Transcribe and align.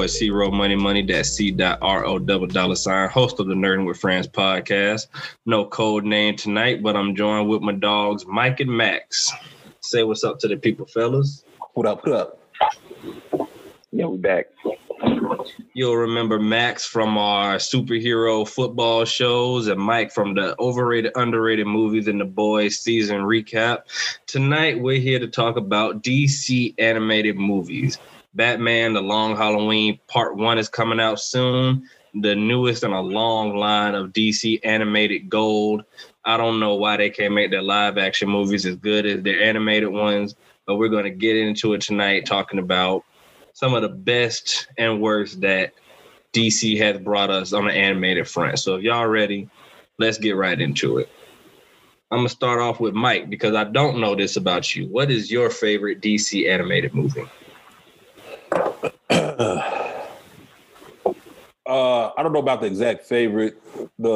boy 0.00 0.06
C 0.06 0.30
Row 0.30 0.50
Money 0.50 0.76
Money. 0.76 1.02
That's 1.02 1.28
C 1.28 1.50
dot 1.50 1.78
R 1.82 2.06
O 2.06 2.18
double 2.18 2.46
dollar 2.46 2.74
sign. 2.74 3.10
Host 3.10 3.38
of 3.38 3.48
the 3.48 3.54
Nerding 3.54 3.86
with 3.86 3.98
Friends 3.98 4.26
podcast. 4.26 5.08
No 5.44 5.66
code 5.66 6.04
name 6.04 6.36
tonight, 6.36 6.82
but 6.82 6.96
I'm 6.96 7.14
joined 7.14 7.50
with 7.50 7.60
my 7.60 7.74
dogs 7.74 8.24
Mike 8.26 8.60
and 8.60 8.70
Max. 8.70 9.30
Say 9.80 10.02
what's 10.02 10.24
up 10.24 10.38
to 10.38 10.48
the 10.48 10.56
people, 10.56 10.86
fellas. 10.86 11.44
What 11.74 11.84
up? 11.84 12.06
What 12.06 12.16
up? 12.16 12.38
Yeah, 13.92 14.06
we 14.06 14.16
back. 14.16 14.46
You'll 15.74 15.96
remember 15.96 16.38
Max 16.38 16.86
from 16.86 17.18
our 17.18 17.56
superhero 17.56 18.48
football 18.48 19.04
shows 19.04 19.66
and 19.66 19.78
Mike 19.78 20.12
from 20.12 20.32
the 20.32 20.58
overrated, 20.58 21.12
underrated 21.14 21.66
movies 21.66 22.08
and 22.08 22.18
the 22.18 22.24
boys 22.24 22.78
season 22.78 23.18
recap. 23.18 23.82
Tonight, 24.26 24.80
we're 24.80 24.98
here 24.98 25.18
to 25.18 25.28
talk 25.28 25.58
about 25.58 26.02
DC 26.02 26.74
animated 26.78 27.36
movies. 27.36 27.98
Batman, 28.34 28.92
The 28.92 29.00
Long 29.00 29.36
Halloween, 29.36 29.98
part 30.06 30.36
one 30.36 30.58
is 30.58 30.68
coming 30.68 31.00
out 31.00 31.20
soon. 31.20 31.88
The 32.14 32.34
newest 32.34 32.84
in 32.84 32.92
a 32.92 33.00
long 33.00 33.56
line 33.56 33.94
of 33.94 34.10
DC 34.10 34.60
animated 34.64 35.28
gold. 35.28 35.84
I 36.24 36.36
don't 36.36 36.60
know 36.60 36.74
why 36.74 36.96
they 36.96 37.10
can't 37.10 37.34
make 37.34 37.50
their 37.50 37.62
live 37.62 37.98
action 37.98 38.28
movies 38.28 38.66
as 38.66 38.76
good 38.76 39.06
as 39.06 39.22
their 39.22 39.42
animated 39.42 39.88
ones, 39.88 40.34
but 40.66 40.76
we're 40.76 40.88
going 40.88 41.04
to 41.04 41.10
get 41.10 41.36
into 41.36 41.72
it 41.74 41.80
tonight 41.80 42.26
talking 42.26 42.58
about 42.58 43.04
some 43.52 43.74
of 43.74 43.82
the 43.82 43.88
best 43.88 44.68
and 44.78 45.00
worst 45.00 45.40
that 45.40 45.72
DC 46.32 46.78
has 46.78 46.98
brought 46.98 47.30
us 47.30 47.52
on 47.52 47.66
the 47.66 47.72
animated 47.72 48.28
front. 48.28 48.58
So 48.58 48.76
if 48.76 48.82
y'all 48.82 49.06
ready, 49.06 49.48
let's 49.98 50.18
get 50.18 50.36
right 50.36 50.60
into 50.60 50.98
it. 50.98 51.08
I'm 52.12 52.18
gonna 52.18 52.28
start 52.28 52.60
off 52.60 52.80
with 52.80 52.94
Mike 52.94 53.30
because 53.30 53.54
I 53.54 53.64
don't 53.64 54.00
know 54.00 54.16
this 54.16 54.36
about 54.36 54.74
you. 54.74 54.88
What 54.88 55.10
is 55.10 55.30
your 55.30 55.48
favorite 55.48 56.00
DC 56.00 56.48
animated 56.48 56.92
movie? 56.92 57.24
Uh, 61.66 62.10
I 62.16 62.22
don't 62.22 62.32
know 62.32 62.40
about 62.40 62.60
the 62.60 62.66
exact 62.66 63.04
favorite. 63.04 63.60
The 63.98 64.10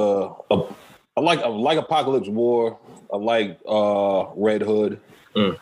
uh, 0.51 0.73
I 1.17 1.21
like 1.21 1.41
I 1.41 1.49
like 1.49 1.79
Apokolips 1.79 2.29
War. 2.29 2.79
I 3.13 3.17
like 3.17 3.61
uh, 3.69 4.27
Red 4.35 4.63
Hood, 4.63 5.01
Mm. 5.37 5.57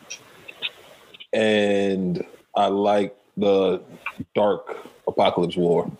and 1.33 2.25
I 2.56 2.67
like 2.69 3.14
the 3.37 3.83
Dark 4.34 4.77
Apokolips 5.09 5.57
War. 5.57 5.91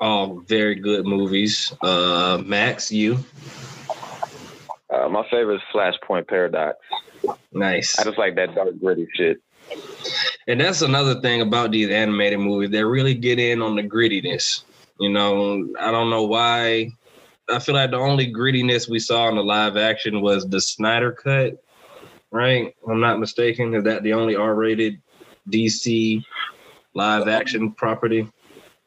All 0.00 0.40
very 0.48 0.74
good 0.76 1.04
movies. 1.06 1.72
Uh, 1.82 2.42
Max, 2.44 2.90
you 2.90 3.18
Uh, 4.92 5.08
my 5.08 5.24
favorite 5.30 5.56
is 5.56 5.62
Flashpoint 5.72 6.26
Paradox. 6.26 6.78
nice. 7.52 7.98
I 8.00 8.04
just 8.04 8.18
like 8.18 8.34
that 8.36 8.54
dark, 8.54 8.80
gritty 8.80 9.06
shit. 9.14 9.40
And 10.46 10.60
that's 10.60 10.82
another 10.82 11.20
thing 11.20 11.40
about 11.40 11.70
these 11.70 11.90
animated 11.90 12.40
movies. 12.40 12.70
They 12.70 12.82
really 12.82 13.14
get 13.14 13.38
in 13.38 13.62
on 13.62 13.76
the 13.76 13.82
grittiness. 13.82 14.64
You 14.98 15.10
know, 15.10 15.68
I 15.78 15.90
don't 15.90 16.10
know 16.10 16.24
why. 16.24 16.90
I 17.48 17.58
feel 17.58 17.74
like 17.74 17.90
the 17.90 17.98
only 17.98 18.32
grittiness 18.32 18.88
we 18.88 18.98
saw 18.98 19.28
in 19.28 19.36
the 19.36 19.44
live 19.44 19.76
action 19.76 20.20
was 20.20 20.46
the 20.48 20.60
Snyder 20.60 21.12
cut, 21.12 21.62
right? 22.30 22.74
I'm 22.88 23.00
not 23.00 23.18
mistaken. 23.18 23.74
Is 23.74 23.84
that 23.84 24.02
the 24.02 24.12
only 24.12 24.36
R-rated 24.36 25.00
DC 25.50 26.22
live 26.94 27.28
action 27.28 27.72
property? 27.72 28.28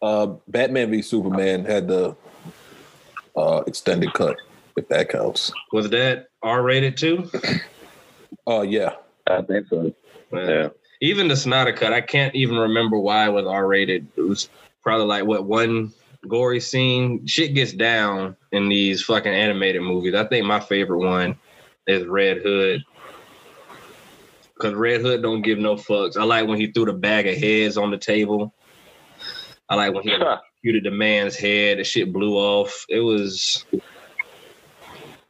Uh, 0.02 0.28
Batman 0.48 0.92
v 0.92 1.02
Superman 1.02 1.66
had 1.66 1.88
the 1.88 2.16
uh, 3.36 3.64
extended 3.68 4.14
cut, 4.14 4.38
if 4.78 4.88
that 4.90 5.10
counts. 5.10 5.52
Was 5.72 5.90
that 5.90 6.28
R-rated 6.42 6.98
too? 6.98 7.30
Oh 8.46 8.62
yeah, 8.62 8.96
I 9.28 9.42
think 9.42 9.68
so. 9.68 9.94
Yeah. 10.34 10.70
Even 11.02 11.28
the 11.28 11.36
Snyder 11.36 11.74
cut, 11.74 11.94
I 11.94 12.02
can't 12.02 12.34
even 12.34 12.58
remember 12.58 12.98
why 12.98 13.28
it 13.28 13.32
was 13.32 13.46
R-rated. 13.46 14.08
It 14.16 14.22
was 14.22 14.50
probably 14.82 15.06
like 15.06 15.26
what 15.26 15.46
one 15.46 15.92
gory 16.28 16.60
scene. 16.60 17.28
Shit 17.28 17.54
gets 17.54 17.74
down 17.74 18.38
in 18.52 18.70
these 18.70 19.04
fucking 19.04 19.34
animated 19.34 19.82
movies. 19.82 20.16
I 20.16 20.26
think 20.26 20.46
my 20.46 20.60
favorite 20.60 21.00
one 21.00 21.38
is 21.88 22.06
Red 22.06 22.38
Hood. 22.38 22.84
Cause 24.60 24.74
Red 24.74 25.02
Hood 25.02 25.22
don't 25.22 25.42
give 25.42 25.60
no 25.60 25.76
fucks. 25.76 26.16
I 26.16 26.24
like 26.24 26.48
when 26.48 26.60
he 26.60 26.72
threw 26.72 26.86
the 26.86 26.94
bag 26.94 27.28
of 27.28 27.36
heads 27.36 27.76
on 27.78 27.92
the 27.92 27.98
table. 27.98 28.54
I 29.68 29.76
like 29.76 29.94
when 29.94 30.04
he 30.04 30.14
executed 30.14 30.84
the 30.86 30.92
man's 30.92 31.36
head. 31.36 31.80
The 31.80 31.84
shit 31.84 32.14
blew 32.14 32.36
off. 32.36 32.86
It 32.88 33.00
was. 33.00 33.66
It 33.74 33.82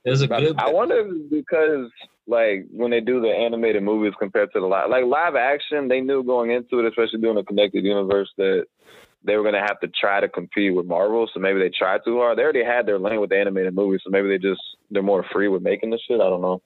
was 0.10 0.22
a 0.22 0.28
good. 0.28 0.56
I 0.60 0.70
wonder 0.70 1.00
if 1.00 1.08
it's 1.08 1.30
because 1.32 1.90
like 2.28 2.66
when 2.72 2.92
they 2.92 3.02
do 3.02 3.22
the 3.22 3.30
animated 3.30 3.84
movies 3.84 4.14
compared 4.18 4.52
to 4.54 4.60
the 4.60 4.66
live, 4.66 4.90
like 4.90 5.06
live 5.06 5.36
action, 5.36 5.88
they 5.88 6.02
knew 6.02 6.24
going 6.24 6.52
into 6.52 6.80
it, 6.80 6.86
especially 6.86 7.20
doing 7.20 7.38
a 7.38 7.44
connected 7.44 7.84
universe, 7.84 8.30
that 8.38 8.66
they 9.26 9.36
were 9.36 9.44
gonna 9.44 9.66
have 9.66 9.80
to 9.82 9.88
try 9.88 10.20
to 10.20 10.30
compete 10.30 10.74
with 10.74 10.86
Marvel. 10.86 11.30
So 11.34 11.40
maybe 11.40 11.60
they 11.60 11.70
tried 11.70 12.02
too 12.06 12.18
hard. 12.18 12.38
They 12.38 12.44
already 12.44 12.64
had 12.64 12.86
their 12.86 13.00
lane 13.00 13.20
with 13.20 13.30
the 13.30 13.38
animated 13.38 13.76
movies, 13.76 14.02
so 14.04 14.10
maybe 14.10 14.30
they 14.30 14.38
just 14.38 14.62
they're 14.92 15.04
more 15.04 15.26
free 15.32 15.48
with 15.48 15.62
making 15.62 15.90
the 15.90 16.00
shit. 16.08 16.22
I 16.22 16.30
don't 16.30 16.42
know. 16.42 16.62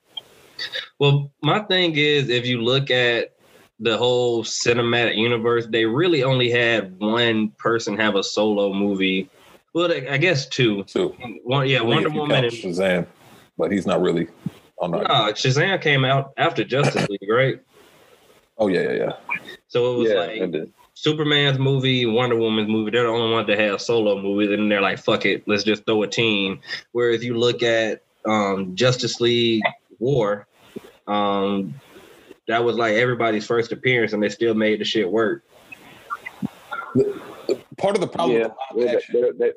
Well, 0.99 1.31
my 1.43 1.59
thing 1.59 1.95
is, 1.95 2.29
if 2.29 2.45
you 2.45 2.61
look 2.61 2.89
at 2.89 3.35
the 3.79 3.95
whole 3.95 4.43
cinematic 4.43 5.15
universe, 5.15 5.67
they 5.67 5.85
really 5.85 6.23
only 6.23 6.49
had 6.49 6.99
one 6.99 7.49
person 7.59 7.95
have 7.97 8.15
a 8.15 8.23
solo 8.23 8.73
movie. 8.73 9.29
Well, 9.73 9.91
I 9.91 10.13
I 10.13 10.17
guess 10.17 10.47
two. 10.47 10.83
too. 10.83 11.15
One, 11.43 11.67
yeah, 11.67 11.79
I 11.79 11.81
mean, 11.81 11.89
Wonder 11.89 12.09
Woman. 12.09 12.45
And, 12.45 12.53
Shazam, 12.53 13.07
but 13.57 13.71
he's 13.71 13.85
not 13.85 14.01
really 14.01 14.27
on 14.79 14.91
no, 14.91 14.99
that. 14.99 15.35
Shazam 15.35 15.81
came 15.81 16.05
out 16.05 16.33
after 16.37 16.63
Justice 16.63 17.07
League, 17.09 17.29
right? 17.29 17.59
Oh 18.57 18.67
yeah, 18.67 18.81
yeah, 18.81 18.93
yeah. 18.93 19.13
So 19.67 19.93
it 19.93 19.97
was 19.97 20.09
yeah, 20.11 20.19
like 20.19 20.53
it. 20.53 20.69
Superman's 20.93 21.59
movie, 21.59 22.07
Wonder 22.07 22.35
Woman's 22.35 22.69
movie. 22.69 22.89
They're 22.89 23.03
the 23.03 23.09
only 23.09 23.31
ones 23.31 23.47
that 23.47 23.59
have 23.59 23.79
solo 23.81 24.19
movies, 24.19 24.51
and 24.51 24.71
they're 24.71 24.81
like, 24.81 24.97
"Fuck 24.97 25.25
it, 25.25 25.47
let's 25.47 25.63
just 25.63 25.85
throw 25.85 26.01
a 26.03 26.07
team." 26.07 26.59
Whereas 26.91 27.23
you 27.23 27.37
look 27.37 27.61
at 27.61 28.01
um, 28.25 28.75
Justice 28.75 29.21
League 29.21 29.61
War, 29.99 30.47
um, 31.05 31.75
that 32.47 32.63
was 32.63 32.77
like 32.77 32.95
everybody's 32.95 33.45
first 33.45 33.71
appearance, 33.71 34.13
and 34.13 34.23
they 34.23 34.29
still 34.29 34.55
made 34.55 34.79
the 34.79 34.85
shit 34.85 35.09
work. 35.09 35.43
Part 37.77 37.95
of 37.95 38.01
the 38.01 38.07
problem 38.07 38.39
yeah, 38.39 38.47
with 38.73 39.39
live 39.39 39.53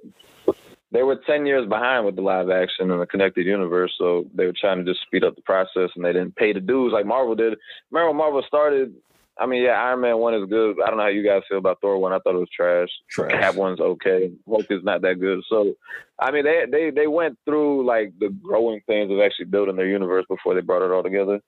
they, 0.93 1.03
were 1.03 1.21
ten 1.27 1.47
years 1.47 1.69
behind 1.69 2.07
with 2.07 2.17
the 2.17 2.23
live 2.23 2.51
action 2.51 2.91
and 2.91 3.01
the 3.01 3.07
connected 3.07 3.47
universe, 3.47 3.93
so 3.99 4.25
they 4.35 4.47
were 4.47 4.55
trying 4.59 4.85
to 4.85 4.91
just 4.91 5.03
speed 5.03 5.25
up 5.25 5.37
the 5.37 5.43
process, 5.43 5.91
and 5.97 6.05
they 6.05 6.13
didn't 6.13 6.37
pay 6.37 6.53
the 6.53 6.61
dues 6.61 6.93
like 6.93 7.07
Marvel 7.07 7.35
did. 7.35 7.57
Remember 7.91 8.09
when 8.09 8.17
Marvel 8.17 8.45
started? 8.47 8.95
I 9.39 9.47
mean, 9.47 9.63
yeah, 9.63 9.71
Iron 9.71 10.03
Man 10.03 10.19
one 10.19 10.35
is 10.35 10.49
good. 10.49 10.77
I 10.83 10.89
don't 10.89 10.99
know 10.99 11.05
how 11.05 11.09
you 11.09 11.25
guys 11.25 11.43
feel 11.49 11.59
about 11.59 11.81
Thor 11.81 11.97
one. 11.99 12.13
I 12.13 12.19
thought 12.19 12.35
it 12.35 12.39
was 12.39 12.51
trash. 12.55 12.89
trash. 13.09 13.31
Cap 13.31 13.55
one's 13.55 13.81
okay. 13.81 14.31
Hulk 14.47 14.67
is 14.69 14.85
not 14.85 15.01
that 15.01 15.19
good. 15.19 15.43
So, 15.49 15.75
I 16.19 16.31
mean, 16.31 16.45
they 16.45 16.65
they 16.71 16.91
they 16.91 17.07
went 17.07 17.39
through 17.47 17.87
like 17.87 18.13
the 18.19 18.29
growing 18.29 18.83
pains 18.87 19.11
of 19.11 19.19
actually 19.19 19.47
building 19.47 19.77
their 19.77 19.87
universe 19.87 20.27
before 20.29 20.55
they 20.55 20.61
brought 20.61 20.83
it 20.83 20.93
all 20.93 21.03
together. 21.03 21.41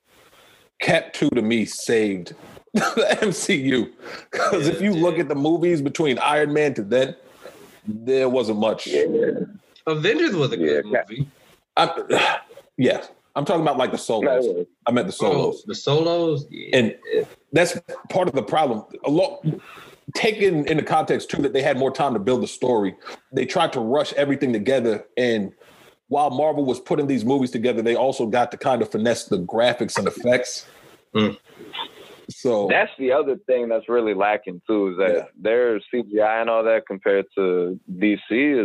Cap 0.81 1.13
2 1.13 1.31
to 1.31 1.43
me 1.43 1.65
saved 1.67 2.35
the 2.75 3.19
MCU. 3.21 3.93
Because 4.31 4.67
if 4.67 4.81
you 4.81 4.93
look 4.93 5.19
at 5.19 5.29
the 5.29 5.35
movies 5.35 5.83
between 5.83 6.19
Iron 6.19 6.53
Man 6.53 6.73
to 6.75 6.83
then, 6.83 7.15
there 7.87 8.29
wasn't 8.29 8.59
much. 8.59 8.89
Avengers 9.87 10.35
was 10.35 10.53
a 10.53 10.57
good 10.57 10.85
Yeah, 10.87 11.03
movie. 11.09 11.29
I, 11.77 12.39
yeah, 12.77 13.05
I'm 13.35 13.45
talking 13.45 13.63
about 13.63 13.79
like 13.79 13.93
the 13.93 13.99
solos. 13.99 14.47
No, 14.47 14.67
I 14.87 14.93
meant 14.93 15.07
the 15.07 15.13
solos. 15.13 15.63
Oh, 15.63 15.65
the 15.67 15.75
solos, 15.75 16.47
yeah. 16.51 16.77
And 16.79 16.97
that's 17.53 17.79
part 18.11 18.29
of 18.29 18.35
the 18.35 18.43
problem. 18.43 18.85
A 19.05 19.11
lot 19.11 19.45
taken 20.15 20.67
in 20.67 20.77
the 20.77 20.83
context 20.83 21.31
too 21.31 21.41
that 21.43 21.53
they 21.53 21.63
had 21.63 21.79
more 21.79 21.91
time 21.91 22.13
to 22.13 22.19
build 22.19 22.43
the 22.43 22.49
story. 22.49 22.95
They 23.33 23.47
tried 23.47 23.73
to 23.75 23.81
rush 23.81 24.13
everything 24.15 24.53
together 24.53 25.05
and 25.17 25.53
while 26.13 26.29
Marvel 26.29 26.67
was 26.67 26.79
putting 26.79 27.07
these 27.07 27.25
movies 27.25 27.51
together, 27.51 27.81
they 27.81 27.95
also 27.95 28.27
got 28.27 28.51
to 28.51 28.59
kind 28.59 28.83
of 28.83 28.91
finesse 28.91 29.25
the 29.25 29.39
graphics 29.39 29.97
and 29.97 30.07
effects. 30.07 30.67
Mm. 31.15 31.39
So 32.35 32.67
That's 32.69 32.91
the 32.99 33.13
other 33.13 33.37
thing 33.47 33.69
that's 33.69 33.89
really 33.89 34.15
lacking 34.15 34.63
too 34.67 34.89
is 34.93 34.97
that 34.99 35.15
Yeah. 35.15 35.25
their 35.41 35.81
CGI 35.93 36.41
and 36.41 36.51
all 36.51 36.65
that 36.65 36.87
compared 36.87 37.27
to 37.37 37.79
DC 37.99 38.21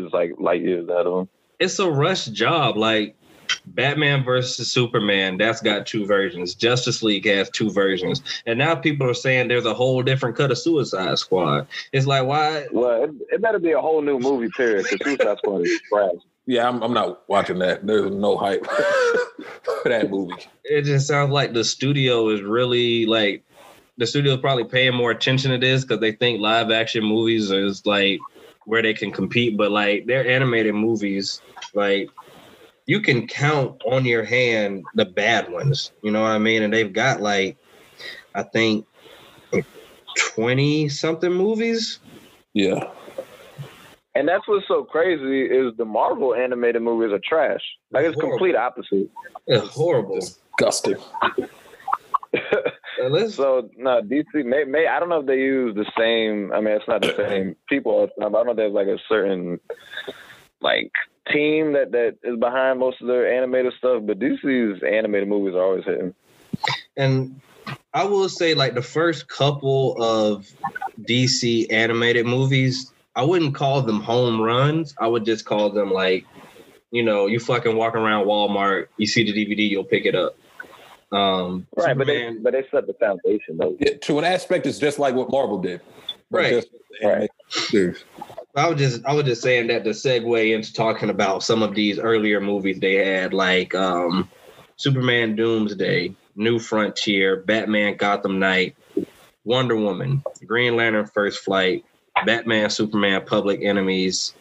is 0.06 0.12
like 0.14 0.32
light 0.40 0.62
years 0.62 0.90
out 0.90 1.06
of 1.06 1.14
them. 1.18 1.30
it's 1.60 1.80
a 1.80 1.90
rush 1.90 2.26
job. 2.28 2.78
Like 2.78 3.16
Batman 3.66 4.24
versus 4.24 4.70
Superman, 4.72 5.38
that's 5.38 5.62
got 5.62 5.86
two 5.86 6.06
versions. 6.06 6.54
Justice 6.54 7.02
League 7.02 7.26
has 7.26 7.50
two 7.50 7.70
versions, 7.72 8.22
and 8.46 8.60
now 8.60 8.76
people 8.76 9.10
are 9.10 9.14
saying 9.14 9.48
there's 9.48 9.66
a 9.66 9.74
whole 9.74 10.04
different 10.04 10.36
cut 10.36 10.52
of 10.52 10.58
Suicide 10.58 11.18
Squad. 11.18 11.68
It's 11.94 12.06
like 12.06 12.26
why? 12.26 12.68
Well, 12.72 13.04
it, 13.06 13.12
it 13.30 13.42
better 13.42 13.60
be 13.60 13.72
a 13.72 13.80
whole 13.82 14.02
new 14.02 14.20
movie 14.20 14.50
period 14.58 14.86
because 14.90 15.06
Suicide 15.06 15.38
Squad 15.38 15.62
is 15.62 15.82
trash. 15.90 16.12
yeah, 16.46 16.68
I'm, 16.68 16.82
I'm 16.84 16.94
not 16.94 17.28
watching 17.30 17.60
that. 17.60 17.88
There's 17.88 18.12
no 18.12 18.38
hype 18.38 18.66
for 19.64 19.90
that 19.90 20.10
movie. 20.10 20.34
It 20.66 20.84
just 20.84 21.08
sounds 21.08 21.32
like 21.32 21.54
the 21.54 21.64
studio 21.64 22.30
is 22.30 22.42
really 22.42 23.06
like 23.06 23.44
the 23.98 24.06
studios 24.06 24.40
probably 24.40 24.64
paying 24.64 24.94
more 24.94 25.12
attention 25.12 25.52
to 25.52 25.58
this 25.58 25.84
because 25.84 26.00
they 26.00 26.12
think 26.12 26.40
live 26.40 26.72
action 26.72 27.04
movies 27.04 27.52
is 27.52 27.86
like 27.86 28.20
where 28.66 28.82
they 28.82 28.94
can 28.94 29.12
compete, 29.12 29.58
but 29.58 29.72
like 29.72 30.06
their 30.06 30.28
animated 30.28 30.76
movies, 30.76 31.42
like 31.74 32.10
you 32.86 33.02
can 33.02 33.28
count 33.28 33.82
on 33.86 34.06
your 34.06 34.24
hand 34.24 34.84
the 34.96 35.06
bad 35.06 35.52
ones. 35.52 35.92
You 36.04 36.12
know 36.12 36.22
what 36.22 36.32
I 36.32 36.38
mean? 36.38 36.64
And 36.64 36.74
they've 36.74 36.92
got 36.92 37.22
like, 37.22 37.58
I 38.36 38.44
think 38.44 38.86
twenty 40.18 40.90
something 40.90 41.32
movies. 41.32 42.00
Yeah. 42.54 42.92
And 44.16 44.28
that's 44.28 44.48
what's 44.48 44.68
so 44.68 44.84
crazy 44.84 45.44
is 45.44 45.76
the 45.78 45.86
Marvel 45.86 46.34
animated 46.34 46.82
movies 46.82 47.14
are 47.14 47.22
trash. 47.24 47.62
Like 47.92 48.06
it's 48.06 48.16
Horrible. 48.16 48.32
complete 48.32 48.56
opposite. 48.56 49.10
It's 49.46 49.68
horrible. 49.68 50.20
Disgusting. 50.20 50.96
Let's- 53.02 53.36
So 53.36 53.70
no, 53.78 54.02
DC 54.02 54.44
may, 54.46 54.64
may 54.64 54.88
I 54.88 55.00
don't 55.00 55.10
know 55.10 55.20
if 55.20 55.26
they 55.28 55.38
use 55.40 55.76
the 55.76 55.86
same. 55.98 56.52
I 56.52 56.60
mean, 56.62 56.76
it's 56.76 56.88
not 56.88 57.02
the 57.02 57.16
same 57.16 57.56
people 57.70 57.92
all 57.92 58.08
the 58.08 58.22
time. 58.22 58.36
I 58.36 58.40
don't 58.40 58.46
know 58.48 58.52
if 58.52 58.58
there's 58.58 58.74
like 58.74 58.88
a 58.88 59.00
certain 59.08 59.60
like 60.62 60.92
team 61.32 61.74
that 61.74 61.92
that 61.92 62.18
is 62.24 62.38
behind 62.40 62.80
most 62.80 63.02
of 63.02 63.08
their 63.08 63.32
animated 63.32 63.74
stuff. 63.78 64.04
But 64.06 64.20
DC's 64.20 64.82
animated 64.84 65.28
movies 65.28 65.56
are 65.56 65.64
always 65.64 65.86
hitting. 65.86 66.14
and 66.96 67.40
I 67.94 68.06
will 68.06 68.30
say, 68.30 68.54
like 68.54 68.74
the 68.76 68.82
first 68.82 69.28
couple 69.28 70.02
of 70.02 70.50
DC 71.04 71.72
animated 71.72 72.26
movies, 72.26 72.92
I 73.16 73.24
wouldn't 73.24 73.56
call 73.56 73.82
them 73.82 74.00
home 74.00 74.42
runs. 74.42 74.96
I 75.00 75.08
would 75.08 75.26
just 75.26 75.46
call 75.46 75.70
them 75.70 75.92
like, 75.92 76.26
you 76.92 77.04
know, 77.04 77.26
you 77.28 77.40
fucking 77.40 77.76
walk 77.76 77.96
around 77.96 78.26
Walmart, 78.26 78.88
you 78.98 79.06
see 79.08 79.24
the 79.30 79.34
DVD, 79.34 79.70
you'll 79.70 79.84
pick 79.84 80.06
it 80.06 80.16
up. 80.16 80.38
Um, 81.12 81.66
Right, 81.78 81.98
but 81.98 82.08
they 82.08 82.34
but 82.42 82.54
they 82.54 82.66
set 82.72 82.86
the 82.88 82.94
foundation 82.94 83.58
though. 83.58 83.76
Yeah, 83.80 83.94
to 84.02 84.20
an 84.20 84.26
aspect, 84.26 84.66
it's 84.66 84.80
just 84.80 85.00
like 85.00 85.16
what 85.16 85.32
Marvel 85.32 85.58
did. 85.60 85.82
Right. 86.30 86.52
just- 86.52 86.68
Right. 87.04 87.30
I 88.56 88.68
was 88.68 88.78
just 88.80 89.06
I 89.06 89.14
was 89.14 89.26
just 89.26 89.44
saying 89.44 89.68
that 89.68 89.84
to 89.84 89.92
segue 89.92 90.52
into 90.56 90.74
talking 90.74 91.12
about 91.12 91.44
some 91.44 91.62
of 91.62 91.76
these 91.76 92.00
earlier 92.00 92.42
movies 92.42 92.80
they 92.80 92.96
had, 92.96 93.34
like 93.36 93.76
um, 93.76 94.28
Superman 94.78 95.36
Doomsday, 95.36 96.16
New 96.36 96.58
Frontier, 96.58 97.36
Batman 97.38 97.98
Gotham 97.98 98.40
Knight, 98.40 98.76
Wonder 99.46 99.76
Woman, 99.76 100.24
Green 100.48 100.76
Lantern 100.76 101.06
First 101.06 101.44
Flight, 101.44 101.86
Batman 102.26 102.72
Superman 102.72 103.24
Public 103.28 103.62
Enemies. 103.62 104.34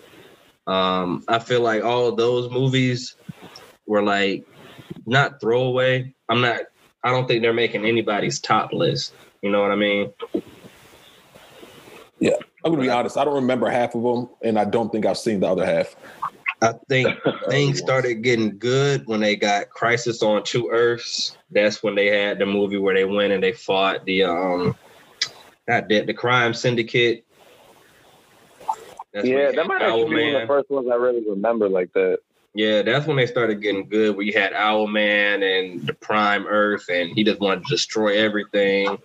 Um, 0.66 1.24
I 1.28 1.38
feel 1.38 1.60
like 1.60 1.84
all 1.84 2.08
of 2.08 2.16
those 2.16 2.50
movies 2.50 3.16
were 3.86 4.02
like 4.02 4.46
not 5.06 5.40
throwaway. 5.40 6.14
I'm 6.28 6.40
not 6.40 6.62
I 7.02 7.10
don't 7.10 7.28
think 7.28 7.42
they're 7.42 7.52
making 7.52 7.84
anybody's 7.84 8.40
top 8.40 8.72
list. 8.72 9.12
You 9.40 9.50
know 9.50 9.62
what 9.62 9.70
I 9.70 9.76
mean? 9.76 10.12
Yeah, 12.18 12.32
I'm 12.64 12.72
gonna 12.72 12.82
be 12.82 12.90
honest. 12.90 13.16
I 13.16 13.24
don't 13.24 13.36
remember 13.36 13.68
half 13.68 13.94
of 13.94 14.02
them, 14.02 14.28
and 14.42 14.58
I 14.58 14.64
don't 14.64 14.90
think 14.90 15.06
I've 15.06 15.18
seen 15.18 15.40
the 15.40 15.46
other 15.46 15.64
half. 15.64 15.94
I 16.60 16.72
think 16.88 17.16
things 17.48 17.78
started 17.78 18.22
getting 18.22 18.58
good 18.58 19.06
when 19.06 19.20
they 19.20 19.36
got 19.36 19.70
Crisis 19.70 20.22
on 20.22 20.42
Two 20.42 20.70
Earths. 20.70 21.36
That's 21.50 21.82
when 21.82 21.94
they 21.94 22.06
had 22.06 22.40
the 22.40 22.46
movie 22.46 22.78
where 22.78 22.94
they 22.94 23.04
went 23.04 23.32
and 23.32 23.42
they 23.42 23.52
fought 23.52 24.04
the 24.04 24.24
um 24.24 24.76
not 25.68 25.88
that 25.88 26.06
the 26.06 26.14
crime 26.14 26.54
syndicate. 26.54 27.24
That's 29.12 29.28
yeah, 29.28 29.52
that 29.52 29.66
might 29.66 29.82
actually 29.82 30.08
be 30.08 30.24
one 30.24 30.34
of 30.34 30.40
the 30.40 30.46
first 30.46 30.70
ones 30.70 30.88
I 30.90 30.96
really 30.96 31.24
remember 31.28 31.68
like 31.68 31.92
that. 31.92 32.18
Yeah, 32.56 32.80
that's 32.80 33.06
when 33.06 33.18
they 33.18 33.26
started 33.26 33.60
getting 33.60 33.86
good. 33.86 34.16
We 34.16 34.32
had 34.32 34.54
Owlman 34.54 35.42
and 35.42 35.86
the 35.86 35.92
Prime 35.92 36.46
Earth, 36.46 36.88
and 36.88 37.10
he 37.14 37.22
just 37.22 37.38
wanted 37.38 37.66
to 37.66 37.68
destroy 37.68 38.16
everything. 38.16 38.96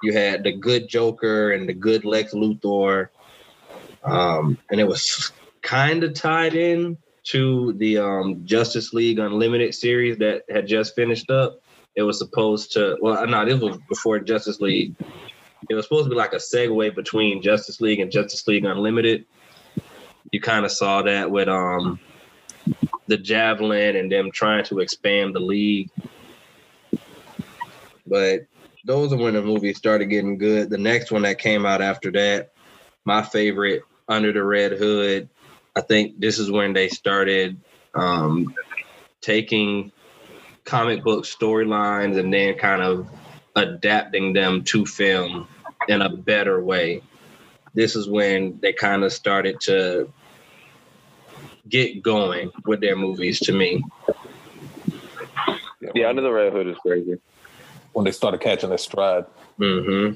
You 0.00 0.12
had 0.12 0.44
the 0.44 0.52
good 0.52 0.88
Joker 0.88 1.50
and 1.50 1.68
the 1.68 1.72
good 1.72 2.04
Lex 2.04 2.32
Luthor, 2.34 3.08
um, 4.04 4.58
and 4.70 4.80
it 4.80 4.86
was 4.86 5.32
kind 5.60 6.04
of 6.04 6.14
tied 6.14 6.54
in 6.54 6.98
to 7.24 7.72
the 7.78 7.98
um, 7.98 8.46
Justice 8.46 8.92
League 8.92 9.18
Unlimited 9.18 9.74
series 9.74 10.18
that 10.18 10.44
had 10.48 10.68
just 10.68 10.94
finished 10.94 11.30
up. 11.30 11.60
It 11.96 12.02
was 12.02 12.16
supposed 12.16 12.74
to. 12.74 12.96
Well, 13.00 13.26
no, 13.26 13.44
this 13.44 13.60
was 13.60 13.76
before 13.88 14.20
Justice 14.20 14.60
League. 14.60 14.94
It 15.68 15.74
was 15.74 15.84
supposed 15.84 16.04
to 16.04 16.10
be 16.10 16.16
like 16.16 16.32
a 16.32 16.36
segue 16.36 16.94
between 16.94 17.42
Justice 17.42 17.80
League 17.80 17.98
and 17.98 18.12
Justice 18.12 18.46
League 18.46 18.64
Unlimited. 18.64 19.26
You 20.30 20.40
kind 20.40 20.64
of 20.64 20.70
saw 20.70 21.02
that 21.02 21.32
with 21.32 21.48
um 21.48 21.98
the 23.10 23.18
javelin 23.18 23.96
and 23.96 24.10
them 24.10 24.30
trying 24.30 24.64
to 24.64 24.78
expand 24.78 25.34
the 25.34 25.40
league. 25.40 25.90
But 28.06 28.46
those 28.84 29.12
are 29.12 29.16
when 29.16 29.34
the 29.34 29.42
movie 29.42 29.74
started 29.74 30.06
getting 30.06 30.38
good. 30.38 30.70
The 30.70 30.78
next 30.78 31.10
one 31.10 31.22
that 31.22 31.38
came 31.38 31.66
out 31.66 31.82
after 31.82 32.12
that, 32.12 32.52
my 33.04 33.22
favorite, 33.22 33.82
Under 34.08 34.32
the 34.32 34.44
Red 34.44 34.72
Hood. 34.72 35.28
I 35.76 35.80
think 35.80 36.20
this 36.20 36.38
is 36.38 36.52
when 36.52 36.72
they 36.72 36.88
started 36.88 37.60
um, 37.94 38.54
taking 39.20 39.90
comic 40.64 41.02
book 41.02 41.24
storylines 41.24 42.16
and 42.16 42.32
then 42.32 42.56
kind 42.58 42.80
of 42.80 43.08
adapting 43.56 44.32
them 44.34 44.62
to 44.64 44.86
film 44.86 45.48
in 45.88 46.00
a 46.00 46.08
better 46.08 46.62
way. 46.62 47.02
This 47.74 47.96
is 47.96 48.08
when 48.08 48.60
they 48.60 48.72
kind 48.72 49.02
of 49.02 49.12
started 49.12 49.60
to 49.62 50.12
get 51.68 52.02
going 52.02 52.50
with 52.66 52.80
their 52.80 52.96
movies 52.96 53.38
to 53.40 53.52
me. 53.52 53.82
Yeah, 55.94 56.08
Under 56.08 56.22
the 56.22 56.30
Red 56.32 56.52
Hood 56.52 56.66
is 56.66 56.76
crazy. 56.78 57.18
when 57.92 58.04
they 58.04 58.12
started 58.12 58.40
catching 58.40 58.68
their 58.68 58.78
stride. 58.78 59.24
hmm 59.58 60.10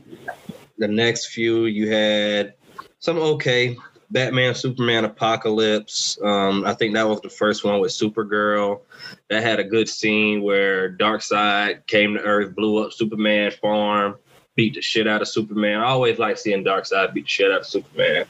The 0.79 0.89
next 0.89 1.27
few 1.27 1.67
you 1.67 1.91
had 1.91 2.55
some 2.99 3.19
okay. 3.19 3.77
Batman, 4.11 4.55
Superman, 4.55 5.05
Apocalypse. 5.05 6.19
Um, 6.23 6.65
I 6.67 6.75
think 6.75 6.95
that 6.95 7.09
was 7.09 7.21
the 7.23 7.31
first 7.31 7.65
one 7.65 7.81
with 7.81 7.91
Supergirl. 7.91 8.81
That 9.29 9.43
had 9.43 9.59
a 9.59 9.65
good 9.65 9.89
scene 9.89 10.43
where 10.43 10.93
Darkseid 10.97 11.87
came 11.87 12.15
to 12.15 12.21
Earth, 12.21 12.55
blew 12.55 12.85
up 12.85 12.93
Superman 12.93 13.51
farm, 13.61 14.17
beat 14.55 14.75
the 14.75 14.83
shit 14.83 15.09
out 15.09 15.23
of 15.23 15.27
Superman. 15.29 15.81
I 15.81 15.87
always 15.87 16.19
like 16.19 16.39
seeing 16.39 16.63
Darkseid 16.63 17.13
beat 17.13 17.25
the 17.25 17.29
shit 17.29 17.51
out 17.51 17.61
of 17.63 17.67
Superman. 17.67 18.27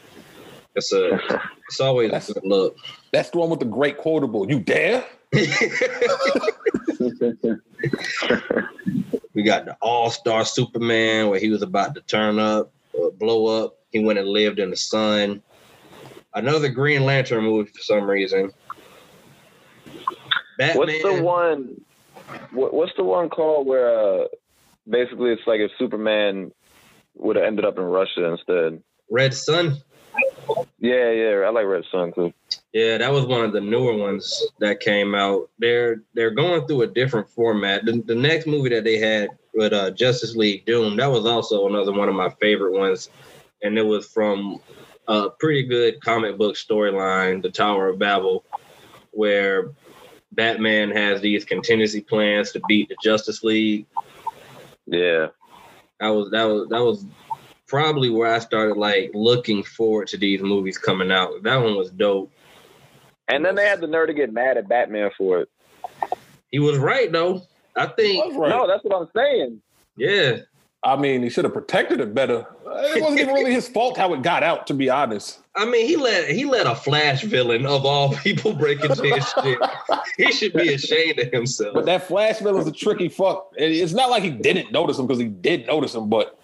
It's 0.74 0.92
a, 0.92 1.20
it's 1.68 1.80
always 1.80 2.12
a 2.30 2.32
good 2.32 2.44
look. 2.44 2.76
That's 3.14 3.30
the 3.30 3.38
one 3.38 3.48
with 3.48 3.60
the 3.60 3.66
great 3.66 3.96
quotable. 3.96 4.50
You 4.50 4.58
dare? 4.58 5.04
We 9.34 9.42
got 9.42 9.64
the 9.64 9.76
All 9.82 10.10
Star 10.10 10.44
Superman 10.44 11.28
where 11.28 11.40
he 11.40 11.50
was 11.50 11.60
about 11.60 11.96
to 11.96 12.00
turn 12.02 12.38
up, 12.38 12.72
or 12.92 13.10
blow 13.10 13.64
up. 13.64 13.78
He 13.90 13.98
went 13.98 14.20
and 14.20 14.28
lived 14.28 14.60
in 14.60 14.70
the 14.70 14.76
sun. 14.76 15.42
Another 16.34 16.68
Green 16.68 17.04
Lantern 17.04 17.42
movie 17.42 17.68
for 17.68 17.80
some 17.80 18.04
reason. 18.04 18.52
Batman. 20.56 20.76
What's 20.76 21.02
the 21.02 21.22
one? 21.22 21.80
What, 22.52 22.74
what's 22.74 22.92
the 22.96 23.02
one 23.02 23.28
called 23.28 23.66
where 23.66 24.22
uh, 24.22 24.26
basically 24.88 25.32
it's 25.32 25.42
like 25.48 25.58
if 25.58 25.72
Superman 25.80 26.52
would 27.16 27.34
have 27.34 27.44
ended 27.44 27.64
up 27.64 27.76
in 27.76 27.84
Russia 27.84 28.24
instead? 28.24 28.80
Red 29.10 29.34
Sun. 29.34 29.78
Yeah, 30.78 31.10
yeah, 31.10 31.30
I 31.46 31.50
like 31.50 31.66
Red 31.66 31.84
Sun 31.90 32.12
too. 32.12 32.32
Yeah, 32.72 32.98
that 32.98 33.12
was 33.12 33.24
one 33.24 33.44
of 33.44 33.52
the 33.52 33.60
newer 33.60 33.96
ones 33.96 34.42
that 34.58 34.80
came 34.80 35.14
out. 35.14 35.48
They're 35.58 36.02
they're 36.14 36.30
going 36.30 36.66
through 36.66 36.82
a 36.82 36.86
different 36.86 37.28
format. 37.28 37.84
The, 37.84 38.02
the 38.04 38.14
next 38.14 38.46
movie 38.46 38.70
that 38.70 38.84
they 38.84 38.98
had 38.98 39.30
with 39.54 39.72
uh, 39.72 39.92
Justice 39.92 40.36
League 40.36 40.66
Doom, 40.66 40.96
that 40.96 41.10
was 41.10 41.24
also 41.24 41.66
another 41.66 41.92
one 41.92 42.08
of 42.08 42.14
my 42.14 42.30
favorite 42.40 42.72
ones, 42.72 43.08
and 43.62 43.78
it 43.78 43.82
was 43.82 44.06
from 44.06 44.60
a 45.08 45.30
pretty 45.30 45.62
good 45.62 46.00
comic 46.00 46.36
book 46.36 46.56
storyline, 46.56 47.42
The 47.42 47.50
Tower 47.50 47.88
of 47.88 47.98
Babel, 47.98 48.44
where 49.12 49.70
Batman 50.32 50.90
has 50.90 51.20
these 51.20 51.44
contingency 51.44 52.00
plans 52.00 52.52
to 52.52 52.60
beat 52.68 52.88
the 52.88 52.96
Justice 53.02 53.42
League. 53.42 53.86
Yeah, 54.86 55.28
That 56.00 56.08
was 56.08 56.30
that 56.30 56.44
was 56.44 56.68
that 56.68 56.82
was 56.82 57.06
probably 57.74 58.08
where 58.08 58.32
I 58.32 58.38
started 58.38 58.76
like 58.76 59.10
looking 59.14 59.64
forward 59.64 60.06
to 60.08 60.16
these 60.16 60.40
movies 60.40 60.78
coming 60.78 61.10
out. 61.10 61.42
That 61.42 61.56
one 61.56 61.74
was 61.76 61.90
dope. 61.90 62.30
and 63.26 63.44
then 63.44 63.56
they 63.56 63.66
had 63.66 63.80
the 63.80 63.88
nerve 63.88 64.06
to 64.06 64.14
get 64.14 64.32
mad 64.32 64.56
at 64.56 64.68
Batman 64.68 65.10
for 65.18 65.40
it. 65.40 65.48
He 66.52 66.60
was 66.60 66.78
right 66.78 67.10
though. 67.10 67.42
I 67.76 67.86
think 67.86 68.36
right. 68.36 68.48
No, 68.50 68.68
that's 68.68 68.84
what 68.84 68.96
I'm 68.96 69.08
saying. 69.16 69.60
Yeah, 69.96 70.36
I 70.84 70.94
mean, 70.94 71.24
he 71.24 71.30
should 71.30 71.44
have 71.44 71.52
protected 71.52 71.98
it 71.98 72.14
better. 72.14 72.46
It 72.64 73.02
wasn't 73.02 73.20
even 73.22 73.34
really 73.34 73.52
his 73.52 73.68
fault 73.68 73.96
how 73.96 74.14
it 74.14 74.22
got 74.22 74.44
out, 74.44 74.68
to 74.68 74.74
be 74.74 74.88
honest. 74.88 75.40
I 75.56 75.64
mean 75.64 75.86
he 75.86 75.96
let 75.96 76.28
he 76.28 76.44
let 76.44 76.66
a 76.68 76.76
Flash 76.76 77.22
villain 77.24 77.66
of 77.66 77.84
all 77.84 78.14
people 78.14 78.52
break 78.52 78.84
into 78.84 79.02
his 79.02 79.28
shit. 79.42 79.58
He 80.16 80.30
should 80.30 80.52
be 80.52 80.74
ashamed 80.74 81.18
of 81.18 81.32
himself. 81.32 81.74
But 81.74 81.86
that 81.86 82.06
Flash 82.06 82.38
villain's 82.38 82.68
a 82.68 82.72
tricky 82.72 83.08
fuck. 83.08 83.52
It's 83.56 83.92
not 83.92 84.10
like 84.10 84.22
he 84.22 84.30
didn't 84.30 84.70
notice 84.70 84.96
him 84.96 85.08
because 85.08 85.20
he 85.20 85.28
did 85.28 85.66
notice 85.66 85.92
him, 85.92 86.08
but 86.08 86.38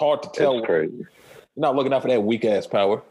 hard 0.00 0.22
to 0.24 0.30
tell. 0.30 0.58
It's 0.58 0.66
crazy. 0.66 0.96
You're 0.96 1.06
not 1.56 1.76
looking 1.76 1.92
out 1.92 2.02
for 2.02 2.08
that 2.08 2.22
weak 2.24 2.44
ass 2.44 2.66
power. 2.66 3.02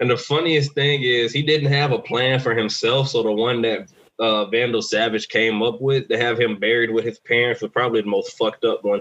And 0.00 0.10
the 0.10 0.16
funniest 0.16 0.72
thing 0.72 1.02
is 1.02 1.32
he 1.32 1.42
didn't 1.42 1.70
have 1.70 1.92
a 1.92 1.98
plan 1.98 2.40
for 2.40 2.54
himself. 2.54 3.08
So 3.08 3.22
the 3.22 3.30
one 3.30 3.62
that 3.62 3.88
uh, 4.18 4.46
Vandal 4.46 4.82
Savage 4.82 5.28
came 5.28 5.62
up 5.62 5.80
with 5.80 6.08
to 6.08 6.18
have 6.18 6.40
him 6.40 6.58
buried 6.58 6.90
with 6.90 7.04
his 7.04 7.20
parents 7.20 7.62
was 7.62 7.70
probably 7.70 8.00
the 8.00 8.08
most 8.08 8.36
fucked 8.36 8.64
up 8.64 8.82
one. 8.82 9.00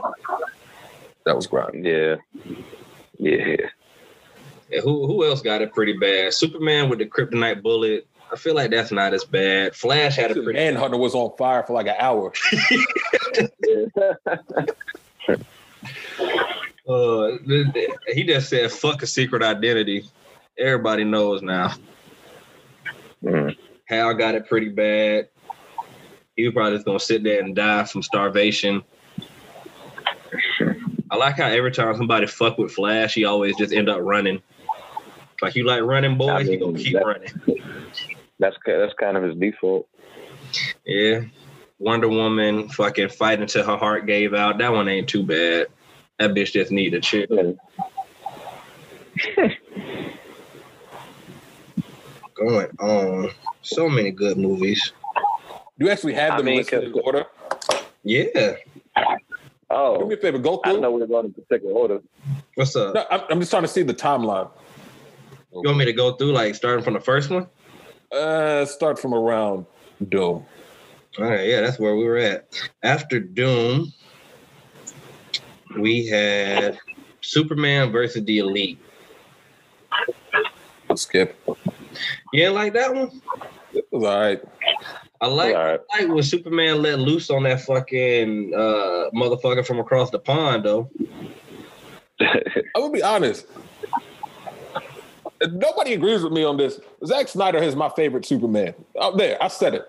That 1.26 1.36
was 1.36 1.48
grind. 1.48 1.86
Yeah, 1.86 2.18
yeah. 3.18 3.56
And 4.72 4.84
who 4.84 5.08
who 5.08 5.26
else 5.26 5.42
got 5.42 5.62
it 5.62 5.74
pretty 5.74 5.98
bad? 5.98 6.34
Superman 6.34 6.90
with 6.90 7.00
the 7.00 7.06
kryptonite 7.06 7.62
bullet. 7.62 8.08
I 8.32 8.36
feel 8.36 8.56
like 8.56 8.72
that's 8.72 8.92
not 8.92 9.14
as 9.14 9.26
bad. 9.26 9.76
Flash 9.76 10.16
had 10.16 10.32
a 10.32 10.36
pretty 10.36 10.54
Manhunter 10.54 10.98
was 10.98 11.14
on 11.14 11.36
fire 11.38 11.64
for 11.64 11.74
like 11.74 11.88
an 11.88 11.96
hour. 12.00 12.32
Uh, 16.88 17.38
he 18.14 18.24
just 18.24 18.50
said 18.50 18.72
fuck 18.72 19.02
a 19.04 19.08
secret 19.08 19.44
identity. 19.44 20.04
Everybody 20.58 21.04
knows 21.04 21.42
now. 21.42 21.74
Mm. 23.24 23.56
Hal 23.86 24.14
got 24.16 24.36
it 24.36 24.48
pretty 24.48 24.70
bad. 24.70 25.30
He 26.36 26.46
was 26.46 26.54
probably 26.54 26.74
just 26.74 26.86
gonna 26.86 27.00
sit 27.00 27.24
there 27.24 27.42
and 27.42 27.56
die 27.56 27.84
from 27.84 28.02
starvation. 28.02 28.84
I 31.12 31.16
like 31.18 31.36
how 31.36 31.48
every 31.48 31.72
time 31.72 31.96
somebody 31.98 32.26
fuck 32.26 32.58
with 32.58 32.72
Flash, 32.72 33.14
he 33.14 33.26
always 33.26 33.56
just 33.58 33.74
end 33.74 33.90
up 33.90 34.00
running. 34.02 34.42
Like 35.42 35.56
you 35.56 35.66
like 35.66 35.82
running, 35.82 36.18
boy, 36.18 36.30
I 36.32 36.44
he 36.44 36.52
mean, 36.52 36.60
gonna 36.60 36.78
keep 36.78 36.94
that- 36.94 37.06
running. 37.06 37.32
That's 38.40 38.56
that's 38.66 38.94
kind 38.96 39.18
of 39.18 39.24
his 39.24 39.36
default. 39.36 39.88
Yeah. 40.86 41.22
Wonder 41.80 42.08
Woman 42.08 42.70
fucking 42.70 43.10
fighting 43.10 43.44
until 43.44 43.66
her 43.66 43.78
heart 43.78 44.06
gave 44.08 44.34
out. 44.34 44.58
That 44.58 44.72
one 44.72 44.88
ain't 44.88 45.08
too 45.10 45.24
bad. 45.24 45.68
That 46.22 46.36
bitch 46.36 46.52
just 46.52 46.72
need 46.72 46.94
a 46.94 47.00
chill. 47.02 47.26
Going 52.36 52.68
on. 52.80 53.30
So 53.64 53.90
many 53.90 54.12
good 54.12 54.38
movies. 54.38 54.94
Do 55.80 55.86
you 55.88 55.92
actually 55.92 56.14
have 56.14 56.34
I 56.34 56.38
them 56.38 56.46
mean, 56.46 56.58
listed 56.58 56.84
in 56.84 56.94
'cause- 56.94 57.02
order. 57.04 57.26
Yeah. 58.04 58.54
Oh. 59.72 59.98
Do 60.00 60.06
me 60.06 60.14
a 60.14 60.18
favor, 60.18 60.38
go 60.38 60.58
through. 60.58 60.74
didn't 60.74 60.84
know 60.84 60.92
we're 60.92 61.08
going 61.08 61.26
in 61.26 61.34
particular 61.34 61.74
order. 61.74 62.02
What's 62.54 62.76
up? 62.76 62.94
No, 62.94 63.04
I'm, 63.10 63.22
I'm 63.32 63.40
just 63.40 63.50
trying 63.52 63.64
to 63.64 63.68
see 63.68 63.82
the 63.82 63.94
timeline. 63.96 64.50
You 65.54 65.62
want 65.66 65.78
me 65.78 65.86
to 65.86 65.94
go 65.94 66.12
through 66.14 66.34
like 66.34 66.54
starting 66.54 66.84
from 66.84 66.94
the 66.94 67.00
first 67.00 67.32
one? 67.32 67.48
Uh, 68.12 68.66
start 68.66 69.00
from 69.00 69.16
around 69.16 69.66
Doom. 70.10 70.46
All 71.18 71.26
right, 71.26 71.48
yeah, 71.48 71.62
that's 71.62 71.80
where 71.80 71.96
we 71.96 72.04
were 72.04 72.18
at. 72.18 72.48
After 72.84 73.20
Doom, 73.20 73.92
we 75.78 76.08
had 76.08 76.78
Superman 77.22 77.92
versus 77.92 78.24
the 78.26 78.40
Elite. 78.40 78.80
Skip. 80.96 81.38
You 82.34 82.40
didn't 82.42 82.56
like 82.56 82.74
that 82.74 82.94
one? 82.94 83.22
It 83.74 83.86
was 83.92 84.04
all 84.04 84.20
right. 84.20 84.42
I 85.22 85.28
like, 85.28 85.56
All 85.56 85.64
right. 85.64 85.80
I 85.94 86.00
like 86.02 86.10
when 86.14 86.24
Superman 86.24 86.82
let 86.82 87.00
loose 87.00 87.30
on 87.30 87.44
that 87.44 87.62
fucking 87.62 88.54
uh, 88.56 89.10
motherfucker 89.14 89.66
from 89.66 89.80
across 89.80 90.10
the 90.10 90.20
pond, 90.20 90.66
though. 90.66 90.90
I'm 92.20 92.38
gonna 92.76 92.92
be 92.92 93.04
honest. 93.04 93.46
Nobody 95.44 95.94
agrees 95.94 96.22
with 96.24 96.34
me 96.34 96.44
on 96.44 96.58
this. 96.58 96.80
Zack 97.06 97.28
Snyder 97.28 97.58
is 97.60 97.76
my 97.76 97.90
favorite 97.90 98.26
Superman. 98.26 98.76
Oh, 98.96 99.16
there, 99.16 99.42
I 99.42 99.48
said 99.48 99.74
it. 99.76 99.88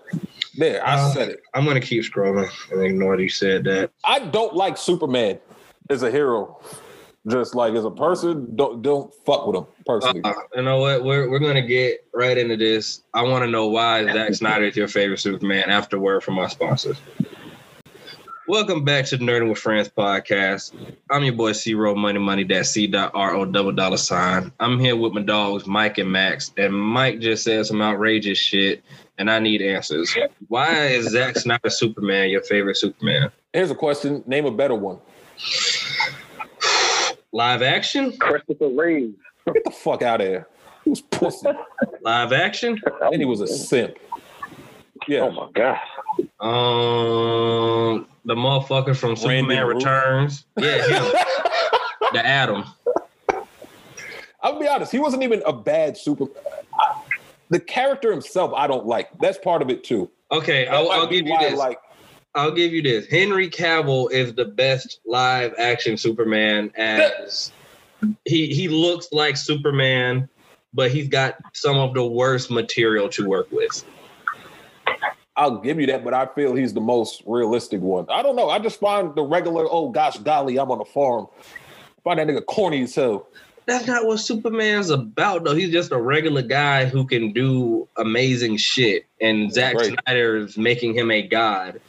There, 0.57 0.85
I 0.85 0.95
Uh, 0.95 1.09
said 1.13 1.29
it. 1.29 1.41
I'm 1.53 1.65
gonna 1.65 1.79
keep 1.81 2.03
scrolling 2.03 2.49
and 2.71 2.81
ignore 2.83 3.17
that 3.17 3.23
you 3.23 3.29
said 3.29 3.63
that. 3.65 3.91
I 4.05 4.19
don't 4.19 4.55
like 4.55 4.77
Superman 4.77 5.39
as 5.89 6.03
a 6.03 6.11
hero. 6.11 6.59
Just 7.25 7.55
like 7.55 7.73
as 7.73 7.85
a 7.85 7.91
person, 7.91 8.53
don't 8.57 8.81
don't 8.81 9.13
fuck 9.25 9.47
with 9.47 9.55
him 9.55 9.65
personally. 9.85 10.21
Uh, 10.25 10.33
you 10.55 10.61
know 10.61 10.79
what? 10.79 11.05
We're 11.05 11.29
we're 11.29 11.39
gonna 11.39 11.65
get 11.65 12.05
right 12.13 12.37
into 12.37 12.57
this. 12.57 13.03
I 13.13 13.21
want 13.21 13.45
to 13.45 13.49
know 13.49 13.67
why 13.67 14.03
Zack 14.11 14.33
Snyder 14.33 14.65
is 14.65 14.75
your 14.75 14.89
favorite 14.89 15.19
Superman. 15.21 15.69
After 15.69 15.97
word 15.97 16.21
from 16.21 16.37
our 16.37 16.49
sponsors. 16.49 16.97
Welcome 18.45 18.83
back 18.83 19.05
to 19.05 19.15
the 19.15 19.23
Nerding 19.23 19.47
with 19.47 19.57
Friends 19.57 19.87
podcast. 19.87 20.73
I'm 21.09 21.23
your 21.23 21.33
boy 21.33 21.53
C 21.53 21.75
Row 21.75 21.95
Money 21.95 22.19
Money. 22.19 22.43
That's 22.43 22.69
C 22.71 22.87
dot 22.87 23.11
R 23.13 23.35
O 23.35 23.45
double 23.45 23.71
dollar 23.71 23.95
sign. 23.95 24.51
I'm 24.59 24.77
here 24.77 24.97
with 24.97 25.13
my 25.13 25.21
dogs 25.21 25.65
Mike 25.65 25.99
and 25.99 26.11
Max, 26.11 26.51
and 26.57 26.77
Mike 26.77 27.21
just 27.21 27.45
said 27.45 27.65
some 27.65 27.81
outrageous 27.81 28.37
shit, 28.37 28.83
and 29.17 29.31
I 29.31 29.39
need 29.39 29.61
answers. 29.61 30.13
Why 30.49 30.87
is 30.87 31.11
Zack 31.11 31.37
Snyder 31.37 31.69
Superman 31.69 32.31
your 32.31 32.41
favorite 32.41 32.75
Superman? 32.75 33.31
Here's 33.53 33.71
a 33.71 33.75
question. 33.75 34.25
Name 34.27 34.45
a 34.45 34.51
better 34.51 34.75
one. 34.75 34.99
Live 37.31 37.61
action? 37.61 38.15
Christopher 38.17 38.69
Reeve. 38.69 39.15
Get 39.51 39.63
the 39.63 39.71
fuck 39.71 40.01
out 40.01 40.21
of 40.21 40.27
here. 40.27 40.47
He 40.83 40.91
was 40.91 41.01
pussy. 41.01 41.47
Live 42.01 42.31
action? 42.31 42.79
and 43.01 43.15
he 43.15 43.25
was 43.25 43.41
a 43.41 43.47
simp. 43.47 43.97
Yeah. 45.07 45.21
Oh 45.21 45.31
my 45.31 45.49
god. 45.53 45.79
Um, 46.39 48.07
the 48.25 48.35
motherfucker 48.35 48.95
from 48.95 49.09
Randy 49.09 49.21
Superman 49.21 49.65
Routh. 49.67 49.75
Returns. 49.75 50.45
Yeah, 50.57 50.83
him. 50.87 51.11
the 52.13 52.25
Atom. 52.25 52.63
I'll 54.41 54.59
be 54.59 54.67
honest, 54.67 54.91
he 54.91 54.99
wasn't 54.99 55.23
even 55.23 55.41
a 55.45 55.53
bad 55.53 55.97
super. 55.97 56.25
I- 56.79 57.01
the 57.49 57.59
character 57.59 58.09
himself, 58.11 58.51
I 58.55 58.65
don't 58.67 58.85
like. 58.87 59.09
That's 59.19 59.37
part 59.37 59.61
of 59.61 59.69
it 59.69 59.83
too. 59.83 60.09
Okay, 60.31 60.65
That 60.65 60.73
I'll, 60.73 60.89
I'll 60.89 61.07
give 61.07 61.27
you 61.27 61.33
why 61.33 61.39
I 61.45 61.49
this. 61.51 61.59
Like, 61.59 61.77
I'll 62.35 62.51
give 62.51 62.73
you 62.73 62.81
this. 62.81 63.05
Henry 63.07 63.49
Cavill 63.49 64.11
is 64.11 64.33
the 64.33 64.45
best 64.45 64.99
live 65.05 65.53
action 65.59 65.97
Superman 65.97 66.71
as 66.75 67.51
he 68.25 68.47
he 68.47 68.67
looks 68.67 69.09
like 69.11 69.37
Superman, 69.37 70.27
but 70.73 70.91
he's 70.91 71.07
got 71.07 71.35
some 71.53 71.77
of 71.77 71.93
the 71.93 72.05
worst 72.05 72.49
material 72.49 73.07
to 73.09 73.27
work 73.27 73.51
with. 73.51 73.85
I'll 75.35 75.57
give 75.57 75.79
you 75.79 75.87
that, 75.87 76.03
but 76.03 76.13
I 76.13 76.27
feel 76.27 76.53
he's 76.55 76.73
the 76.73 76.81
most 76.81 77.23
realistic 77.25 77.81
one. 77.81 78.05
I 78.09 78.21
don't 78.21 78.35
know. 78.35 78.49
I 78.49 78.59
just 78.59 78.79
find 78.79 79.15
the 79.15 79.23
regular, 79.23 79.65
oh 79.69 79.89
gosh, 79.89 80.17
golly, 80.17 80.59
I'm 80.59 80.69
on 80.69 80.79
a 80.79 80.85
farm. 80.85 81.27
Find 82.03 82.19
that 82.19 82.27
nigga 82.27 82.45
corny 82.45 82.83
as 82.83 82.93
hell. 82.93 83.27
That's 83.65 83.87
not 83.87 84.05
what 84.05 84.17
Superman's 84.17 84.89
about, 84.89 85.43
though. 85.43 85.55
He's 85.55 85.71
just 85.71 85.91
a 85.91 85.97
regular 85.97 86.41
guy 86.41 86.85
who 86.85 87.07
can 87.07 87.31
do 87.31 87.87
amazing 87.97 88.57
shit, 88.57 89.05
and 89.21 89.51
Zack 89.51 89.75
Right. 89.75 89.95
Snyder 90.03 90.37
is 90.37 90.57
making 90.57 90.95
him 90.95 91.09
a 91.09 91.21
god. 91.21 91.79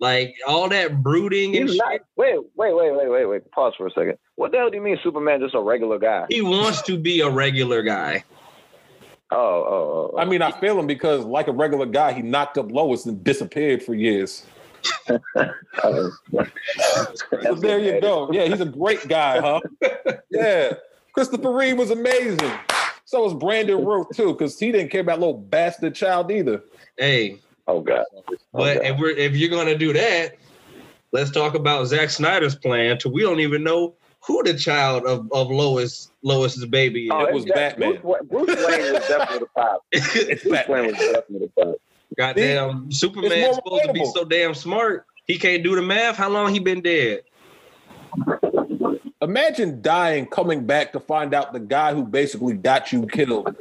Like 0.00 0.34
all 0.46 0.68
that 0.70 1.02
brooding 1.02 1.54
and 1.56 1.68
He's 1.68 1.76
shit. 1.76 1.82
not, 1.86 2.00
wait, 2.16 2.38
wait, 2.56 2.74
wait, 2.74 2.96
wait, 2.96 3.10
wait, 3.10 3.26
wait. 3.26 3.50
Pause 3.50 3.74
for 3.76 3.86
a 3.86 3.90
second. 3.90 4.16
What 4.36 4.50
the 4.50 4.56
hell 4.56 4.70
do 4.70 4.76
you 4.76 4.82
mean 4.82 4.98
Superman 5.02 5.40
just 5.40 5.54
a 5.54 5.60
regular 5.60 5.98
guy? 5.98 6.26
He 6.30 6.40
wants 6.40 6.80
to 6.82 6.96
be 6.96 7.20
a 7.20 7.28
regular 7.28 7.82
guy. 7.82 8.24
Oh, 9.30 9.36
oh, 9.36 9.66
oh. 9.68 10.10
oh. 10.14 10.18
I 10.18 10.24
mean, 10.24 10.40
I 10.40 10.58
feel 10.58 10.78
him 10.78 10.86
because, 10.86 11.24
like 11.24 11.48
a 11.48 11.52
regular 11.52 11.86
guy, 11.86 12.14
he 12.14 12.22
knocked 12.22 12.56
up 12.56 12.72
Lois 12.72 13.04
and 13.04 13.22
disappeared 13.22 13.82
for 13.82 13.94
years. 13.94 14.44
oh. 15.84 16.10
So 17.42 17.54
there 17.56 17.78
you 17.78 18.00
go. 18.00 18.32
Yeah, 18.32 18.46
he's 18.46 18.60
a 18.60 18.66
great 18.66 19.06
guy, 19.06 19.38
huh? 19.40 19.60
Yeah. 20.30 20.72
Christopher 21.12 21.52
Reeve 21.52 21.76
was 21.76 21.90
amazing. 21.90 22.52
So 23.04 23.24
was 23.24 23.34
Brandon 23.34 23.84
Routh 23.84 24.08
too, 24.14 24.32
because 24.32 24.58
he 24.58 24.72
didn't 24.72 24.90
care 24.90 25.00
about 25.00 25.18
little 25.18 25.36
bastard 25.36 25.94
child 25.94 26.30
either. 26.30 26.62
Hey, 26.96 27.40
Oh, 27.66 27.76
oh 27.76 27.80
god. 27.80 28.04
Oh, 28.14 28.22
but 28.52 28.76
Okay. 28.78 28.88
if 28.88 28.98
we're 28.98 29.10
if 29.10 29.36
you're 29.36 29.50
gonna 29.50 29.76
do 29.76 29.92
that, 29.92 30.36
let's 31.12 31.30
talk 31.30 31.54
about 31.54 31.86
Zack 31.86 32.10
Snyder's 32.10 32.54
plan. 32.54 32.98
To 32.98 33.08
we 33.08 33.22
don't 33.22 33.40
even 33.40 33.62
know 33.62 33.94
who 34.22 34.42
the 34.42 34.54
child 34.54 35.04
of, 35.04 35.30
of 35.32 35.50
Lois 35.50 36.10
Lois's 36.22 36.66
baby 36.66 37.08
oh, 37.10 37.20
is. 37.20 37.26
Oh, 37.26 37.28
it 37.28 37.34
was 37.34 37.44
that- 37.46 37.54
Batman. 37.54 37.92
Bruce, 37.92 38.02
Wa- 38.02 38.18
Bruce 38.28 38.66
Wayne 38.66 38.92
was 38.92 39.08
definitely 39.08 39.38
the 39.38 39.60
top. 39.60 39.84
It's 39.92 40.42
Bruce 40.42 40.68
Wayne 40.68 40.86
was 40.86 40.92
Batman. 40.92 41.12
definitely 41.12 41.50
the 41.56 41.64
top. 41.64 41.74
Goddamn, 42.16 42.90
Superman's 42.90 43.40
more 43.40 43.54
supposed 43.54 43.84
to 43.84 43.92
be 43.92 44.04
so 44.04 44.24
damn 44.24 44.52
smart. 44.52 45.06
He 45.26 45.38
can't 45.38 45.62
do 45.62 45.76
the 45.76 45.82
math. 45.82 46.16
How 46.16 46.28
long 46.28 46.52
he 46.52 46.58
been 46.58 46.82
dead? 46.82 47.20
Imagine 49.22 49.80
dying, 49.80 50.26
coming 50.26 50.66
back 50.66 50.92
to 50.92 51.00
find 51.00 51.32
out 51.34 51.52
the 51.52 51.60
guy 51.60 51.94
who 51.94 52.04
basically 52.04 52.54
got 52.54 52.92
you 52.92 53.06
killed 53.06 53.54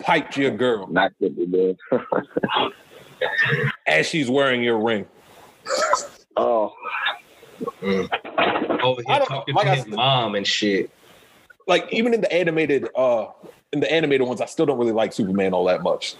piped 0.00 0.36
your 0.36 0.50
girl 0.50 0.86
Not 0.88 1.12
good 1.20 1.36
to 1.36 1.46
do. 1.46 1.76
as 3.86 4.06
she's 4.06 4.28
wearing 4.30 4.62
your 4.62 4.78
ring. 4.78 5.06
oh, 6.36 6.72
Over 7.82 8.08
I 9.08 9.14
here 9.16 9.24
talking 9.26 9.54
like 9.54 9.64
to 9.66 9.70
I 9.70 9.74
his 9.76 9.84
said- 9.84 9.92
mom 9.94 10.34
and 10.34 10.46
shit. 10.46 10.90
Like 11.66 11.86
even 11.92 12.14
in 12.14 12.20
the 12.20 12.32
animated, 12.32 12.88
uh, 12.96 13.26
in 13.72 13.80
the 13.80 13.92
animated 13.92 14.26
ones, 14.26 14.40
I 14.40 14.46
still 14.46 14.66
don't 14.66 14.78
really 14.78 14.92
like 14.92 15.12
Superman 15.12 15.52
all 15.54 15.64
that 15.66 15.82
much. 15.82 16.16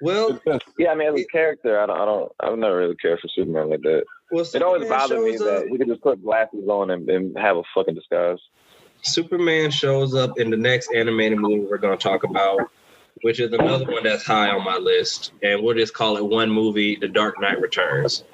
Well, 0.00 0.40
yeah. 0.78 0.90
I 0.92 0.94
mean, 0.94 1.08
as 1.12 1.20
a 1.20 1.24
character, 1.24 1.80
I 1.80 1.86
don't, 1.86 1.98
I 2.00 2.04
don't, 2.04 2.32
I've 2.38 2.56
never 2.58 2.76
really 2.76 2.94
cared 2.94 3.18
for 3.18 3.26
Superman 3.28 3.70
like 3.70 3.80
that. 3.80 4.04
well, 4.30 4.44
It 4.54 4.62
always 4.62 4.82
Superman 4.82 4.88
bothered 5.08 5.24
me 5.24 5.32
shows 5.32 5.40
that 5.40 5.68
we 5.70 5.78
could 5.78 5.88
just 5.88 6.02
put 6.02 6.22
glasses 6.22 6.68
on 6.68 6.90
and, 6.90 7.08
and 7.10 7.36
have 7.36 7.56
a 7.56 7.62
fucking 7.74 7.94
disguise. 7.96 8.38
Superman 9.02 9.70
shows 9.72 10.14
up 10.14 10.38
in 10.38 10.50
the 10.50 10.56
next 10.56 10.92
animated 10.94 11.38
movie 11.38 11.60
we're 11.68 11.78
going 11.78 11.96
to 11.96 12.02
talk 12.02 12.22
about, 12.22 12.70
which 13.22 13.40
is 13.40 13.52
another 13.52 13.84
one 13.86 14.02
that's 14.04 14.24
high 14.24 14.50
on 14.50 14.64
my 14.64 14.76
list, 14.76 15.32
and 15.42 15.62
we'll 15.62 15.74
just 15.76 15.94
call 15.94 16.16
it 16.16 16.24
one 16.24 16.50
movie: 16.50 16.96
The 16.96 17.08
Dark 17.08 17.40
Knight 17.40 17.60
Returns. 17.60 18.24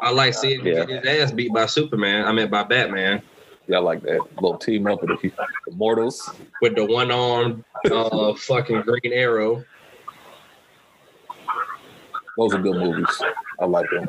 I 0.00 0.10
like 0.10 0.34
seeing 0.34 0.64
Yeah. 0.64 0.84
his 0.86 1.04
ass 1.06 1.32
beat 1.32 1.52
by 1.52 1.66
Superman. 1.66 2.24
I 2.24 2.32
mean, 2.32 2.48
by 2.48 2.62
Batman 2.62 3.20
Yeah, 3.66 3.78
I 3.78 3.80
like 3.80 4.02
that 4.02 4.20
little 4.36 4.56
team 4.58 4.86
up 4.86 5.02
with 5.02 5.20
the 5.20 5.32
Immortals. 5.68 6.30
with 6.60 6.76
the 6.76 6.84
one-armed 6.84 7.64
uh, 7.90 8.34
fucking 8.34 8.82
Green 8.82 9.12
Arrow. 9.12 9.64
Those 12.36 12.54
are 12.54 12.62
good 12.62 12.76
movies. 12.76 13.22
I 13.60 13.64
like 13.66 13.90
them. 13.90 14.08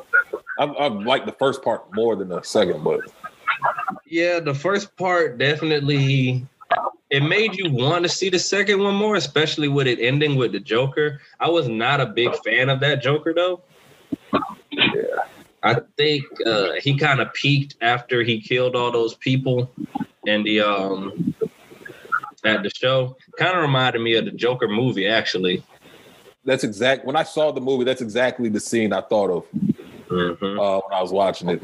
I, 0.59 0.65
I 0.65 0.87
like 0.87 1.25
the 1.25 1.31
first 1.33 1.63
part 1.63 1.91
more 1.93 2.15
than 2.15 2.29
the 2.29 2.41
second, 2.43 2.83
but 2.83 3.01
Yeah, 4.05 4.39
the 4.39 4.53
first 4.53 4.95
part 4.95 5.37
definitely 5.39 6.45
it 7.13 7.21
made 7.21 7.55
you 7.55 7.69
want 7.69 8.01
to 8.01 8.09
see 8.09 8.27
the 8.31 8.39
second 8.39 8.81
one 8.81 8.95
more, 8.95 9.15
especially 9.15 9.67
with 9.67 9.85
it 9.85 9.99
ending 9.99 10.35
with 10.35 10.51
the 10.51 10.59
Joker. 10.59 11.21
I 11.39 11.47
was 11.47 11.67
not 11.67 12.01
a 12.01 12.07
big 12.07 12.35
fan 12.43 12.69
of 12.69 12.79
that 12.79 13.03
Joker 13.03 13.35
though. 13.35 13.61
Yeah. 14.71 14.89
I 15.61 15.75
think 15.95 16.23
uh, 16.43 16.71
he 16.81 16.97
kind 16.97 17.19
of 17.21 17.31
peaked 17.33 17.75
after 17.81 18.23
he 18.23 18.41
killed 18.41 18.75
all 18.75 18.91
those 18.91 19.13
people 19.13 19.71
and 20.25 20.43
the 20.43 20.61
um 20.61 21.35
at 22.43 22.63
the 22.63 22.71
show. 22.71 23.15
Kind 23.37 23.55
of 23.55 23.61
reminded 23.61 24.01
me 24.01 24.15
of 24.15 24.25
the 24.25 24.31
Joker 24.31 24.67
movie, 24.67 25.07
actually. 25.07 25.63
That's 26.43 26.63
exact. 26.63 27.05
When 27.05 27.15
I 27.15 27.23
saw 27.23 27.51
the 27.51 27.61
movie, 27.61 27.83
that's 27.83 28.01
exactly 28.01 28.49
the 28.49 28.59
scene 28.59 28.91
I 28.91 29.01
thought 29.01 29.29
of 29.29 29.45
Mhm. 30.09 30.59
uh, 30.59 30.81
when 30.81 30.97
I 30.97 31.01
was 31.01 31.11
watching 31.11 31.49
it. 31.49 31.61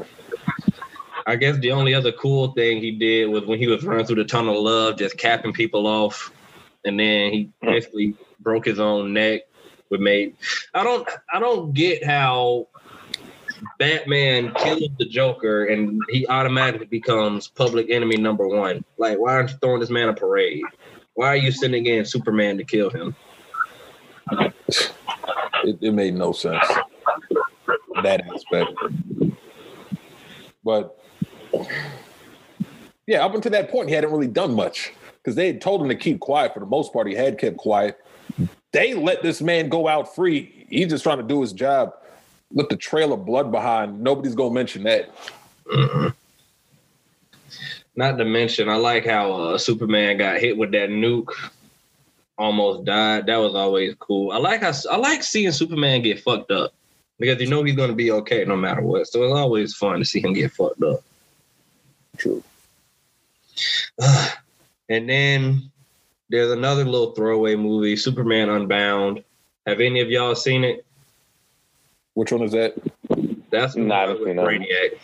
I 1.26 1.36
guess 1.36 1.58
the 1.58 1.72
only 1.72 1.94
other 1.94 2.12
cool 2.12 2.52
thing 2.52 2.80
he 2.80 2.92
did 2.92 3.26
was 3.26 3.44
when 3.44 3.58
he 3.58 3.66
was 3.66 3.84
running 3.84 4.06
through 4.06 4.22
the 4.22 4.24
tunnel 4.24 4.56
of 4.56 4.62
love, 4.62 4.98
just 4.98 5.18
capping 5.18 5.52
people 5.52 5.86
off, 5.86 6.32
and 6.84 6.98
then 6.98 7.32
he 7.32 7.50
hmm. 7.62 7.68
basically 7.68 8.14
broke 8.40 8.64
his 8.64 8.80
own 8.80 9.12
neck. 9.12 9.42
With 9.90 10.00
made, 10.00 10.36
I 10.72 10.84
don't, 10.84 11.08
I 11.34 11.40
don't 11.40 11.74
get 11.74 12.04
how 12.04 12.68
Batman 13.80 14.54
kills 14.54 14.88
the 15.00 15.04
Joker 15.04 15.64
and 15.64 16.00
he 16.08 16.28
automatically 16.28 16.86
becomes 16.86 17.48
public 17.48 17.90
enemy 17.90 18.16
number 18.16 18.46
one. 18.46 18.84
Like, 18.98 19.18
why 19.18 19.34
aren't 19.34 19.50
you 19.50 19.56
throwing 19.56 19.80
this 19.80 19.90
man 19.90 20.08
a 20.08 20.14
parade? 20.14 20.62
Why 21.14 21.26
are 21.26 21.36
you 21.36 21.50
sending 21.50 21.86
in 21.86 22.04
Superman 22.04 22.56
to 22.58 22.64
kill 22.64 22.88
him? 22.88 23.16
It, 24.30 24.54
it 25.80 25.92
made 25.92 26.14
no 26.14 26.30
sense 26.30 26.64
that 28.02 28.22
aspect. 28.26 28.70
But 30.64 30.99
yeah, 33.06 33.24
up 33.24 33.34
until 33.34 33.52
that 33.52 33.70
point, 33.70 33.88
he 33.88 33.94
hadn't 33.94 34.10
really 34.10 34.28
done 34.28 34.54
much 34.54 34.92
because 35.16 35.34
they 35.34 35.46
had 35.46 35.60
told 35.60 35.82
him 35.82 35.88
to 35.88 35.96
keep 35.96 36.20
quiet. 36.20 36.54
For 36.54 36.60
the 36.60 36.66
most 36.66 36.92
part, 36.92 37.06
he 37.06 37.14
had 37.14 37.38
kept 37.38 37.56
quiet. 37.56 37.98
They 38.72 38.94
let 38.94 39.22
this 39.22 39.42
man 39.42 39.68
go 39.68 39.88
out 39.88 40.14
free. 40.14 40.66
He's 40.68 40.88
just 40.88 41.02
trying 41.02 41.18
to 41.18 41.24
do 41.24 41.40
his 41.40 41.52
job. 41.52 41.92
Let 42.52 42.68
the 42.68 42.76
trail 42.76 43.12
of 43.12 43.24
blood 43.24 43.50
behind. 43.50 44.00
Nobody's 44.00 44.34
gonna 44.34 44.54
mention 44.54 44.84
that. 44.84 45.10
Mhm. 45.66 46.14
Not 47.96 48.18
to 48.18 48.24
mention, 48.24 48.68
I 48.68 48.76
like 48.76 49.04
how 49.04 49.32
uh, 49.32 49.58
Superman 49.58 50.16
got 50.18 50.38
hit 50.38 50.56
with 50.56 50.70
that 50.72 50.90
nuke, 50.90 51.32
almost 52.38 52.84
died. 52.84 53.26
That 53.26 53.36
was 53.36 53.54
always 53.54 53.94
cool. 53.98 54.30
I 54.30 54.38
like 54.38 54.62
how 54.62 54.72
I 54.90 54.96
like 54.96 55.22
seeing 55.22 55.52
Superman 55.52 56.02
get 56.02 56.20
fucked 56.20 56.50
up 56.50 56.72
because 57.18 57.40
you 57.40 57.48
know 57.48 57.62
he's 57.62 57.76
gonna 57.76 57.92
be 57.92 58.10
okay 58.12 58.44
no 58.44 58.56
matter 58.56 58.82
what. 58.82 59.06
So 59.08 59.24
it's 59.24 59.34
always 59.34 59.74
fun 59.74 59.98
to 59.98 60.04
see 60.04 60.20
him 60.20 60.32
get 60.32 60.52
fucked 60.52 60.82
up. 60.82 61.02
True. 62.20 62.42
and 64.88 65.08
then 65.08 65.62
there's 66.28 66.52
another 66.52 66.84
little 66.84 67.12
throwaway 67.12 67.56
movie, 67.56 67.96
Superman 67.96 68.50
Unbound. 68.50 69.24
Have 69.66 69.80
any 69.80 70.00
of 70.00 70.10
y'all 70.10 70.34
seen 70.34 70.62
it? 70.64 70.84
Which 72.14 72.30
one 72.32 72.42
is 72.42 72.52
that? 72.52 72.74
That's 73.50 73.74
the 73.74 73.80
No, 73.80 73.88
one 73.94 74.08
haven't 74.08 74.20
with 74.20 74.28
seen. 74.28 74.36
Brainiac. 74.36 74.98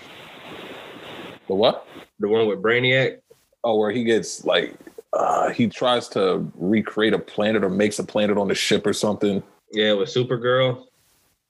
The 1.48 1.54
what? 1.54 1.86
The 2.20 2.28
one 2.28 2.46
with 2.46 2.62
Brainiac. 2.62 3.18
Oh, 3.64 3.78
where 3.78 3.90
he 3.90 4.04
gets 4.04 4.44
like 4.44 4.74
uh 5.12 5.50
he 5.50 5.68
tries 5.68 6.08
to 6.08 6.46
recreate 6.54 7.14
a 7.14 7.18
planet 7.18 7.64
or 7.64 7.70
makes 7.70 7.98
a 7.98 8.04
planet 8.04 8.36
on 8.36 8.48
the 8.48 8.54
ship 8.54 8.86
or 8.86 8.92
something. 8.92 9.42
Yeah, 9.72 9.94
with 9.94 10.08
Supergirl. 10.10 10.84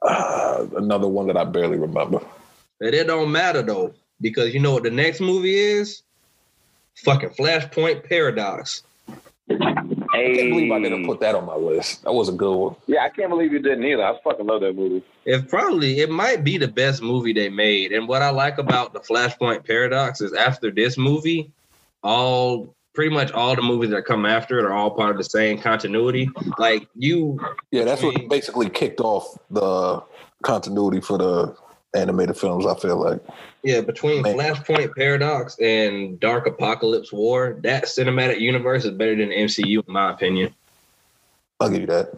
Uh, 0.03 0.67
another 0.77 1.09
one 1.09 1.27
that 1.27 1.37
I 1.37 1.45
barely 1.45 1.79
remember. 1.79 2.21
And 2.81 2.95
it 2.95 3.07
don't 3.07 3.33
matter 3.33 3.63
though, 3.63 3.95
because 4.21 4.55
you 4.55 4.61
know 4.61 4.73
what 4.73 4.83
the 4.83 4.91
next 4.91 5.21
movie 5.21 5.57
is? 5.57 6.03
Fucking 7.05 7.31
Flashpoint 7.31 8.09
Paradox. 8.09 8.83
I 9.49 9.55
can't 9.55 10.51
believe 10.51 10.73
I 10.73 10.81
didn't 10.81 11.07
put 11.07 11.21
that 11.21 11.35
on 11.35 11.47
my 11.47 11.55
list. 11.55 12.03
That 12.03 12.13
was 12.13 12.29
a 12.29 12.33
good 12.33 12.57
one. 12.57 12.77
Yeah, 12.87 13.05
I 13.05 13.11
can't 13.11 13.29
believe 13.29 13.53
you 13.53 13.61
didn't 13.61 13.85
either. 13.85 14.03
I 14.03 14.19
fucking 14.25 14.47
love 14.47 14.63
that 14.63 14.75
movie. 14.75 15.05
It 15.25 15.49
probably 15.49 16.01
it 16.01 16.11
might 16.11 16.43
be 16.43 16.59
the 16.59 16.69
best 16.69 17.03
movie 17.03 17.33
they 17.33 17.49
made. 17.49 17.93
And 17.93 18.09
what 18.09 18.23
I 18.23 18.31
like 18.31 18.59
about 18.59 18.93
the 18.93 19.01
Flashpoint 19.01 19.65
Paradox 19.65 20.21
is 20.21 20.33
after 20.33 20.71
this 20.71 20.99
movie, 20.99 21.51
all 22.03 22.75
pretty 22.95 23.15
much 23.15 23.31
all 23.33 23.55
the 23.55 23.63
movies 23.63 23.91
that 23.91 24.05
come 24.05 24.27
after 24.27 24.59
it 24.59 24.65
are 24.65 24.73
all 24.73 24.91
part 24.91 25.11
of 25.11 25.19
the 25.19 25.25
same 25.25 25.61
continuity. 25.61 26.29
Like 26.59 26.89
you 26.97 27.39
Yeah, 27.71 27.85
that's 27.85 28.03
what 28.03 28.29
basically 28.29 28.71
kicked 28.71 29.01
off 29.01 29.39
the 29.51 30.03
continuity 30.43 31.01
for 31.01 31.19
the 31.19 31.57
animated 31.97 32.37
films. 32.37 32.67
I 32.67 32.75
feel 32.77 33.03
like 33.03 33.21
yeah, 33.63 33.81
between 33.81 34.23
Man. 34.23 34.37
Flashpoint 34.37 34.95
Paradox 34.95 35.59
and 35.61 36.21
Dark 36.21 36.47
Apokolips 36.47 37.13
War, 37.13 37.59
that 37.63 37.85
cinematic 37.85 38.39
universe 38.41 38.85
is 38.85 38.93
better 38.93 39.17
than 39.17 39.31
MCU 39.31 39.87
in 39.87 39.93
my 39.93 40.13
opinion. 40.13 40.55
I'll 41.61 41.71
give 41.71 41.81
you 41.81 41.87
that. 41.87 42.13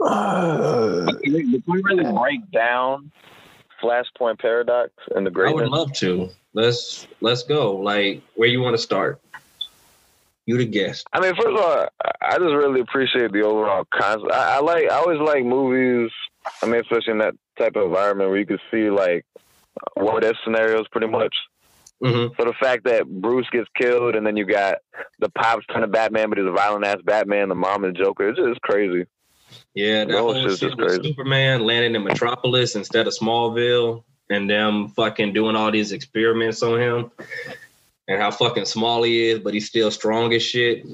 Uh, 0.00 1.06
Did 1.24 1.62
we 1.66 1.82
really 1.82 2.12
break 2.18 2.50
down 2.52 3.10
Flashpoint 3.82 4.38
Paradox 4.38 4.92
and 5.14 5.26
the 5.26 5.30
Great? 5.30 5.50
I 5.50 5.54
would 5.54 5.68
love 5.68 5.92
to. 5.94 6.28
Let's 6.54 7.06
let's 7.20 7.42
go. 7.42 7.76
Like 7.76 8.22
where 8.34 8.48
you 8.48 8.60
want 8.60 8.74
to 8.74 8.82
start? 8.82 9.20
You 10.46 10.56
the 10.56 10.64
guest. 10.64 11.06
I 11.12 11.20
mean, 11.20 11.34
first 11.34 11.48
of 11.48 11.56
all, 11.56 11.86
I- 12.04 12.10
I 12.20 12.32
just 12.38 12.54
really 12.54 12.80
appreciate 12.80 13.32
the 13.32 13.40
overall 13.42 13.86
concept. 13.92 14.32
I, 14.32 14.56
I 14.56 14.60
like, 14.60 14.84
I 14.90 14.96
always 14.96 15.18
like 15.20 15.44
movies. 15.44 16.10
I 16.62 16.66
mean, 16.66 16.80
especially 16.80 17.12
in 17.12 17.18
that 17.18 17.34
type 17.58 17.76
of 17.76 17.86
environment 17.86 18.30
where 18.30 18.38
you 18.38 18.46
can 18.46 18.58
see 18.70 18.90
like 18.90 19.24
what 19.94 20.24
if 20.24 20.36
scenarios, 20.44 20.86
pretty 20.90 21.06
much. 21.06 21.34
hmm 22.02 22.26
So 22.38 22.44
the 22.44 22.54
fact 22.60 22.84
that 22.84 23.06
Bruce 23.06 23.48
gets 23.50 23.68
killed 23.76 24.14
and 24.14 24.26
then 24.26 24.36
you 24.36 24.44
got 24.44 24.76
the 25.18 25.28
pops 25.30 25.66
turn 25.66 25.82
to 25.82 25.88
Batman, 25.88 26.28
but 26.28 26.38
he's 26.38 26.46
a 26.46 26.52
violent 26.52 26.84
ass 26.84 26.98
Batman, 27.04 27.48
the 27.48 27.54
mom 27.54 27.84
and 27.84 27.96
Joker, 27.96 28.28
it's 28.28 28.38
just 28.38 28.60
crazy. 28.62 29.06
Yeah, 29.74 30.04
that 30.04 30.18
whole 30.18 30.34
shit 30.34 30.58
just 30.58 30.76
crazy. 30.76 31.02
Superman 31.02 31.64
landing 31.64 31.94
in 31.94 32.04
Metropolis 32.04 32.74
instead 32.74 33.06
of 33.06 33.14
Smallville, 33.14 34.04
and 34.30 34.48
them 34.48 34.88
fucking 34.88 35.32
doing 35.32 35.56
all 35.56 35.70
these 35.70 35.92
experiments 35.92 36.62
on 36.62 36.80
him, 36.80 37.10
and 38.08 38.20
how 38.20 38.30
fucking 38.30 38.66
small 38.66 39.02
he 39.02 39.30
is, 39.30 39.38
but 39.38 39.54
he's 39.54 39.66
still 39.66 39.90
strong 39.90 40.34
as 40.34 40.42
shit. 40.42 40.84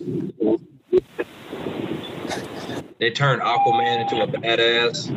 They 2.99 3.11
turned 3.11 3.43
Aquaman 3.43 4.01
into 4.03 4.23
a 4.23 4.27
badass. 4.27 5.11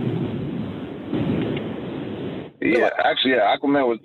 Yeah, 2.61 2.89
actually, 2.97 3.31
yeah, 3.31 3.55
Aquaman 3.55 3.87
was 3.87 3.99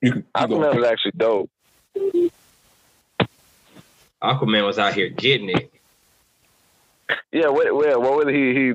you, 0.00 0.12
can- 0.12 0.16
you 0.16 0.22
go. 0.22 0.22
Aquaman 0.34 0.76
was 0.76 0.84
actually 0.86 1.12
dope. 1.16 1.50
Aquaman 4.22 4.64
was 4.64 4.78
out 4.78 4.94
here 4.94 5.08
getting 5.10 5.50
it. 5.50 5.70
Yeah, 7.32 7.48
what, 7.48 7.74
what, 7.74 8.00
what 8.00 8.24
was 8.24 8.34
he? 8.34 8.54
He 8.54 8.72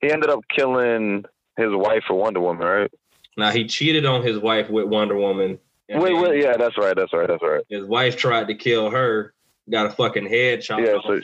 he 0.06 0.10
ended 0.12 0.30
up 0.30 0.40
killing 0.54 1.24
his 1.56 1.68
wife 1.72 2.04
for 2.06 2.14
Wonder 2.14 2.40
Woman, 2.40 2.66
right? 2.66 2.90
Now 3.36 3.50
he 3.50 3.66
cheated 3.66 4.06
on 4.06 4.22
his 4.22 4.38
wife 4.38 4.70
with 4.70 4.86
Wonder 4.86 5.16
Woman. 5.16 5.58
and 5.88 6.00
Wait, 6.02 6.14
wait, 6.14 6.42
yeah, 6.42 6.56
that's 6.56 6.78
right, 6.78 6.96
that's 6.96 7.12
right, 7.12 7.28
that's 7.28 7.42
right. 7.42 7.62
His 7.68 7.84
wife 7.84 8.16
tried 8.16 8.46
to 8.48 8.54
kill 8.54 8.90
her, 8.90 9.34
got 9.70 9.86
a 9.86 9.90
fucking 9.90 10.26
head 10.26 10.62
chopped 10.62 10.82
Yeah, 10.82 10.92
off, 10.94 11.04
so 11.06 11.20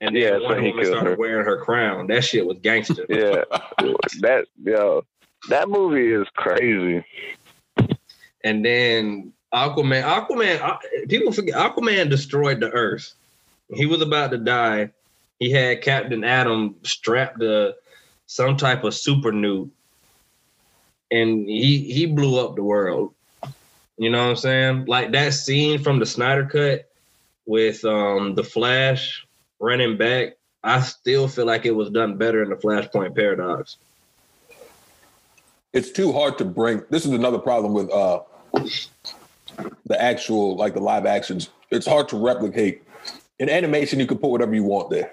and 0.00 0.16
then 0.16 0.22
yeah, 0.22 0.48
so 0.48 0.54
he 0.58 0.68
Woman 0.70 0.84
started 0.86 1.10
her. 1.10 1.16
wearing 1.16 1.44
her 1.44 1.58
crown. 1.58 2.06
That 2.06 2.24
shit 2.24 2.46
was 2.46 2.58
gangster. 2.58 3.04
yeah, 3.08 3.44
that 4.20 4.46
yo, 4.62 5.04
that 5.48 5.68
movie 5.68 6.12
is 6.12 6.26
crazy. 6.34 7.04
And 8.42 8.64
then 8.64 9.32
Aquaman, 9.52 10.02
Aquaman, 10.02 10.60
uh, 10.60 10.78
people 11.08 11.32
forget 11.32 11.54
Aquaman 11.54 12.08
destroyed 12.08 12.60
the 12.60 12.70
Earth. 12.70 13.12
He 13.74 13.86
was 13.86 14.00
about 14.00 14.30
to 14.30 14.38
die. 14.38 14.90
He 15.38 15.50
had 15.50 15.82
Captain 15.82 16.24
Atom 16.24 16.76
strapped 16.82 17.40
to 17.40 17.74
some 18.26 18.56
type 18.56 18.84
of 18.84 18.94
super 18.94 19.32
nuke, 19.32 19.70
and 21.10 21.46
he 21.46 21.92
he 21.92 22.06
blew 22.06 22.38
up 22.44 22.56
the 22.56 22.62
world. 22.62 23.12
You 23.98 24.10
know 24.10 24.22
what 24.22 24.30
I'm 24.30 24.36
saying? 24.36 24.84
Like 24.86 25.12
that 25.12 25.34
scene 25.34 25.78
from 25.82 25.98
the 25.98 26.06
Snyder 26.06 26.46
Cut 26.46 26.90
with 27.44 27.84
um 27.84 28.34
the 28.34 28.44
Flash 28.44 29.26
running 29.60 29.96
back. 29.96 30.36
I 30.62 30.80
still 30.80 31.28
feel 31.28 31.46
like 31.46 31.64
it 31.64 31.70
was 31.70 31.90
done 31.90 32.16
better 32.16 32.42
in 32.42 32.50
the 32.50 32.56
Flashpoint 32.56 33.14
Paradox. 33.14 33.76
it's 35.72 35.90
too 35.90 36.12
hard 36.12 36.38
to 36.38 36.44
bring. 36.44 36.82
This 36.90 37.06
is 37.06 37.12
another 37.12 37.38
problem 37.38 37.72
with 37.72 37.90
uh 37.90 38.20
the 39.86 40.00
actual 40.02 40.56
like 40.56 40.74
the 40.74 40.80
live 40.80 41.06
actions. 41.06 41.50
It's 41.70 41.86
hard 41.86 42.08
to 42.08 42.16
replicate. 42.16 42.82
In 43.38 43.48
animation, 43.48 43.98
you 44.00 44.06
can 44.06 44.18
put 44.18 44.30
whatever 44.30 44.54
you 44.54 44.64
want 44.64 44.90
there. 44.90 45.12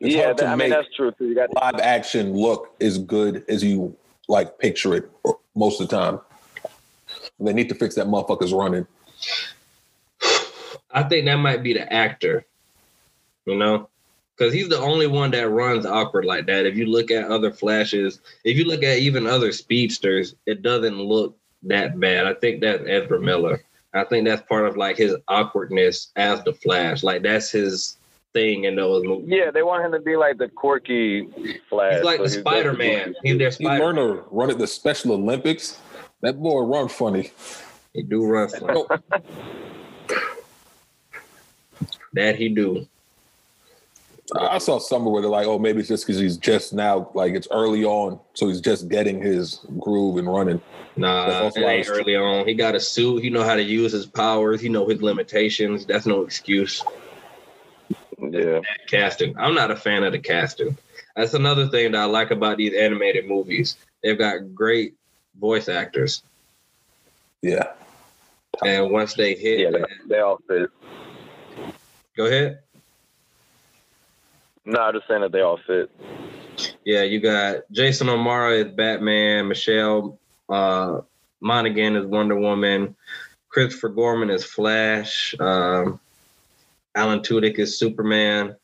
It's 0.00 0.14
yeah, 0.14 0.24
hard 0.24 0.38
to 0.38 0.44
that, 0.44 0.52
I 0.52 0.56
mean 0.56 0.70
that's 0.70 0.94
true 0.94 1.12
too. 1.12 1.28
You 1.28 1.34
got 1.34 1.54
live 1.54 1.80
action 1.80 2.34
look 2.34 2.74
as 2.80 2.98
good 2.98 3.44
as 3.48 3.62
you 3.62 3.96
like 4.28 4.58
picture 4.58 4.94
it 4.94 5.10
most 5.54 5.80
of 5.80 5.88
the 5.88 5.96
time. 5.96 6.20
They 7.40 7.52
need 7.52 7.68
to 7.70 7.74
fix 7.74 7.94
that 7.94 8.06
motherfucker's 8.06 8.52
running. 8.52 8.86
I 10.90 11.02
think 11.04 11.24
that 11.24 11.36
might 11.36 11.62
be 11.62 11.72
the 11.72 11.90
actor, 11.92 12.44
you 13.46 13.56
know, 13.56 13.88
because 14.36 14.52
he's 14.52 14.68
the 14.68 14.78
only 14.78 15.06
one 15.06 15.30
that 15.32 15.48
runs 15.50 15.86
awkward 15.86 16.24
like 16.24 16.46
that. 16.46 16.66
If 16.66 16.76
you 16.76 16.86
look 16.86 17.10
at 17.10 17.30
other 17.30 17.52
flashes, 17.52 18.20
if 18.44 18.56
you 18.56 18.64
look 18.64 18.82
at 18.82 18.98
even 18.98 19.26
other 19.26 19.52
speedsters, 19.52 20.34
it 20.46 20.62
doesn't 20.62 20.98
look 20.98 21.36
that 21.64 21.98
bad. 22.00 22.26
I 22.26 22.34
think 22.34 22.60
that's 22.60 22.82
Ezra 22.86 23.20
Miller. 23.20 23.62
I 23.94 24.04
think 24.04 24.26
that's 24.26 24.42
part 24.48 24.66
of 24.66 24.76
like 24.76 24.96
his 24.96 25.14
awkwardness 25.28 26.12
as 26.16 26.42
the 26.44 26.54
Flash. 26.54 27.02
Like 27.02 27.22
that's 27.22 27.50
his 27.50 27.98
thing 28.32 28.64
in 28.64 28.74
those 28.76 29.04
movies. 29.04 29.28
Yeah, 29.28 29.50
they 29.50 29.62
want 29.62 29.84
him 29.84 29.92
to 29.92 30.00
be 30.00 30.16
like 30.16 30.38
the 30.38 30.48
quirky 30.48 31.28
Flash. 31.68 31.96
He's 31.96 32.04
like 32.04 32.16
so 32.18 32.22
the 32.24 32.30
Spider 32.30 32.72
Man. 32.72 33.14
He's 33.22 33.36
their 33.36 33.48
He 33.50 33.64
Spider. 33.64 33.84
learned 33.84 33.98
to 33.98 34.24
run 34.30 34.50
at 34.50 34.58
the 34.58 34.66
Special 34.66 35.12
Olympics. 35.12 35.78
That 36.22 36.40
boy 36.40 36.60
run 36.62 36.88
funny. 36.88 37.32
He 37.92 38.02
do 38.02 38.24
run 38.24 38.48
for 38.48 38.72
Oh, 38.72 38.88
that. 42.14 42.36
He 42.36 42.48
do. 42.48 42.88
I 44.38 44.58
saw 44.58 44.78
somewhere 44.78 45.12
where 45.12 45.22
they're 45.22 45.30
like, 45.30 45.46
oh, 45.46 45.58
maybe 45.58 45.80
it's 45.80 45.88
just 45.88 46.06
because 46.06 46.20
he's 46.20 46.36
just 46.36 46.72
now, 46.72 47.10
like 47.14 47.34
it's 47.34 47.48
early 47.50 47.84
on, 47.84 48.18
so 48.34 48.48
he's 48.48 48.60
just 48.60 48.88
getting 48.88 49.20
his 49.20 49.60
groove 49.78 50.16
and 50.16 50.26
running. 50.26 50.60
Nah, 50.96 51.26
That's 51.26 51.42
also 51.42 51.60
it 51.60 51.64
why 51.64 51.72
ain't 51.74 51.88
early 51.88 52.16
on. 52.16 52.46
He 52.46 52.54
got 52.54 52.74
a 52.74 52.80
suit. 52.80 53.22
He 53.22 53.30
know 53.30 53.42
how 53.42 53.54
to 53.56 53.62
use 53.62 53.92
his 53.92 54.06
powers. 54.06 54.60
He 54.60 54.68
know 54.68 54.86
his 54.86 55.02
limitations. 55.02 55.86
That's 55.86 56.06
no 56.06 56.22
excuse. 56.22 56.82
Yeah. 58.20 58.60
casting. 58.88 59.36
I'm 59.38 59.54
not 59.54 59.70
a 59.70 59.76
fan 59.76 60.04
of 60.04 60.12
the 60.12 60.18
casting. 60.18 60.76
That's 61.16 61.34
another 61.34 61.68
thing 61.68 61.92
that 61.92 62.00
I 62.00 62.04
like 62.04 62.30
about 62.30 62.56
these 62.58 62.74
animated 62.74 63.26
movies. 63.26 63.76
They've 64.02 64.18
got 64.18 64.54
great 64.54 64.94
voice 65.40 65.68
actors, 65.68 66.22
Yeah. 67.42 67.72
and 68.64 68.90
once 68.90 69.14
they 69.14 69.34
hit, 69.34 69.60
Yeah, 69.60 69.70
they, 69.70 69.84
they 70.08 70.20
all 70.20 70.38
fit. 70.48 70.70
go 72.16 72.26
ahead. 72.26 72.60
No, 74.64 74.80
I'm 74.80 74.94
just 74.94 75.08
saying 75.08 75.22
that 75.22 75.32
they 75.32 75.40
all 75.40 75.58
fit. 75.66 75.90
Yeah, 76.84 77.02
you 77.02 77.20
got 77.20 77.70
Jason 77.72 78.08
O'Mara 78.08 78.60
as 78.60 78.72
Batman, 78.72 79.48
Michelle 79.48 80.18
uh, 80.48 81.00
Monaghan 81.40 81.96
as 81.96 82.04
Wonder 82.04 82.36
Woman, 82.36 82.94
Christopher 83.48 83.88
Gorham 83.88 84.30
as 84.30 84.44
Flash, 84.44 85.34
um, 85.40 85.98
Alan 86.94 87.20
Tudyk 87.20 87.58
as 87.58 87.78
Superman. 87.78 88.56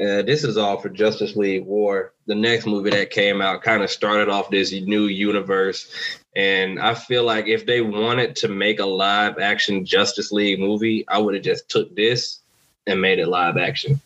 Uh, 0.00 0.22
this 0.22 0.44
is 0.44 0.56
all 0.56 0.78
for 0.78 0.88
Justice 0.88 1.34
League 1.34 1.64
War. 1.64 2.12
The 2.26 2.34
next 2.34 2.66
movie 2.66 2.90
that 2.90 3.10
came 3.10 3.40
out 3.40 3.62
kind 3.62 3.82
of 3.82 3.90
started 3.90 4.28
off 4.28 4.48
this 4.48 4.72
new 4.72 5.06
universe. 5.06 5.92
And 6.36 6.78
I 6.78 6.94
feel 6.94 7.24
like 7.24 7.48
if 7.48 7.66
they 7.66 7.80
wanted 7.80 8.36
to 8.36 8.48
make 8.48 8.78
a 8.78 8.86
live 8.86 9.38
action 9.38 9.84
Justice 9.84 10.30
League 10.30 10.60
movie, 10.60 11.04
I 11.08 11.18
would 11.18 11.34
have 11.34 11.42
just 11.42 11.68
took 11.68 11.94
this 11.96 12.40
and 12.88 13.00
made 13.00 13.18
it 13.18 13.28
live 13.28 13.56
action. 13.56 14.00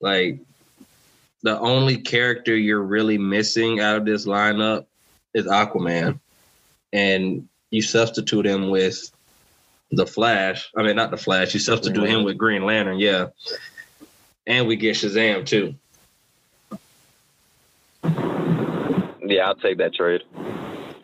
Like 0.00 0.38
the 1.42 1.58
only 1.60 1.98
character 1.98 2.56
you're 2.56 2.82
really 2.82 3.18
missing 3.18 3.80
out 3.80 3.96
of 3.96 4.04
this 4.04 4.26
lineup 4.26 4.86
is 5.34 5.46
Aquaman. 5.46 6.18
And 6.92 7.48
you 7.70 7.82
substitute 7.82 8.46
him 8.46 8.70
with 8.70 9.10
the 9.90 10.06
Flash. 10.06 10.70
I 10.76 10.82
mean, 10.82 10.96
not 10.96 11.10
the 11.10 11.16
Flash. 11.16 11.54
You 11.54 11.60
substitute 11.60 12.08
him 12.08 12.24
with 12.24 12.36
Green 12.36 12.64
Lantern, 12.64 12.98
yeah. 12.98 13.28
And 14.46 14.66
we 14.66 14.76
get 14.76 14.96
Shazam 14.96 15.46
too. 15.46 15.74
Yeah, 19.24 19.48
I'll 19.48 19.54
take 19.54 19.78
that 19.78 19.94
trade. 19.94 20.22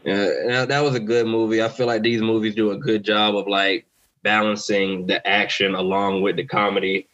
Yeah, 0.05 0.65
that 0.67 0.81
was 0.83 0.95
a 0.95 1.01
good 1.01 1.27
movie. 1.27 1.63
I 1.63 1.69
feel 1.69 1.87
like 1.87 2.03
these 2.03 2.21
movies 2.21 2.55
do 2.55 2.71
a 2.71 2.77
good 2.77 3.05
job 3.05 3.37
of 3.37 3.47
like 3.47 3.87
balancing 4.23 5.07
the 5.07 5.27
action 5.27 5.75
along 5.75 6.23
with 6.23 6.37
the 6.37 6.45
comedy. 6.45 7.09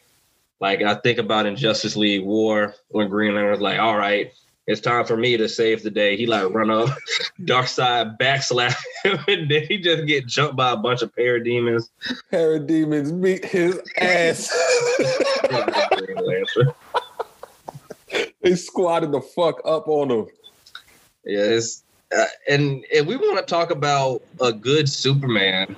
Like 0.59 0.81
I 0.81 0.95
think 0.95 1.19
about 1.19 1.45
in 1.45 1.55
Justice 1.55 1.95
League 1.95 2.23
War 2.23 2.75
when 2.89 3.09
Green 3.09 3.35
Lantern 3.35 3.51
was 3.51 3.61
like, 3.61 3.79
"All 3.79 3.97
right, 3.97 4.31
it's 4.67 4.81
time 4.81 5.05
for 5.05 5.17
me 5.17 5.37
to 5.37 5.49
save 5.49 5.83
the 5.83 5.91
day." 5.91 6.15
He 6.15 6.25
like 6.25 6.49
run 6.53 6.69
up, 6.69 6.89
Darkseid 7.41 8.17
backslap 8.17 8.75
him, 9.03 9.19
and 9.27 9.51
then 9.51 9.65
he 9.67 9.77
just 9.77 10.05
get 10.05 10.27
jumped 10.27 10.55
by 10.55 10.71
a 10.71 10.77
bunch 10.77 11.01
of 11.01 11.13
parademons. 11.13 11.89
Parademons 12.31 13.21
beat 13.21 13.45
his 13.45 13.81
ass. 13.97 14.49
They 18.41 18.55
squatted 18.55 19.11
the 19.11 19.21
fuck 19.21 19.59
up 19.65 19.87
on 19.87 20.09
him. 20.09 20.27
Yes, 21.25 21.83
uh, 22.15 22.25
and 22.47 22.85
if 22.91 23.05
we 23.05 23.17
want 23.17 23.37
to 23.39 23.45
talk 23.45 23.71
about 23.71 24.21
a 24.39 24.53
good 24.53 24.87
Superman, 24.87 25.75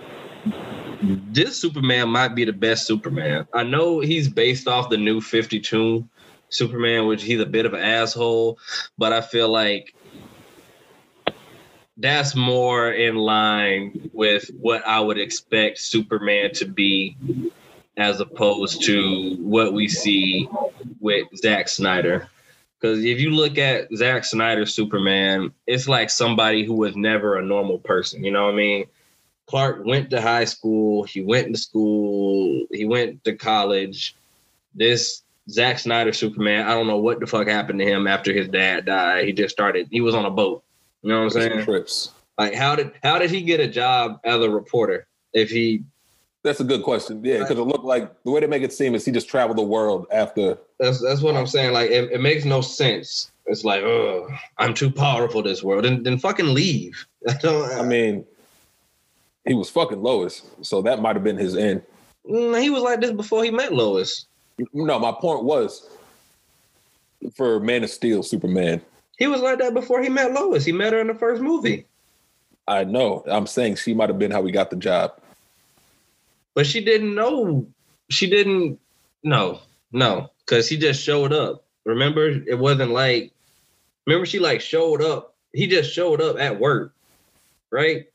this 1.02 1.58
Superman 1.58 2.10
might 2.10 2.36
be 2.36 2.46
the 2.46 2.54
best 2.54 2.88
Superman. 2.88 3.48
I 3.54 3.64
know 3.64 4.00
he's 4.00 4.30
based 4.30 4.68
off 4.68 4.90
the 4.90 4.98
new 4.98 5.22
52 5.22 6.08
Superman, 6.50 7.08
which 7.08 7.24
he's 7.24 7.42
a 7.42 7.46
bit 7.46 7.66
of 7.66 7.74
an 7.74 7.82
asshole, 7.82 8.58
but 8.98 9.14
I 9.14 9.22
feel 9.22 9.50
like 9.50 9.94
that's 11.98 12.36
more 12.36 12.92
in 12.92 13.16
line 13.16 14.10
with 14.14 14.50
what 14.60 14.86
I 14.88 15.00
would 15.00 15.18
expect 15.18 15.80
Superman 15.80 16.54
to 16.54 16.66
be 16.66 17.18
as 17.98 18.20
opposed 18.20 18.84
to 18.86 19.36
what 19.40 19.74
we 19.74 19.88
see 19.88 20.48
with 21.00 21.28
Zack 21.36 21.68
Snyder. 21.68 22.30
Because 22.80 23.04
if 23.04 23.20
you 23.20 23.32
look 23.32 23.58
at 23.58 23.88
Zack 23.96 24.24
Snyder's 24.24 24.74
Superman, 24.74 25.52
it's 25.66 25.88
like 25.88 26.12
somebody 26.12 26.64
who 26.64 26.76
was 26.76 26.96
never 26.96 27.38
a 27.38 27.44
normal 27.44 27.80
person. 27.80 28.24
You 28.24 28.32
know 28.32 28.46
what 28.46 28.54
I 28.54 28.58
mean? 28.58 28.86
Clark 29.48 29.86
went 29.86 30.10
to 30.12 30.22
high 30.22 30.46
school. 30.46 31.04
He 31.04 31.22
went 31.22 31.54
to 31.54 31.60
school. 31.60 32.66
He 32.72 32.86
went 32.86 33.24
to 33.24 33.36
college. 33.36 34.16
This 34.76 35.24
Zack 35.50 35.80
Snyder 35.80 36.14
Superman, 36.14 36.68
I 36.68 36.74
don't 36.74 36.88
know 36.88 36.98
what 36.98 37.20
the 37.20 37.28
fuck 37.28 37.48
happened 37.48 37.80
to 37.80 37.86
him 37.86 38.08
after 38.08 38.34
his 38.34 38.48
dad 38.50 38.86
died. 38.86 39.26
He 39.26 39.32
just 39.32 39.54
started. 39.54 39.88
He 39.90 40.02
was 40.02 40.14
on 40.14 40.26
a 40.26 40.32
boat. 40.32 40.64
You 41.02 41.10
know 41.10 41.24
what 41.24 41.36
I'm 41.36 41.42
saying? 41.42 41.64
Trips. 41.64 42.12
Like 42.38 42.54
how 42.54 42.76
did 42.76 42.92
how 43.02 43.18
did 43.18 43.32
he 43.32 43.42
get 43.42 43.60
a 43.60 43.68
job 43.68 44.20
as 44.24 44.42
a 44.42 44.50
reporter 44.50 45.08
if 45.34 45.50
he 45.50 45.84
That's 46.44 46.60
a 46.60 46.66
good 46.66 46.84
question. 46.84 47.24
Yeah, 47.24 47.40
because 47.40 47.58
it 47.58 47.64
looked 47.64 47.86
like 47.86 48.12
the 48.24 48.32
way 48.32 48.42
they 48.42 48.48
make 48.48 48.64
it 48.64 48.74
seem 48.74 48.94
is 48.94 49.06
he 49.06 49.12
just 49.12 49.30
traveled 49.30 49.58
the 49.58 49.64
world 49.64 50.08
after. 50.12 50.58
That's 50.80 51.02
that's 51.02 51.22
what 51.22 51.36
I'm 51.36 51.48
saying. 51.48 51.74
Like 51.74 51.90
it, 51.90 52.12
it 52.12 52.22
makes 52.22 52.44
no 52.44 52.62
sense. 52.62 53.32
It's 53.46 53.64
like, 53.64 53.82
oh, 53.82 54.28
I'm 54.58 54.74
too 54.74 54.92
powerful 54.92 55.42
this 55.42 55.64
world. 55.64 55.86
Then 55.86 56.04
then 56.04 56.20
fucking 56.20 56.54
leave. 56.54 57.08
I 57.30 57.34
don't. 57.36 57.72
I 57.72 57.84
mean, 57.84 58.26
he 59.48 59.56
was 59.56 59.70
fucking 59.70 60.04
Lois, 60.04 60.44
so 60.62 60.82
that 60.84 61.02
might 61.02 61.16
have 61.16 61.24
been 61.24 61.38
his 61.38 61.56
end. 61.58 61.84
Mm, 62.30 62.62
he 62.62 62.70
was 62.70 62.84
like 62.84 63.02
this 63.02 63.12
before 63.12 63.44
he 63.44 63.52
met 63.52 63.74
Lois. 63.74 64.26
No, 64.74 65.00
my 65.00 65.14
point 65.14 65.44
was 65.46 65.90
for 67.36 67.60
Man 67.60 67.84
of 67.84 67.90
Steel, 67.92 68.24
Superman. 68.24 68.82
He 69.18 69.28
was 69.28 69.42
like 69.42 69.60
that 69.60 69.74
before 69.74 70.02
he 70.04 70.10
met 70.10 70.34
Lois. 70.34 70.66
He 70.66 70.72
met 70.74 70.94
her 70.94 71.02
in 71.02 71.08
the 71.08 71.16
first 71.16 71.42
movie, 71.42 71.86
I 72.68 72.84
know. 72.86 73.24
I'm 73.28 73.48
saying 73.48 73.78
she 73.78 73.94
might 73.94 74.10
have 74.10 74.20
been 74.20 74.32
how 74.32 74.46
he 74.46 74.52
got 74.52 74.70
the 74.72 74.76
job. 74.78 75.14
but 76.56 76.68
she 76.68 76.84
didn't 76.84 77.16
know. 77.16 77.68
She 78.10 78.30
didn't. 78.30 78.80
No, 79.24 79.62
no, 79.92 80.30
because 80.46 80.70
he 80.70 80.78
just 80.78 81.04
showed 81.04 81.34
up. 81.34 81.66
Remember, 81.86 82.28
it 82.30 82.60
wasn't 82.60 82.92
like. 82.92 83.32
Remember, 84.08 84.26
she 84.26 84.40
like 84.40 84.62
showed 84.62 85.02
up. 85.04 85.36
He 85.54 85.68
just 85.68 85.94
showed 85.94 86.22
up 86.22 86.38
at 86.40 86.60
work, 86.60 86.94
right? 87.72 88.08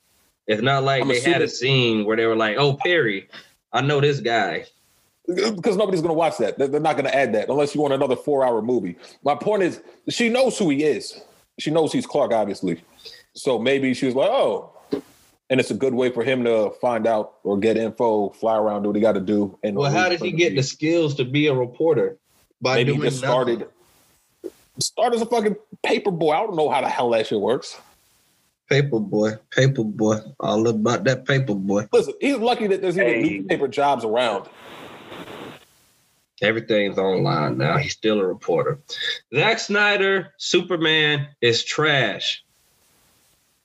It's 0.46 0.62
not 0.62 0.83
like 0.85 1.02
I'm 1.02 1.09
they 1.09 1.20
had 1.20 1.42
a 1.42 1.48
scene 1.48 2.05
where 2.05 2.16
they 2.16 2.26
were 2.26 2.37
like, 2.37 2.57
"Oh, 2.59 2.74
Perry, 2.74 3.28
I 3.72 3.81
know 3.81 4.00
this 4.00 4.20
guy." 4.20 4.66
Because 5.28 5.76
nobody's 5.76 6.00
going 6.00 6.11
to 6.11 6.18
watch 6.18 6.38
that. 6.38 6.59
They're 6.59 6.81
not 6.81 6.96
going 6.96 7.05
to 7.05 7.14
add 7.14 7.33
that 7.35 7.48
unless 7.48 7.74
you 7.74 7.81
want 7.81 7.94
another 7.94 8.16
four 8.16 8.44
hour 8.44 8.61
movie. 8.61 8.96
My 9.22 9.37
point 9.37 9.62
is, 9.62 9.81
she 10.09 10.28
knows 10.28 10.59
who 10.59 10.68
he 10.70 10.83
is. 10.83 11.20
She 11.61 11.70
knows 11.70 11.92
he's 11.92 12.07
Clark, 12.07 12.33
obviously. 12.33 12.83
So 13.35 13.59
maybe 13.59 13.94
she 13.94 14.07
was 14.07 14.16
like, 14.16 14.31
oh. 14.31 14.70
And 15.48 15.61
it's 15.61 15.70
a 15.70 15.74
good 15.74 15.94
way 15.94 16.11
for 16.11 16.24
him 16.24 16.42
to 16.44 16.70
find 16.81 17.07
out 17.07 17.35
or 17.44 17.57
get 17.59 17.76
info, 17.76 18.31
fly 18.31 18.57
around, 18.57 18.83
do 18.83 18.88
what 18.88 18.96
he 18.96 19.02
got 19.02 19.12
to 19.12 19.20
do. 19.20 19.57
And 19.62 19.76
Well, 19.76 19.92
how 19.92 20.09
did 20.09 20.20
he 20.20 20.33
get 20.33 20.57
the 20.57 20.62
skills 20.62 21.14
to 21.16 21.24
be 21.24 21.46
a 21.46 21.55
reporter? 21.55 22.16
By 22.61 22.76
Maybe 22.76 22.94
he 22.94 22.98
just 23.00 23.22
nothing. 23.22 23.59
started. 23.59 23.68
Start 24.81 25.14
as 25.14 25.20
a 25.20 25.26
fucking 25.26 25.57
paper 25.85 26.11
boy. 26.11 26.33
I 26.33 26.38
don't 26.38 26.57
know 26.57 26.70
how 26.70 26.81
the 26.81 26.88
hell 26.88 27.11
that 27.11 27.26
shit 27.26 27.40
works. 27.40 27.76
Paper 28.72 29.00
boy, 29.00 29.32
paper 29.50 29.85
boy, 29.85 30.16
all 30.40 30.66
about 30.66 31.04
that 31.04 31.26
paper 31.26 31.54
boy. 31.54 31.87
Listen, 31.92 32.14
he's 32.22 32.37
lucky 32.37 32.66
that 32.68 32.80
there's 32.80 32.96
even 32.96 33.06
Hey. 33.06 33.22
newspaper 33.40 33.68
jobs 33.68 34.02
around. 34.02 34.48
Everything's 36.40 36.96
online 36.96 37.58
now. 37.58 37.76
He's 37.76 37.92
still 37.92 38.18
a 38.18 38.24
reporter. 38.24 38.78
Zack 39.35 39.58
Snyder, 39.58 40.32
Superman 40.38 41.28
is 41.42 41.62
trash. 41.62 42.42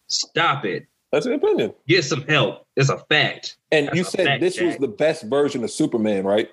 Stop 0.08 0.66
it. 0.66 0.88
That's 1.12 1.26
an 1.26 1.34
opinion. 1.34 1.74
Get 1.88 2.04
some 2.04 2.24
help. 2.24 2.66
It's 2.76 2.90
a 2.90 2.98
fact. 2.98 3.58
And 3.72 3.88
That's 3.88 3.98
you 3.98 4.04
said 4.04 4.26
fact, 4.26 4.42
this 4.42 4.60
was 4.60 4.78
the 4.78 4.88
best 4.88 5.24
version 5.24 5.64
of 5.64 5.72
Superman, 5.72 6.26
right? 6.26 6.50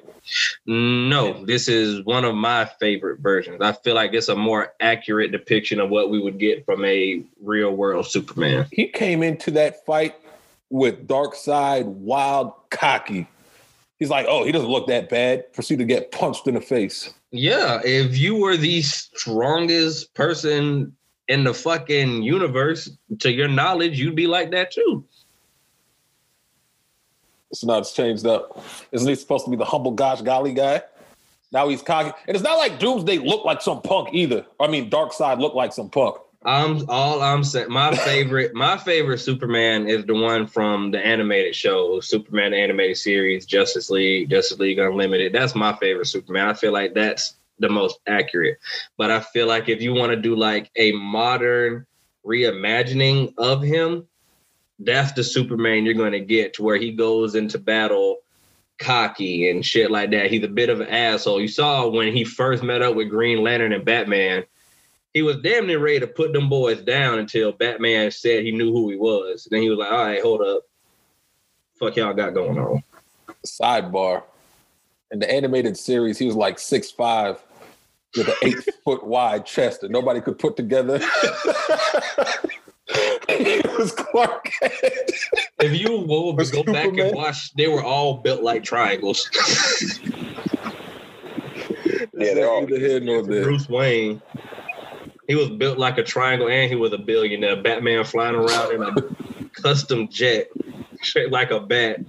No, 0.66 1.44
this 1.44 1.68
is 1.68 2.04
one 2.04 2.24
of 2.24 2.34
my 2.34 2.64
favorite 2.80 3.20
versions. 3.20 3.60
I 3.60 3.72
feel 3.72 3.94
like 3.94 4.14
it's 4.14 4.28
a 4.28 4.36
more 4.36 4.72
accurate 4.80 5.32
depiction 5.32 5.80
of 5.80 5.90
what 5.90 6.10
we 6.10 6.20
would 6.20 6.38
get 6.38 6.64
from 6.64 6.84
a 6.84 7.22
real 7.42 7.72
world 7.72 8.06
Superman. 8.06 8.66
He 8.70 8.88
came 8.88 9.22
into 9.22 9.50
that 9.52 9.84
fight 9.84 10.14
with 10.70 11.06
Darkseid 11.06 11.84
wild, 11.84 12.52
cocky. 12.70 13.26
He's 13.98 14.10
like, 14.10 14.26
oh, 14.28 14.44
he 14.44 14.52
doesn't 14.52 14.68
look 14.68 14.86
that 14.88 15.08
bad. 15.08 15.52
Proceed 15.52 15.78
to 15.78 15.84
get 15.84 16.10
punched 16.10 16.46
in 16.46 16.54
the 16.54 16.60
face. 16.60 17.12
Yeah, 17.30 17.80
if 17.84 18.16
you 18.16 18.36
were 18.36 18.56
the 18.56 18.82
strongest 18.82 20.14
person 20.14 20.96
in 21.28 21.44
the 21.44 21.54
fucking 21.54 22.22
universe, 22.22 22.90
to 23.20 23.32
your 23.32 23.48
knowledge, 23.48 23.98
you'd 23.98 24.16
be 24.16 24.26
like 24.26 24.50
that 24.50 24.70
too. 24.70 25.04
So 27.52 27.66
now 27.66 27.78
it's 27.78 27.92
changed 27.92 28.26
up. 28.26 28.62
Isn't 28.92 29.08
he 29.08 29.14
supposed 29.14 29.44
to 29.44 29.50
be 29.50 29.56
the 29.56 29.64
humble 29.64 29.92
gosh 29.92 30.20
golly 30.22 30.52
guy? 30.52 30.82
Now 31.52 31.68
he's 31.68 31.82
cocky. 31.82 32.10
And 32.26 32.34
it's 32.34 32.42
not 32.42 32.58
like 32.58 32.80
Doomsday 32.80 33.18
looked 33.18 33.46
like 33.46 33.62
some 33.62 33.80
punk 33.80 34.08
either. 34.12 34.44
I 34.58 34.66
mean, 34.66 34.90
Darkseid 34.90 35.38
looked 35.38 35.54
like 35.54 35.72
some 35.72 35.88
punk. 35.88 36.16
I'm 36.44 36.84
all 36.90 37.22
I'm 37.22 37.44
saying. 37.44 37.70
My 37.70 37.94
favorite, 38.04 38.54
my 38.54 38.76
favorite 38.76 39.18
Superman 39.18 39.88
is 39.88 40.04
the 40.04 40.14
one 40.14 40.46
from 40.46 40.90
the 40.90 40.98
animated 40.98 41.54
show, 41.54 42.00
Superman 42.00 42.50
the 42.50 42.58
animated 42.58 42.96
series, 42.96 43.46
Justice 43.46 43.88
League, 43.88 44.30
Justice 44.30 44.58
League 44.58 44.78
Unlimited. 44.78 45.32
That's 45.32 45.54
my 45.54 45.74
favorite 45.76 46.06
Superman. 46.06 46.48
I 46.48 46.54
feel 46.54 46.72
like 46.72 46.92
that's 46.92 47.34
the 47.58 47.68
most 47.68 47.98
accurate. 48.06 48.58
But 48.96 49.10
I 49.10 49.20
feel 49.20 49.46
like 49.46 49.68
if 49.68 49.82
you 49.82 49.94
want 49.94 50.10
to 50.10 50.16
do 50.16 50.36
like 50.36 50.70
a 50.76 50.92
modern 50.92 51.86
reimagining 52.26 53.34
of 53.38 53.62
him, 53.62 54.06
that's 54.78 55.12
the 55.12 55.24
Superman 55.24 55.84
you're 55.84 55.94
going 55.94 56.12
to 56.12 56.20
get 56.20 56.54
to 56.54 56.62
where 56.62 56.76
he 56.76 56.92
goes 56.92 57.34
into 57.34 57.58
battle 57.58 58.18
cocky 58.78 59.50
and 59.50 59.64
shit 59.64 59.90
like 59.90 60.10
that. 60.10 60.30
He's 60.30 60.42
a 60.42 60.48
bit 60.48 60.68
of 60.68 60.80
an 60.80 60.88
asshole. 60.88 61.40
You 61.40 61.48
saw 61.48 61.88
when 61.88 62.12
he 62.12 62.24
first 62.24 62.62
met 62.62 62.82
up 62.82 62.96
with 62.96 63.10
Green 63.10 63.42
Lantern 63.42 63.72
and 63.72 63.84
Batman, 63.84 64.44
he 65.12 65.22
was 65.22 65.36
damn 65.36 65.66
near 65.66 65.78
ready 65.78 66.00
to 66.00 66.08
put 66.08 66.32
them 66.32 66.48
boys 66.48 66.82
down 66.82 67.20
until 67.20 67.52
Batman 67.52 68.10
said 68.10 68.42
he 68.42 68.50
knew 68.50 68.72
who 68.72 68.90
he 68.90 68.96
was. 68.96 69.46
Then 69.48 69.62
he 69.62 69.70
was 69.70 69.78
like, 69.78 69.92
all 69.92 70.04
right, 70.04 70.20
hold 70.20 70.40
up. 70.42 70.62
Fuck 71.78 71.96
y'all 71.96 72.14
got 72.14 72.34
going 72.34 72.58
on. 72.58 72.82
Sidebar. 73.46 74.24
In 75.10 75.18
the 75.20 75.30
animated 75.30 75.76
series, 75.76 76.18
he 76.18 76.26
was 76.26 76.34
like 76.34 76.58
six 76.58 76.90
five 76.90 77.42
with 78.16 78.28
an 78.28 78.34
eight 78.42 78.68
foot 78.84 79.04
wide 79.04 79.46
chest 79.46 79.80
that 79.82 79.90
nobody 79.90 80.20
could 80.20 80.38
put 80.38 80.56
together. 80.56 80.98
it 83.28 83.78
was 83.78 83.92
Clark 83.92 84.44
Kent. 84.44 84.72
If 85.60 85.80
you 85.80 85.90
will 86.00 86.32
go 86.32 86.42
Superman. 86.44 86.94
back 86.96 87.06
and 87.06 87.14
watch, 87.14 87.54
they 87.54 87.68
were 87.68 87.82
all 87.82 88.14
built 88.18 88.42
like 88.42 88.64
triangles. 88.64 89.28
yeah, 92.14 92.34
they're 92.34 92.50
all 92.50 92.66
the 92.66 92.80
head 92.80 93.02
nor 93.02 93.22
there. 93.22 93.44
Bruce 93.44 93.68
Wayne. 93.68 94.20
He 95.26 95.34
was 95.34 95.48
built 95.50 95.78
like 95.78 95.96
a 95.96 96.02
triangle, 96.02 96.48
and 96.48 96.68
he 96.68 96.76
was 96.76 96.92
a 96.92 96.98
billionaire. 96.98 97.62
Batman 97.62 98.04
flying 98.04 98.34
around 98.34 98.74
in 98.74 98.82
a 98.82 98.92
custom 99.50 100.08
jet, 100.08 100.48
straight 101.02 101.30
like 101.30 101.50
a 101.50 101.60
bat. 101.60 102.00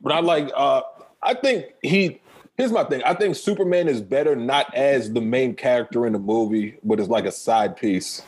But 0.00 0.12
I 0.12 0.20
like. 0.20 0.50
uh 0.54 0.82
I 1.22 1.34
think 1.34 1.66
he. 1.82 2.20
Here's 2.56 2.72
my 2.72 2.84
thing. 2.84 3.02
I 3.04 3.14
think 3.14 3.36
Superman 3.36 3.86
is 3.86 4.00
better 4.00 4.34
not 4.34 4.74
as 4.74 5.12
the 5.12 5.20
main 5.20 5.54
character 5.54 6.06
in 6.06 6.12
the 6.12 6.18
movie, 6.18 6.76
but 6.82 6.98
as 6.98 7.08
like 7.08 7.24
a 7.24 7.30
side 7.30 7.76
piece, 7.76 8.22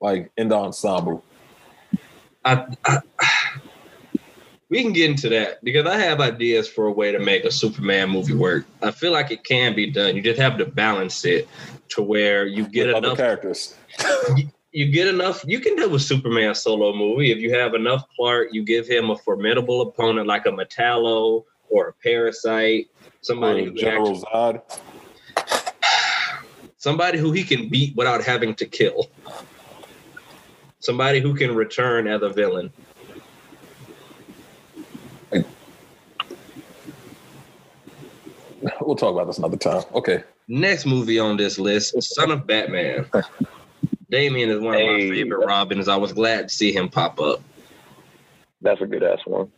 like 0.00 0.30
in 0.38 0.48
the 0.48 0.54
ensemble. 0.54 1.22
I, 2.42 2.64
I, 2.86 3.00
we 4.68 4.82
can 4.82 4.92
get 4.92 5.10
into 5.10 5.28
that 5.28 5.62
because 5.62 5.86
I 5.86 5.98
have 5.98 6.20
ideas 6.20 6.68
for 6.68 6.86
a 6.86 6.92
way 6.92 7.12
to 7.12 7.18
make 7.18 7.44
a 7.44 7.50
Superman 7.50 8.10
movie 8.10 8.34
work. 8.34 8.66
I 8.82 8.90
feel 8.90 9.12
like 9.12 9.30
it 9.30 9.44
can 9.44 9.74
be 9.74 9.90
done. 9.90 10.16
You 10.16 10.22
just 10.22 10.40
have 10.40 10.58
to 10.58 10.64
balance 10.64 11.24
it 11.24 11.48
to 11.90 12.02
where 12.02 12.46
you 12.46 12.66
get 12.66 12.86
With 12.88 12.96
enough 12.96 13.12
other 13.12 13.16
characters. 13.16 13.74
you, 14.36 14.50
you 14.72 14.90
get 14.90 15.06
enough. 15.06 15.44
You 15.46 15.60
can 15.60 15.76
do 15.76 15.94
a 15.94 16.00
Superman 16.00 16.54
solo 16.54 16.94
movie 16.94 17.30
if 17.30 17.38
you 17.38 17.54
have 17.54 17.74
enough 17.74 18.04
Clark. 18.16 18.48
You 18.52 18.64
give 18.64 18.86
him 18.88 19.10
a 19.10 19.16
formidable 19.16 19.82
opponent 19.82 20.26
like 20.26 20.46
a 20.46 20.50
Metallo 20.50 21.44
or 21.68 21.88
a 21.88 21.92
Parasite, 21.94 22.88
somebody 23.20 23.66
Or 23.68 23.70
General 23.70 24.24
actually, 24.34 24.62
Zod. 25.38 26.42
somebody 26.76 27.18
who 27.18 27.32
he 27.32 27.42
can 27.44 27.68
beat 27.68 27.96
without 27.96 28.22
having 28.24 28.54
to 28.56 28.66
kill. 28.66 29.10
Somebody 30.80 31.20
who 31.20 31.34
can 31.34 31.54
return 31.54 32.06
as 32.06 32.22
a 32.22 32.28
villain. 32.28 32.70
We'll 38.80 38.96
talk 38.96 39.12
about 39.14 39.26
this 39.26 39.38
another 39.38 39.56
time. 39.56 39.82
Okay. 39.94 40.22
Next 40.48 40.86
movie 40.86 41.18
on 41.18 41.36
this 41.36 41.58
list, 41.58 42.00
Son 42.02 42.30
of 42.30 42.46
Batman. 42.46 43.06
Damian 44.10 44.50
is 44.50 44.60
one 44.60 44.74
of 44.74 44.80
my 44.80 44.86
Hey. 44.98 45.10
favorite 45.10 45.44
Robins. 45.46 45.88
I 45.88 45.96
was 45.96 46.12
glad 46.12 46.48
to 46.48 46.54
see 46.54 46.72
him 46.72 46.88
pop 46.88 47.20
up. 47.20 47.40
That's 48.62 48.80
a 48.80 48.86
good 48.86 49.02
ass 49.02 49.18
one. 49.26 49.50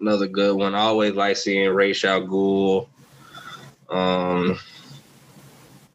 Another 0.00 0.26
good 0.26 0.56
one. 0.56 0.74
I 0.74 0.80
always 0.80 1.14
like 1.14 1.36
seeing 1.36 1.70
Ra's 1.70 2.04
al. 2.04 2.88
Um, 3.90 4.58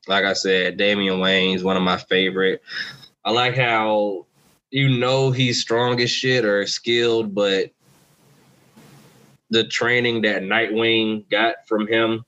like 0.07 0.25
I 0.25 0.33
said, 0.33 0.77
Damian 0.77 1.19
Wayne's 1.19 1.63
one 1.63 1.77
of 1.77 1.83
my 1.83 1.97
favorite. 1.97 2.61
I 3.23 3.31
like 3.31 3.55
how 3.55 4.25
you 4.71 4.97
know 4.97 5.31
he's 5.31 5.61
strong 5.61 6.01
as 6.01 6.09
shit 6.09 6.43
or 6.43 6.65
skilled, 6.67 7.33
but 7.33 7.71
the 9.49 9.63
training 9.65 10.23
that 10.23 10.41
Nightwing 10.41 11.29
got 11.29 11.67
from 11.67 11.87
him 11.87 12.25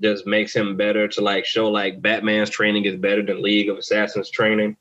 just 0.00 0.26
makes 0.26 0.54
him 0.54 0.76
better 0.76 1.08
to 1.08 1.20
like 1.20 1.44
show 1.44 1.68
like 1.68 2.00
Batman's 2.00 2.50
training 2.50 2.84
is 2.84 2.96
better 2.96 3.22
than 3.22 3.42
League 3.42 3.68
of 3.68 3.76
Assassins 3.78 4.30
training. 4.30 4.76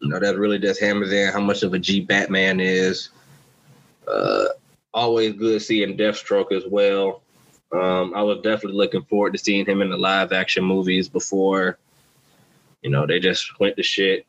You 0.00 0.08
know, 0.08 0.20
that 0.20 0.36
really 0.36 0.58
just 0.58 0.80
hammers 0.80 1.12
in 1.12 1.32
how 1.32 1.40
much 1.40 1.62
of 1.62 1.74
a 1.74 1.78
G 1.78 2.00
Batman 2.00 2.60
is. 2.60 3.08
Uh, 4.06 4.44
always 4.98 5.34
good 5.34 5.62
seeing 5.62 5.96
Deathstroke 5.96 6.52
as 6.52 6.64
well. 6.66 7.22
Um, 7.72 8.12
I 8.14 8.22
was 8.22 8.38
definitely 8.42 8.78
looking 8.78 9.02
forward 9.04 9.32
to 9.34 9.38
seeing 9.38 9.66
him 9.66 9.82
in 9.82 9.90
the 9.90 9.96
live 9.96 10.32
action 10.32 10.64
movies 10.64 11.08
before, 11.08 11.78
you 12.82 12.90
know, 12.90 13.06
they 13.06 13.20
just 13.20 13.58
went 13.60 13.76
to 13.76 13.82
shit. 13.82 14.26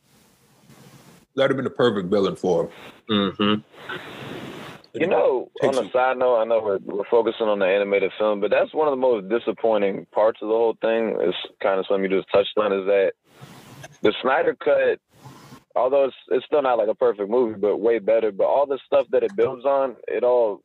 That'd 1.35 1.51
have 1.51 1.57
been 1.57 1.63
the 1.63 1.69
perfect 1.69 2.09
villain 2.09 2.35
for 2.35 2.69
him. 3.07 3.31
hmm 3.33 4.99
You 4.99 5.07
know, 5.07 5.49
on 5.63 5.77
a 5.77 5.89
side 5.91 6.17
note, 6.17 6.37
I 6.37 6.43
know 6.45 6.61
we're, 6.61 6.79
we're 6.83 7.09
focusing 7.09 7.47
on 7.47 7.59
the 7.59 7.65
animated 7.65 8.11
film, 8.19 8.41
but 8.41 8.51
that's 8.51 8.73
one 8.73 8.87
of 8.87 8.91
the 8.91 8.97
most 8.97 9.29
disappointing 9.29 10.05
parts 10.11 10.39
of 10.41 10.49
the 10.49 10.53
whole 10.53 10.75
thing. 10.81 11.17
Is 11.21 11.35
kind 11.61 11.79
of 11.79 11.85
something 11.87 12.11
you 12.11 12.17
just 12.17 12.31
touched 12.31 12.57
on 12.57 12.73
is 12.73 12.85
that 12.85 13.13
the 14.01 14.13
Snyder 14.21 14.55
cut, 14.55 14.99
although 15.75 16.05
it's 16.05 16.15
it's 16.29 16.45
still 16.45 16.61
not 16.61 16.77
like 16.77 16.87
a 16.89 16.95
perfect 16.95 17.29
movie, 17.29 17.59
but 17.59 17.77
way 17.77 17.99
better. 17.99 18.31
But 18.31 18.45
all 18.45 18.65
the 18.65 18.79
stuff 18.85 19.07
that 19.11 19.23
it 19.23 19.35
builds 19.35 19.65
on, 19.65 19.95
it 20.07 20.23
all 20.23 20.61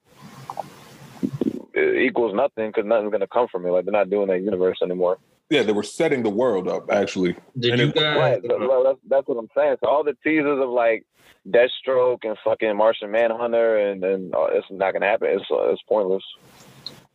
it 1.74 2.02
equals 2.02 2.34
nothing 2.34 2.68
because 2.70 2.84
nothing's 2.86 3.12
gonna 3.12 3.26
come 3.26 3.48
from 3.48 3.66
it. 3.66 3.70
Like 3.70 3.84
they're 3.84 3.92
not 3.92 4.10
doing 4.10 4.28
that 4.28 4.40
universe 4.42 4.78
anymore. 4.82 5.18
Yeah, 5.50 5.62
they 5.62 5.72
were 5.72 5.82
setting 5.82 6.22
the 6.22 6.30
world 6.30 6.68
up 6.68 6.90
actually. 6.90 7.36
Did 7.58 7.72
And 7.72 7.80
you 7.82 7.88
it- 7.88 7.94
guys? 7.94 8.16
Right. 8.18 8.42
That- 8.42 8.60
well, 8.60 8.84
that's, 8.84 8.98
that's 9.08 9.28
what 9.28 9.36
I'm 9.38 9.48
saying. 9.56 9.76
So 9.82 9.88
all 9.88 10.02
the 10.04 10.16
teasers 10.24 10.60
of 10.62 10.68
like 10.70 11.04
Deathstroke 11.48 12.20
and 12.24 12.36
fucking 12.42 12.74
Martian 12.76 13.10
Manhunter 13.10 13.76
and 13.76 14.02
and 14.04 14.34
uh, 14.34 14.46
it's 14.52 14.66
not 14.70 14.92
gonna 14.92 15.06
happen. 15.06 15.28
It's 15.30 15.44
uh, 15.50 15.70
it's 15.72 15.82
pointless. 15.82 16.24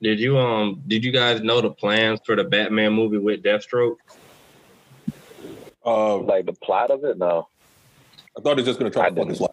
Did 0.02 0.20
you 0.20 0.38
um? 0.38 0.82
Did 0.88 1.04
you 1.04 1.12
guys 1.12 1.42
know 1.42 1.60
the 1.62 1.72
plans 1.72 2.20
for 2.26 2.36
the 2.36 2.44
Batman 2.44 2.94
movie 2.94 3.18
with 3.18 3.42
Deathstroke? 3.44 3.98
Uh, 5.86 6.18
Like 6.20 6.46
the 6.46 6.54
plot 6.54 6.92
of 6.92 7.04
it, 7.04 7.18
no. 7.18 7.48
I 8.38 8.42
thought 8.42 8.58
he 8.58 8.62
was 8.62 8.66
just 8.66 8.80
gonna 8.80 8.92
try 8.92 9.10
to 9.10 9.16
fuck 9.16 9.28
his 9.28 9.42
life. 9.42 9.52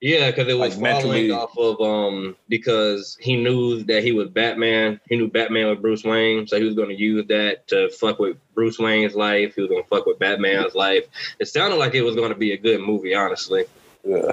Yeah, 0.00 0.30
because 0.30 0.48
it 0.48 0.54
was 0.58 0.74
Like, 0.76 0.82
mentally- 0.82 1.30
off 1.30 1.56
of 1.56 1.80
um 1.80 2.36
because 2.48 3.16
he 3.20 3.36
knew 3.36 3.82
that 3.84 4.02
he 4.02 4.10
was 4.12 4.28
Batman. 4.28 4.98
He 5.08 5.16
knew 5.16 5.28
Batman 5.28 5.68
was 5.68 5.78
Bruce 5.78 6.02
Wayne, 6.02 6.46
so 6.48 6.58
he 6.58 6.64
was 6.64 6.74
going 6.74 6.88
to 6.88 6.96
use 6.98 7.24
that 7.28 7.68
to 7.68 7.88
fuck 7.90 8.18
with 8.18 8.36
Bruce 8.54 8.78
Wayne's 8.78 9.14
life. 9.14 9.54
He 9.54 9.60
was 9.60 9.70
going 9.70 9.82
to 9.82 9.88
fuck 9.88 10.06
with 10.06 10.18
Batman's 10.18 10.74
life. 10.74 11.04
It 11.38 11.46
sounded 11.46 11.76
like 11.76 11.94
it 11.94 12.02
was 12.02 12.16
going 12.16 12.30
to 12.30 12.34
be 12.38 12.52
a 12.52 12.56
good 12.56 12.80
movie, 12.80 13.14
honestly. 13.14 13.66
Yeah. 14.04 14.32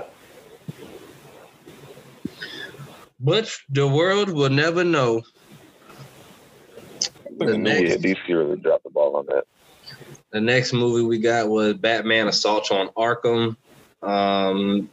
But 3.19 3.55
the 3.69 3.87
world 3.87 4.29
will 4.29 4.49
never 4.49 4.83
know. 4.83 5.21
I 7.01 7.03
think 7.27 7.39
The 7.39 7.45
the 7.47 7.57
next- 7.57 8.01
DC 8.01 8.17
really 8.29 8.57
dropped 8.57 8.83
the 8.83 8.89
ball 8.89 9.15
on 9.17 9.25
that. 9.27 9.45
The 10.35 10.41
next 10.41 10.73
movie 10.73 11.01
we 11.01 11.17
got 11.19 11.47
was 11.47 11.75
Batman 11.75 12.27
Assault 12.27 12.69
on 12.69 12.89
Arkham. 12.89 13.55
Um, 14.03 14.89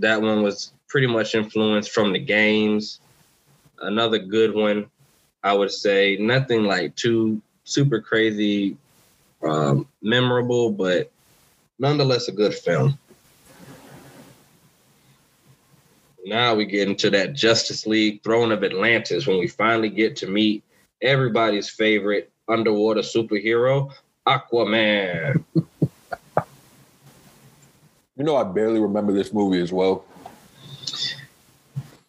that 0.00 0.20
one 0.20 0.42
was 0.42 0.72
pretty 0.88 1.06
much 1.06 1.36
influenced 1.36 1.92
from 1.92 2.12
the 2.12 2.18
games. 2.18 2.98
Another 3.78 4.18
good 4.18 4.52
one, 4.52 4.90
I 5.40 5.52
would 5.52 5.70
say. 5.70 6.16
Nothing 6.18 6.64
like 6.64 6.96
too 6.96 7.40
super 7.62 8.00
crazy 8.00 8.76
um, 9.44 9.86
memorable, 10.02 10.72
but 10.72 11.12
nonetheless 11.78 12.26
a 12.26 12.32
good 12.32 12.52
film. 12.52 12.98
Now 16.24 16.56
we 16.56 16.64
get 16.64 16.88
into 16.88 17.08
that 17.10 17.34
Justice 17.34 17.86
League 17.86 18.24
Throne 18.24 18.50
of 18.50 18.64
Atlantis 18.64 19.28
when 19.28 19.38
we 19.38 19.46
finally 19.46 19.90
get 19.90 20.16
to 20.16 20.26
meet 20.26 20.64
everybody's 21.00 21.68
favorite 21.68 22.32
underwater 22.48 23.02
superhero, 23.02 23.92
Aquaman. 24.26 25.44
You 28.14 28.24
know, 28.24 28.36
I 28.36 28.44
barely 28.44 28.78
remember 28.78 29.12
this 29.12 29.32
movie 29.32 29.60
as 29.60 29.72
well. 29.72 30.04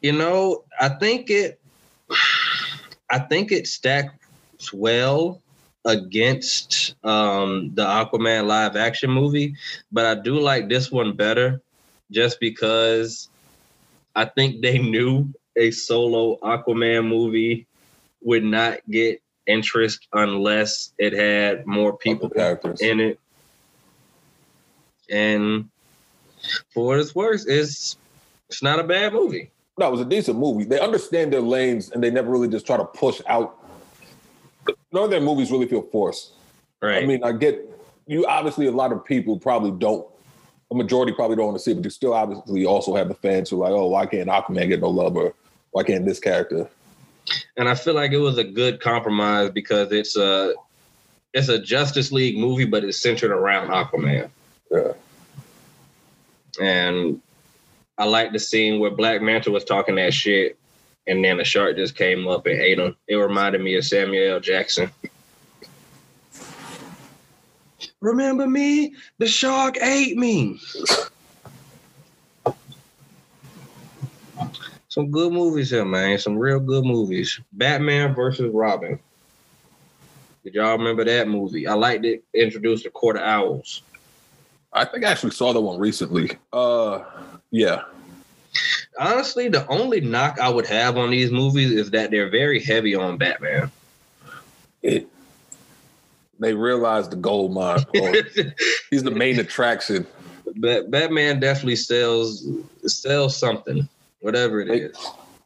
You 0.02 0.12
know, 0.12 0.64
I 0.80 0.90
think 0.90 1.30
it 1.32 1.60
I 3.10 3.20
think 3.20 3.52
it 3.52 3.68
stacks 3.68 4.74
well 4.74 5.42
against 5.86 6.96
um 7.04 7.72
the 7.74 7.86
Aquaman 7.86 8.48
live 8.48 8.76
action 8.76 9.10
movie, 9.10 9.56
but 9.92 10.06
I 10.06 10.16
do 10.22 10.40
like 10.40 10.70
this 10.70 10.92
one 10.92 11.16
better 11.16 11.62
just 12.12 12.40
because 12.40 13.30
I 14.16 14.26
think 14.26 14.62
they 14.62 14.78
knew 14.78 15.34
a 15.56 15.72
solo 15.72 16.38
Aquaman 16.44 17.08
movie 17.08 17.66
would 18.22 18.44
not 18.44 18.80
get 18.90 19.23
interest 19.48 20.08
unless 20.14 20.94
it 20.98 21.14
had 21.14 21.66
more 21.66 21.98
people 21.98 22.30
characters. 22.30 22.82
in 22.82 23.00
it. 23.00 23.20
And 25.10 25.70
for 26.74 26.86
what 26.86 27.00
it's 27.00 27.14
worth, 27.14 27.46
it's 27.48 27.98
it's 28.50 28.64
not 28.64 28.80
a 28.80 28.84
bad 28.84 29.14
movie. 29.14 29.52
No, 29.78 29.88
it 29.88 29.92
was 29.92 30.02
a 30.02 30.06
decent 30.06 30.38
movie. 30.38 30.66
They 30.66 30.80
understand 30.80 31.34
their 31.34 31.42
lanes 31.42 31.92
and 31.92 32.04
they 32.04 32.12
never 32.12 32.30
really 32.30 32.48
just 32.48 32.66
try 32.66 32.78
to 32.78 32.86
push 32.86 33.22
out. 33.28 33.58
None 34.92 35.04
of 35.04 35.10
their 35.10 35.22
movies 35.22 35.52
really 35.52 35.68
feel 35.68 35.82
forced. 35.82 36.34
Right. 36.82 37.04
I 37.04 37.06
mean, 37.06 37.24
I 37.24 37.32
get 37.32 37.68
you. 38.06 38.26
Obviously, 38.28 38.68
a 38.68 38.72
lot 38.72 38.92
of 38.92 39.04
people 39.04 39.40
probably 39.40 39.72
don't. 39.72 40.08
A 40.72 40.76
majority 40.76 41.14
probably 41.14 41.36
don't 41.36 41.46
want 41.48 41.58
to 41.58 41.64
see 41.64 41.72
it, 41.72 41.76
but 41.76 41.84
you 41.84 41.90
still 41.90 42.14
obviously 42.14 42.66
also 42.66 42.96
have 42.96 43.08
the 43.08 43.14
fans 43.14 43.50
who 43.50 43.62
are 43.64 43.70
like, 43.70 43.80
"Oh, 43.80 43.88
why 43.88 44.06
can't 44.06 44.30
Aquaman 44.30 44.68
get 44.68 44.82
no 44.82 44.90
love?" 44.90 45.16
or 45.16 45.34
"Why 45.72 45.84
can't 45.84 46.06
this 46.06 46.20
character?" 46.20 46.70
And 47.58 47.70
I 47.70 47.76
feel 47.76 47.94
like 47.94 48.12
it 48.12 48.18
was 48.18 48.38
a 48.38 48.44
good 48.44 48.82
compromise 48.82 49.50
because 49.50 49.92
it's 49.92 50.16
a 50.18 50.54
it's 51.34 51.50
a 51.50 51.60
Justice 51.60 52.12
League 52.12 52.38
movie, 52.38 52.66
but 52.66 52.84
it's 52.84 53.00
centered 53.00 53.32
around 53.32 53.70
Aquaman. 53.70 54.30
Yeah. 54.72 54.94
And 56.62 57.22
I 57.98 58.06
like 58.06 58.32
the 58.32 58.40
scene 58.40 58.80
where 58.80 58.92
Black 58.92 59.22
Manta 59.22 59.50
was 59.52 59.64
talking 59.64 59.96
that 59.96 60.14
shit, 60.14 60.58
and 61.08 61.24
then 61.24 61.38
the 61.38 61.44
shark 61.44 61.76
just 61.76 61.96
came 61.96 62.28
up 62.28 62.46
and 62.46 62.60
ate 62.60 62.80
him. 62.80 62.96
It 63.08 63.16
reminded 63.16 63.62
me 63.62 63.76
of 63.76 63.86
Samuel 63.86 64.36
L. 64.36 64.40
Jackson. 64.40 64.92
Remember 68.02 68.48
me? 68.48 68.94
The 69.18 69.28
shark 69.28 69.78
ate 69.82 70.18
me. 70.18 70.60
Some 74.94 75.10
good 75.10 75.34
movies 75.34 75.72
here, 75.72 75.84
man. 75.86 76.20
Some 76.20 76.38
real 76.38 76.60
good 76.60 76.86
movies. 76.86 77.40
Batman 77.54 78.14
versus 78.14 78.54
Robin. 78.54 79.00
Did 80.44 80.54
y'all 80.54 80.78
remember 80.78 81.04
that 81.04 81.28
movie? 81.28 81.66
I 81.66 81.74
liked 81.74 82.06
it. 82.06 82.24
Introduced 82.36 82.84
the 82.84 82.92
Court 82.92 83.16
of 83.16 83.24
Owls. 83.24 83.82
I 84.72 84.86
think 84.86 85.04
I 85.04 85.10
actually 85.10 85.32
saw 85.32 85.52
that 85.52 85.60
one 85.60 85.80
recently. 85.80 86.38
Uh, 86.52 87.00
yeah, 87.50 87.86
Honestly, 89.00 89.50
the 89.50 89.68
only 89.68 90.00
knock 90.00 90.38
I 90.40 90.48
would 90.48 90.68
have 90.68 90.96
on 90.96 91.10
these 91.10 91.32
movies 91.32 91.72
is 91.72 91.90
that 91.90 92.12
they're 92.12 92.30
very 92.30 92.60
heavy 92.60 92.94
on 92.94 93.18
Batman. 93.18 93.72
it. 94.84 95.08
They 96.40 96.54
realize 96.54 97.10
the 97.10 97.16
gold 97.16 97.52
mine. 97.52 97.84
Oh, 97.96 98.22
he's 98.92 99.02
the 99.02 99.10
main 99.10 99.40
attraction. 99.40 100.06
Bat- 100.58 100.92
Batman 100.92 101.40
definitely 101.40 101.78
sells 101.78 102.46
sells 102.86 103.36
something, 103.36 103.90
whatever 104.24 104.62
it 104.62 104.68
They- 104.70 104.80
is. 104.80 104.98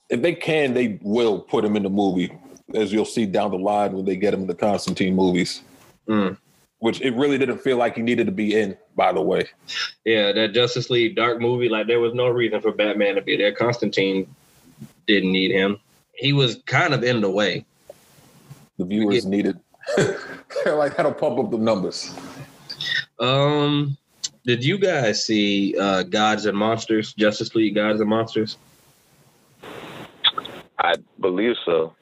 If 0.09 0.21
they 0.21 0.33
can, 0.33 0.73
they 0.73 0.97
will 1.01 1.39
put 1.41 1.65
him 1.65 1.75
in 1.75 1.83
the 1.83 1.89
movie, 1.89 2.31
as 2.73 2.93
you'll 2.93 3.03
see 3.03 3.25
down 3.25 3.51
the 3.51 3.57
line 3.57 3.91
when 3.91 4.05
they 4.05 4.15
get 4.15 4.33
him 4.33 4.41
in 4.41 4.47
the 4.47 4.55
Constantine 4.55 5.15
movies. 5.15 5.61
Mm. 6.07 6.37
Which 6.79 7.01
it 7.01 7.13
really 7.15 7.37
didn't 7.37 7.57
feel 7.57 7.75
like 7.75 7.95
he 7.97 8.01
needed 8.03 8.25
to 8.27 8.31
be 8.31 8.55
in. 8.57 8.77
By 8.95 9.11
the 9.11 9.21
way, 9.21 9.47
Yeah, 10.05 10.31
that 10.31 10.53
Justice 10.53 10.89
League 10.89 11.15
Dark 11.15 11.41
movie, 11.41 11.67
like 11.69 11.87
there 11.87 11.99
was 11.99 12.13
no 12.13 12.27
reason 12.29 12.61
for 12.61 12.71
Batman 12.71 13.15
to 13.15 13.21
be 13.21 13.35
there. 13.35 13.51
Constantine 13.51 14.33
didn't 15.07 15.31
need 15.31 15.51
him. 15.51 15.77
He 16.13 16.31
was 16.33 16.61
kind 16.65 16.93
of 16.93 17.03
in 17.03 17.19
the 17.21 17.29
way. 17.29 17.65
the 18.77 18.85
viewers 18.85 19.25
needed. 19.25 19.59
They're 19.97 20.75
like, 20.75 20.95
that'll 20.95 21.13
pump 21.13 21.37
up 21.39 21.51
the 21.51 21.57
numbers. 21.57 22.13
Um, 23.19 23.97
did 24.45 24.63
you 24.63 24.77
guys 24.77 25.25
see 25.25 25.75
uh 25.77 26.03
Gods 26.03 26.45
and 26.45 26.57
Monsters, 26.57 27.13
Justice 27.13 27.53
League 27.55 27.75
Gods 27.75 27.99
and 27.99 28.09
Monsters? 28.09 28.57
I 30.79 30.95
believe 31.19 31.55
so. 31.65 31.93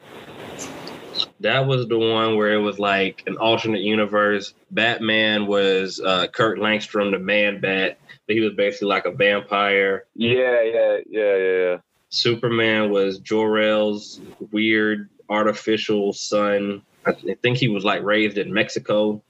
That 1.40 1.66
was 1.66 1.88
the 1.88 1.98
one 1.98 2.36
where 2.36 2.54
it 2.54 2.62
was 2.62 2.78
like 2.78 3.24
an 3.28 3.38
alternate 3.38 3.82
universe. 3.82 4.54
Batman 4.72 5.48
was 5.48 6.02
uh 6.02 6.28
Kurt 6.28 6.60
Langstrom, 6.60 7.12
the 7.12 7.20
man 7.20 7.62
bat, 7.62 7.98
but 8.28 8.36
he 8.36 8.42
was 8.42 8.54
basically 8.54 8.90
like 8.90 9.06
a 9.06 9.12
vampire. 9.12 10.06
Yeah, 10.16 10.62
yeah, 10.62 10.98
yeah, 11.10 11.36
yeah, 11.36 11.58
yeah. 11.58 11.78
Superman 12.10 12.92
was 12.92 13.20
Jor-El's 13.20 14.22
weird 14.52 15.10
artificial 15.30 16.14
son. 16.14 16.82
I 17.06 17.14
th- 17.14 17.40
think 17.42 17.58
he 17.58 17.68
was 17.68 17.84
like 17.84 18.04
raised 18.04 18.38
in 18.38 18.54
Mexico. 18.54 19.22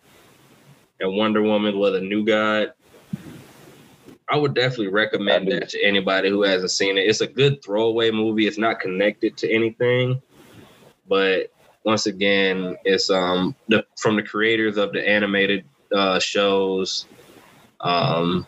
And 1.00 1.18
Wonder 1.18 1.42
Woman 1.42 1.78
was 1.78 1.94
a 1.96 2.02
new 2.02 2.26
god. 2.26 2.74
I 4.30 4.38
would 4.38 4.56
definitely 4.56 4.88
recommend 4.88 5.52
that 5.52 5.70
to 5.70 5.84
anybody 5.84 6.30
who 6.30 6.42
hasn't 6.44 6.72
seen 6.72 6.98
it. 6.98 7.02
It's 7.02 7.22
a 7.22 7.28
good 7.28 7.64
throwaway 7.64 8.12
movie. 8.12 8.48
It's 8.48 8.58
not 8.58 8.80
connected 8.80 9.38
to 9.38 9.52
anything, 9.52 10.22
but 11.08 11.52
once 11.84 12.08
again, 12.08 12.76
it's 12.84 13.10
um 13.10 13.56
the 13.68 13.86
from 13.98 14.16
the 14.16 14.24
creators 14.24 14.78
of 14.78 14.92
the 14.92 15.08
animated 15.08 15.66
uh, 15.96 16.20
shows. 16.20 17.06
Um, 17.82 18.48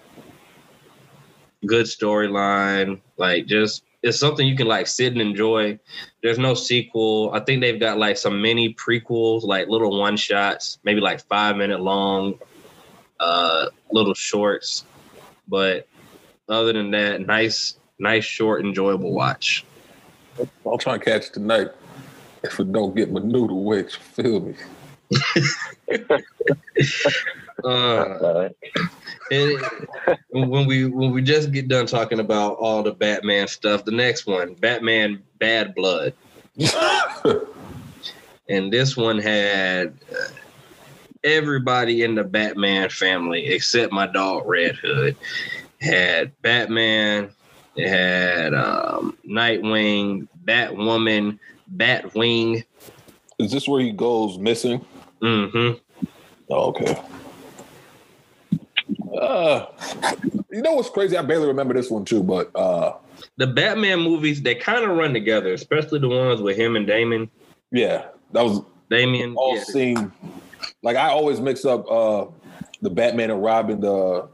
good 1.66 1.86
storyline, 1.86 3.02
like 3.18 3.46
just 3.46 3.84
it's 4.04 4.20
something 4.20 4.48
you 4.48 4.56
can 4.56 4.68
like 4.68 4.88
sit 4.88 5.12
and 5.12 5.22
enjoy. 5.22 5.80
There's 6.24 6.40
no 6.40 6.54
sequel. 6.54 7.32
I 7.34 7.40
think 7.40 7.62
they've 7.62 7.80
got 7.80 7.98
like 7.98 8.18
some 8.18 8.42
mini 8.42 8.74
prequels, 8.74 9.44
like 9.44 9.68
little 9.68 10.00
one 10.00 10.18
shots, 10.18 10.80
maybe 10.84 11.02
like 11.02 11.22
five 11.28 11.58
minute 11.58 11.82
long, 11.82 12.40
uh, 13.20 13.68
little 13.92 14.14
shorts. 14.14 14.86
But 15.48 15.88
other 16.50 16.74
than 16.74 16.92
that, 16.92 17.26
nice, 17.26 17.78
nice, 18.00 18.26
short, 18.26 18.66
enjoyable 18.66 19.14
watch. 19.14 19.66
I'll 20.66 20.78
try 20.78 20.96
and 20.96 21.04
catch 21.04 21.32
tonight. 21.32 21.70
If 22.44 22.60
it 22.60 22.72
don't 22.72 22.96
get 22.96 23.12
my 23.12 23.20
noodle 23.20 23.64
wet, 23.64 23.92
feel 23.92 24.42
me? 24.42 24.56
Uh, 27.64 28.50
and 29.32 29.62
when 30.32 30.68
we 30.68 30.86
when 30.86 31.12
we 31.12 31.22
just 31.22 31.52
get 31.52 31.68
done 31.68 31.88
talking 31.88 32.20
about 32.20 32.58
all 32.58 32.84
the 32.84 32.92
Batman 32.92 33.48
stuff, 33.48 33.84
the 33.84 33.92
next 33.92 34.28
one, 34.28 34.54
Batman 34.54 35.24
Bad 35.40 35.74
Blood. 35.74 36.14
and 38.50 38.72
this 38.72 38.96
one 38.96 39.18
had 39.18 39.94
uh, 40.12 40.28
everybody 41.24 42.04
in 42.04 42.16
the 42.16 42.24
Batman 42.24 42.90
family 42.90 43.46
except 43.48 43.92
my 43.94 44.08
dog 44.08 44.44
Red 44.46 44.76
Hood. 44.76 45.16
Had 45.80 46.32
Batman, 46.42 47.30
it 47.76 47.88
had 47.88 48.54
um, 48.56 49.16
Nightwing, 49.28 50.28
Batwoman, 50.46 51.38
Batwing. 51.76 52.64
Is 53.38 53.52
this 53.52 53.68
where 53.68 53.82
he 53.82 53.92
goes 53.92 54.40
missing? 54.40 54.84
Mm-hmm. 55.22 55.78
Oh, 56.50 56.70
okay. 56.70 57.00
Uh, 59.20 59.66
you 60.52 60.62
know 60.62 60.74
what's 60.74 60.90
crazy? 60.90 61.18
I 61.18 61.22
barely 61.22 61.48
remember 61.48 61.74
this 61.74 61.92
one 61.92 62.06
too, 62.06 62.24
but 62.24 62.56
uh, 62.56 62.94
The 63.38 63.48
Batman 63.48 64.00
movies 64.00 64.42
they 64.42 64.56
kind 64.56 64.84
of 64.84 64.98
run 64.98 65.14
together, 65.14 65.54
especially 65.54 66.00
the 66.00 66.10
ones 66.10 66.42
with 66.42 66.58
him 66.58 66.76
and 66.76 66.88
Damian. 66.88 67.30
yeah, 67.72 68.06
that 68.32 68.44
was 68.44 68.62
Damian, 68.90 69.36
all 69.36 69.58
yeah, 69.58 69.64
seem 69.64 70.14
like 70.84 70.98
I 70.98 71.10
always 71.10 71.40
mix 71.40 71.66
up 71.66 71.90
uh 71.90 72.26
the 72.82 72.90
Batman 72.90 73.32
and 73.32 73.44
Robin, 73.44 73.80
the 73.80 74.28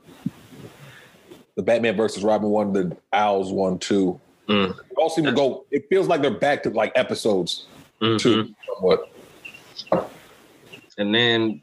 the 1.55 1.63
Batman 1.63 1.95
versus 1.95 2.23
Robin 2.23 2.49
one, 2.49 2.73
the 2.73 2.95
Owls 3.11 3.51
one 3.51 3.79
too. 3.79 4.19
Mm. 4.49 4.75
They 4.75 4.95
all 4.97 5.09
seem 5.09 5.25
to 5.25 5.31
go. 5.31 5.65
It 5.71 5.87
feels 5.89 6.07
like 6.07 6.21
they're 6.21 6.31
back 6.31 6.63
to 6.63 6.69
like 6.69 6.91
episodes 6.95 7.67
mhm. 8.01 8.19
too. 8.19 8.53
Somewhat. 8.67 9.09
And 10.97 11.13
then 11.13 11.61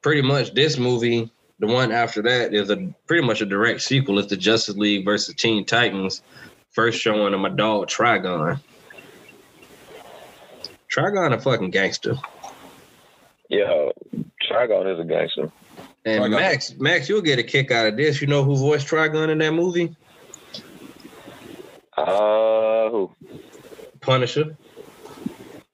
pretty 0.00 0.22
much 0.22 0.54
this 0.54 0.78
movie, 0.78 1.30
the 1.58 1.66
one 1.66 1.92
after 1.92 2.22
that, 2.22 2.54
is 2.54 2.70
a 2.70 2.88
pretty 3.06 3.26
much 3.26 3.40
a 3.40 3.46
direct 3.46 3.82
sequel. 3.82 4.18
It's 4.18 4.28
the 4.28 4.36
Justice 4.36 4.76
League 4.76 5.04
versus 5.04 5.34
Teen 5.34 5.64
Titans. 5.64 6.22
First 6.70 7.00
showing 7.00 7.34
of 7.34 7.40
my 7.40 7.50
dog 7.50 7.88
Trigon. 7.88 8.58
Trigon 10.92 11.32
a 11.34 11.40
fucking 11.40 11.70
gangster. 11.70 12.16
Yo, 13.48 13.92
Trigon 14.52 14.92
is 14.92 15.00
a 15.00 15.04
gangster. 15.04 15.50
And 16.04 16.24
Trigon. 16.24 16.30
Max, 16.40 16.74
Max, 16.78 17.08
you'll 17.08 17.22
get 17.22 17.38
a 17.38 17.42
kick 17.42 17.70
out 17.70 17.86
of 17.86 17.96
this. 17.96 18.20
You 18.20 18.26
know 18.26 18.44
who 18.44 18.56
voiced 18.56 18.86
Trigon 18.88 19.28
in 19.30 19.38
that 19.38 19.52
movie? 19.52 19.94
Uh, 21.96 22.90
who 22.90 23.10
Punisher. 24.00 24.56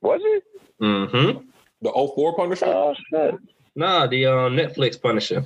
was 0.00 0.20
it? 0.22 0.44
Mm-hmm. 0.82 1.46
The 1.82 1.90
04 2.14 2.36
Punisher? 2.36 2.66
Oh 2.66 2.94
shit! 3.10 3.34
Nah, 3.76 4.06
the 4.06 4.26
um, 4.26 4.56
Netflix 4.56 5.00
Punisher. 5.00 5.44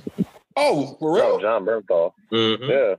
oh, 0.55 0.95
for 0.99 1.11
Oh, 1.11 1.15
real? 1.15 1.39
Jon 1.39 1.65
Bernthal. 1.65 2.13
Mm-hmm. 2.31 2.63
Yeah. 2.69 2.95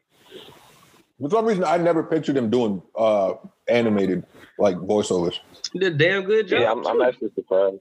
For 1.21 1.31
some 1.31 1.47
reason, 1.47 1.65
I 1.65 1.77
never 1.79 2.03
pictured 2.03 2.37
him 2.37 2.51
doing 2.51 2.81
uh 2.97 3.35
animated 3.69 4.25
like 4.59 4.77
voiceovers. 4.77 5.39
He 5.73 5.79
did 5.81 5.95
a 5.95 5.97
damn 5.97 6.23
good 6.25 6.47
job. 6.49 6.61
Yeah, 6.61 6.71
I'm, 6.73 6.87
I'm 6.87 7.03
actually 7.03 7.31
surprised. 7.35 7.81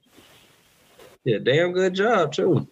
Yeah, 1.24 1.38
damn 1.42 1.72
good 1.72 1.94
job 1.94 2.32
too. 2.32 2.68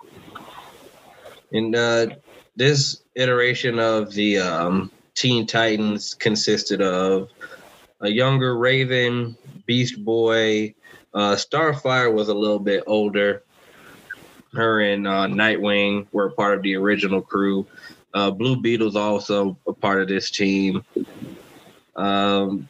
And 1.52 1.74
uh, 1.74 2.06
this 2.54 3.02
iteration 3.14 3.78
of 3.78 4.12
the 4.12 4.38
um, 4.38 4.90
Teen 5.14 5.46
Titans 5.46 6.14
consisted 6.14 6.82
of 6.82 7.30
a 8.00 8.08
younger 8.08 8.56
Raven, 8.56 9.36
Beast 9.66 10.04
Boy. 10.04 10.74
Uh, 11.14 11.34
Starfire 11.34 12.12
was 12.12 12.28
a 12.28 12.34
little 12.34 12.58
bit 12.58 12.84
older. 12.86 13.42
Her 14.52 14.80
and 14.80 15.06
uh, 15.06 15.26
Nightwing 15.28 16.06
were 16.12 16.30
part 16.30 16.56
of 16.58 16.62
the 16.62 16.76
original 16.76 17.22
crew. 17.22 17.66
Uh, 18.12 18.30
Blue 18.30 18.60
Beetle's 18.60 18.96
also 18.96 19.56
a 19.66 19.72
part 19.72 20.02
of 20.02 20.08
this 20.08 20.30
team. 20.30 20.84
Um, 21.96 22.68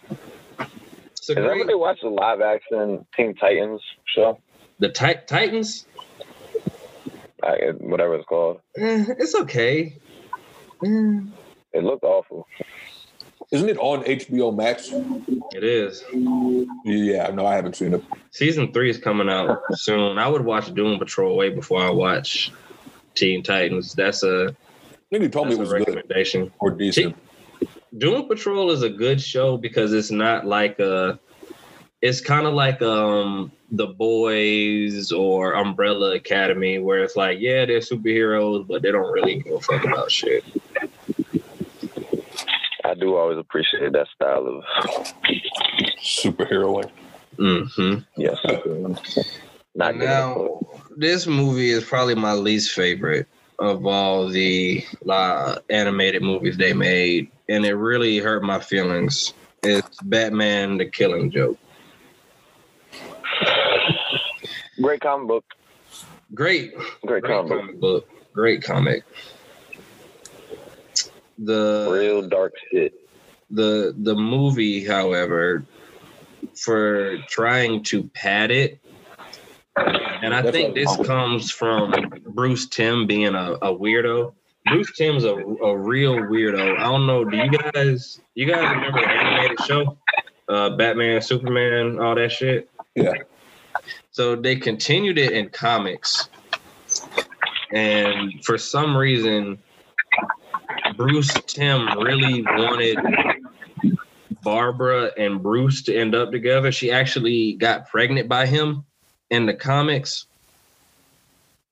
so 1.14 1.34
Has 1.34 1.44
anybody 1.44 1.74
watched 1.74 2.02
the 2.02 2.08
live 2.08 2.40
action 2.40 3.04
Teen 3.16 3.34
Titans 3.34 3.80
show? 4.14 4.38
The 4.82 4.88
Tit- 4.88 5.28
Titans? 5.28 5.86
Like, 7.40 7.60
whatever 7.78 8.16
it's 8.16 8.26
called. 8.26 8.60
Eh, 8.76 9.04
it's 9.16 9.34
okay. 9.36 9.96
Eh, 10.84 11.20
It 11.72 11.84
looked 11.84 12.02
awful. 12.02 12.48
Isn't 13.52 13.68
it 13.68 13.78
on 13.78 14.02
HBO 14.04 14.50
Max? 14.54 14.90
it 15.52 15.62
is. 15.62 16.02
Yeah, 16.84 17.28
no, 17.28 17.46
I 17.46 17.54
haven't 17.54 17.76
seen 17.76 17.94
it. 17.94 18.02
Season 18.32 18.72
three 18.72 18.90
is 18.90 18.98
coming 18.98 19.28
out 19.28 19.60
soon. 19.72 20.18
I 20.18 20.26
would 20.26 20.44
watch 20.44 20.74
Doom 20.74 20.98
Patrol 20.98 21.36
way 21.36 21.50
before 21.50 21.80
I 21.80 21.90
watch 21.90 22.50
Teen 23.14 23.44
Titans. 23.44 23.94
That's 23.94 24.24
a, 24.24 24.48
I 24.48 24.96
think 25.10 25.22
you 25.22 25.28
told 25.28 25.48
me 25.48 25.54
that's 25.54 25.68
it 25.70 25.74
a 25.74 25.76
was 25.76 25.84
good 25.84 25.94
recommendation. 25.94 26.52
or 26.58 26.70
decent. 26.72 27.14
Doom 27.98 28.26
Patrol 28.26 28.72
is 28.72 28.82
a 28.82 28.90
good 28.90 29.20
show 29.20 29.56
because 29.58 29.92
it's 29.92 30.10
not 30.10 30.44
like 30.44 30.80
a. 30.80 31.20
It's 32.00 32.20
kind 32.20 32.46
of 32.48 32.54
like 32.54 32.82
um 32.82 33.52
the 33.72 33.86
boys 33.86 35.12
or 35.12 35.54
Umbrella 35.54 36.14
Academy, 36.14 36.78
where 36.78 37.02
it's 37.02 37.16
like, 37.16 37.38
yeah, 37.40 37.64
they're 37.64 37.80
superheroes, 37.80 38.66
but 38.66 38.82
they 38.82 38.92
don't 38.92 39.10
really 39.10 39.40
give 39.40 39.54
a 39.54 39.60
fuck 39.60 39.84
about 39.84 40.12
shit. 40.12 40.44
I 42.84 42.94
do 42.94 43.16
always 43.16 43.38
appreciate 43.38 43.92
that 43.92 44.08
style 44.14 44.46
of 44.46 44.64
Superheroing. 45.98 46.90
Mm 47.38 47.72
hmm 47.72 47.98
yes. 48.20 48.38
Not. 49.74 49.96
Now, 49.96 50.60
this 50.94 51.26
movie 51.26 51.70
is 51.70 51.82
probably 51.82 52.14
my 52.14 52.34
least 52.34 52.72
favorite 52.72 53.26
of 53.58 53.86
all 53.86 54.28
the 54.28 54.84
uh, 55.08 55.56
animated 55.70 56.20
movies 56.20 56.58
they 56.58 56.74
made, 56.74 57.30
and 57.48 57.64
it 57.64 57.74
really 57.74 58.18
hurt 58.18 58.42
my 58.42 58.58
feelings. 58.58 59.32
It's 59.62 59.96
Batman: 60.02 60.76
The 60.76 60.84
Killing 60.84 61.30
Joke. 61.30 61.58
Great 64.82 65.00
comic 65.00 65.28
book. 65.28 65.44
Great, 66.34 66.72
Great, 67.06 67.22
great 67.22 67.24
comic 67.24 67.48
book. 67.48 67.60
comic 67.60 67.80
book. 67.80 68.08
Great 68.32 68.62
comic. 68.62 69.04
The 71.38 71.88
Real 71.90 72.28
dark 72.28 72.52
shit. 72.70 72.94
the 73.50 73.94
the 73.98 74.14
movie, 74.14 74.84
however, 74.84 75.64
for 76.56 77.18
trying 77.28 77.82
to 77.84 78.04
pad 78.14 78.50
it, 78.50 78.78
and 79.76 80.34
I 80.34 80.50
think 80.50 80.74
this 80.74 80.94
comes 81.06 81.50
from 81.50 81.92
Bruce 82.28 82.66
Timm 82.68 83.06
being 83.06 83.34
a, 83.34 83.52
a 83.62 83.74
weirdo. 83.76 84.32
Bruce 84.66 84.92
Timm's 84.96 85.24
a, 85.24 85.34
a 85.34 85.76
real 85.76 86.14
weirdo. 86.16 86.78
I 86.78 86.82
don't 86.84 87.06
know. 87.06 87.24
Do 87.24 87.36
you 87.36 87.50
guys 87.50 88.20
you 88.34 88.46
guys 88.46 88.62
remember 88.62 89.00
the 89.00 89.08
animated 89.08 89.60
show? 89.66 89.98
Uh, 90.48 90.70
Batman, 90.76 91.20
Superman, 91.20 91.98
all 91.98 92.14
that 92.14 92.30
shit. 92.30 92.68
Yeah. 92.94 93.12
So 94.12 94.36
they 94.36 94.56
continued 94.56 95.16
it 95.16 95.32
in 95.32 95.48
comics, 95.48 96.28
and 97.72 98.44
for 98.44 98.58
some 98.58 98.94
reason, 98.94 99.58
Bruce 100.96 101.32
Timm 101.46 101.88
really 101.98 102.42
wanted 102.42 102.98
Barbara 104.42 105.12
and 105.16 105.42
Bruce 105.42 105.80
to 105.84 105.96
end 105.96 106.14
up 106.14 106.30
together. 106.30 106.70
She 106.70 106.92
actually 106.92 107.54
got 107.54 107.88
pregnant 107.88 108.28
by 108.28 108.44
him 108.44 108.84
in 109.30 109.46
the 109.46 109.54
comics, 109.54 110.26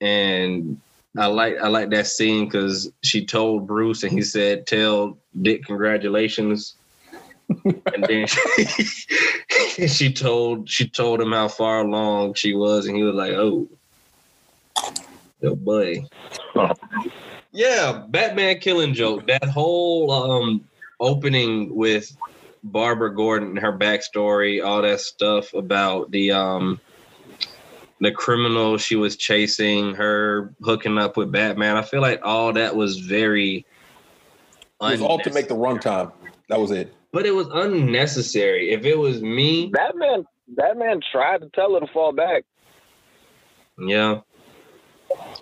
and 0.00 0.80
I 1.18 1.26
like 1.26 1.58
I 1.62 1.68
like 1.68 1.90
that 1.90 2.06
scene 2.06 2.46
because 2.46 2.90
she 3.02 3.26
told 3.26 3.66
Bruce 3.66 4.02
and 4.02 4.12
he 4.12 4.22
said, 4.22 4.66
"Tell 4.66 5.18
Dick 5.42 5.66
congratulations." 5.66 6.76
And 7.94 8.04
then 8.04 8.26
she, 8.26 9.86
she 9.88 10.12
told 10.12 10.68
she 10.68 10.88
told 10.88 11.20
him 11.20 11.32
how 11.32 11.48
far 11.48 11.80
along 11.80 12.34
she 12.34 12.54
was, 12.54 12.86
and 12.86 12.96
he 12.96 13.02
was 13.02 13.14
like, 13.14 13.32
"Oh, 13.32 13.68
oh 15.42 15.56
boy." 15.56 16.04
Yeah, 17.52 18.04
Batman 18.08 18.60
killing 18.60 18.94
joke. 18.94 19.26
That 19.26 19.44
whole 19.44 20.10
um 20.10 20.64
opening 21.00 21.74
with 21.74 22.16
Barbara 22.62 23.14
Gordon 23.14 23.50
and 23.50 23.58
her 23.58 23.76
backstory, 23.76 24.64
all 24.64 24.82
that 24.82 25.00
stuff 25.00 25.52
about 25.54 26.10
the 26.10 26.32
um 26.32 26.80
the 28.00 28.12
criminal 28.12 28.78
she 28.78 28.96
was 28.96 29.16
chasing, 29.16 29.94
her 29.94 30.54
hooking 30.62 30.96
up 30.96 31.16
with 31.16 31.32
Batman. 31.32 31.76
I 31.76 31.82
feel 31.82 32.00
like 32.00 32.20
all 32.24 32.52
that 32.54 32.74
was 32.74 32.98
very 32.98 33.66
It 34.80 34.92
was 34.92 35.02
all 35.02 35.18
to 35.18 35.32
make 35.32 35.48
the 35.48 35.56
runtime. 35.56 36.12
That 36.48 36.60
was 36.60 36.70
it. 36.70 36.94
But 37.12 37.26
it 37.26 37.32
was 37.32 37.48
unnecessary. 37.52 38.70
If 38.72 38.84
it 38.84 38.96
was 38.98 39.22
me, 39.22 39.68
Batman 39.72 40.24
Batman 40.48 41.00
tried 41.12 41.42
to 41.42 41.50
tell 41.50 41.74
her 41.74 41.80
to 41.80 41.86
fall 41.92 42.12
back. 42.12 42.44
yeah. 43.78 44.20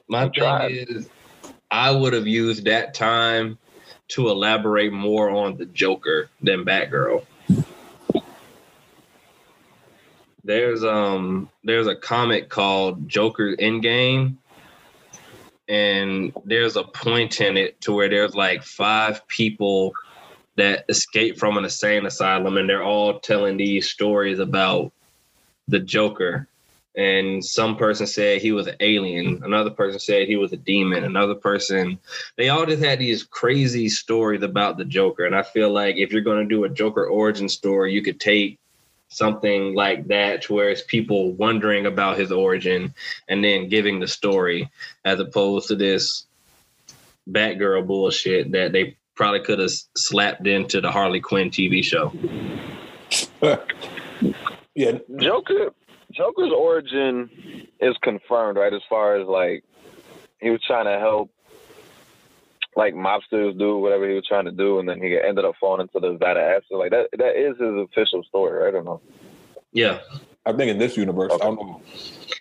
My 0.09 0.25
He 0.25 0.31
thing 0.31 0.35
tried. 0.41 0.73
is 0.89 1.09
I 1.71 1.91
would 1.91 2.13
have 2.15 2.27
used 2.27 2.65
that 2.65 2.95
time 2.95 3.59
to 4.09 4.29
elaborate 4.29 4.93
more 4.93 5.31
on 5.31 5.57
the 5.59 5.67
Joker 5.67 6.31
than 6.43 6.65
Batgirl. 6.65 7.25
There's 10.45 10.83
um 10.85 11.51
there's 11.65 11.87
a 11.87 11.97
comic 11.97 12.49
called 12.49 13.09
Joker 13.09 13.55
Endgame, 13.57 14.37
and 15.69 16.33
there's 16.45 16.77
a 16.77 16.85
point 16.85 17.41
in 17.41 17.57
it 17.59 17.81
to 17.83 17.93
where 17.93 18.09
there's 18.09 18.35
like 18.35 18.63
five 18.63 19.27
people 19.29 19.93
that 20.59 20.85
escape 20.89 21.39
from 21.39 21.57
an 21.57 21.65
insane 21.65 22.05
asylum, 22.05 22.57
and 22.57 22.69
they're 22.69 22.83
all 22.83 23.21
telling 23.21 23.57
these 23.57 23.89
stories 23.89 24.41
about 24.41 24.93
the 25.69 25.79
Joker. 25.79 26.49
And 26.97 27.45
some 27.45 27.77
person 27.77 28.09
said 28.09 28.43
he 28.43 28.51
was 28.51 28.67
an 28.67 28.75
alien. 28.81 29.45
Another 29.45 29.71
person 29.71 30.01
said 30.01 30.27
he 30.27 30.35
was 30.35 30.53
a 30.53 30.57
demon. 30.57 31.05
Another 31.05 31.37
person 31.37 31.99
they 32.37 32.49
all 32.49 32.67
just 32.67 32.83
had 32.83 32.99
these 32.99 33.23
crazy 33.23 33.89
stories 33.89 34.43
about 34.43 34.79
the 34.79 34.85
Joker. 34.85 35.25
And 35.25 35.37
I 35.37 35.45
feel 35.45 35.71
like 35.71 35.97
if 35.97 36.13
you're 36.13 36.23
going 36.23 36.43
to 36.43 36.55
do 36.55 36.65
a 36.65 36.69
Joker 36.69 37.07
origin 37.07 37.49
story, 37.49 37.93
you 37.93 38.03
could 38.03 38.19
take 38.19 38.59
something 39.11 39.75
like 39.75 40.09
that 40.09 40.43
to 40.43 40.55
where 40.55 40.71
it's 40.71 40.83
people 40.83 41.33
wondering 41.33 41.87
about 41.87 42.19
his 42.19 42.33
origin 42.33 42.93
and 43.29 43.45
then 43.45 43.69
giving 43.69 44.01
the 44.01 44.09
story 44.09 44.69
as 45.05 45.21
opposed 45.21 45.69
to 45.69 45.77
this 45.77 46.27
Batgirl 47.31 47.87
bullshit 47.87 48.51
that 48.53 48.73
they 48.73 48.97
probably 49.19 49.41
could 49.41 49.59
have 49.59 49.73
slapped 49.97 50.47
into 50.47 50.81
the 50.81 50.91
Harley 50.91 51.21
Quinn 51.21 51.51
TV 51.51 51.85
show. 51.85 52.13
Yeah, 54.75 54.99
Joker 55.17 55.73
Joker's 56.13 56.53
origin 56.57 57.29
is 57.81 57.97
confirmed, 58.01 58.59
right? 58.59 58.73
As 58.73 58.83
far 58.89 59.17
as 59.17 59.27
like 59.27 59.65
he 60.41 60.51
was 60.51 60.61
trying 60.65 60.85
to 60.85 61.01
help 61.01 61.33
like 62.77 62.95
mobsters 62.95 63.59
do 63.59 63.79
whatever 63.79 64.09
he 64.09 64.15
was 64.15 64.25
trying 64.25 64.45
to 64.45 64.53
do, 64.53 64.79
and 64.79 64.89
then 64.89 65.03
he 65.03 65.19
ended 65.19 65.45
up 65.45 65.57
falling 65.59 65.81
into 65.81 65.99
the 65.99 66.17
vat 66.17 66.37
of 66.37 66.45
acid. 66.45 66.63
Like 66.71 66.93
that 66.93 67.09
that 67.19 67.37
is 67.37 67.59
his 67.59 67.89
official 67.91 68.23
story, 68.23 68.57
right? 68.57 68.69
I 68.69 68.71
don't 68.71 68.85
know. 68.85 69.01
Yeah. 69.73 69.99
I 70.47 70.53
think 70.53 70.71
in 70.71 70.79
this 70.79 70.97
universe, 70.97 71.33
I 71.35 71.39
don't 71.39 71.57
know. 71.57 71.83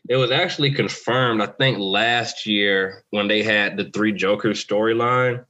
It 0.07 0.17
was 0.17 0.30
actually 0.30 0.71
confirmed, 0.71 1.41
I 1.41 1.47
think, 1.47 1.80
last 1.80 2.45
year 2.45 3.03
when 3.09 3.28
they 3.28 3.41
had 3.41 3.78
the 3.78 3.86
three 3.86 4.13
Jokers 4.13 4.63
storyline, 4.63 5.43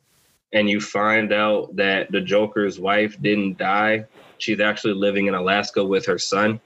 and 0.54 0.70
you 0.70 0.80
find 0.80 1.34
out 1.34 1.76
that 1.76 2.12
the 2.12 2.22
Joker's 2.22 2.80
wife 2.80 3.22
didn't 3.22 3.58
die. 3.58 4.06
She's 4.38 4.60
actually 4.60 4.93
living 4.93 5.28
in 5.28 5.34
Alaska 5.34 5.84
with 5.84 6.06
her 6.06 6.18
son, 6.18 6.60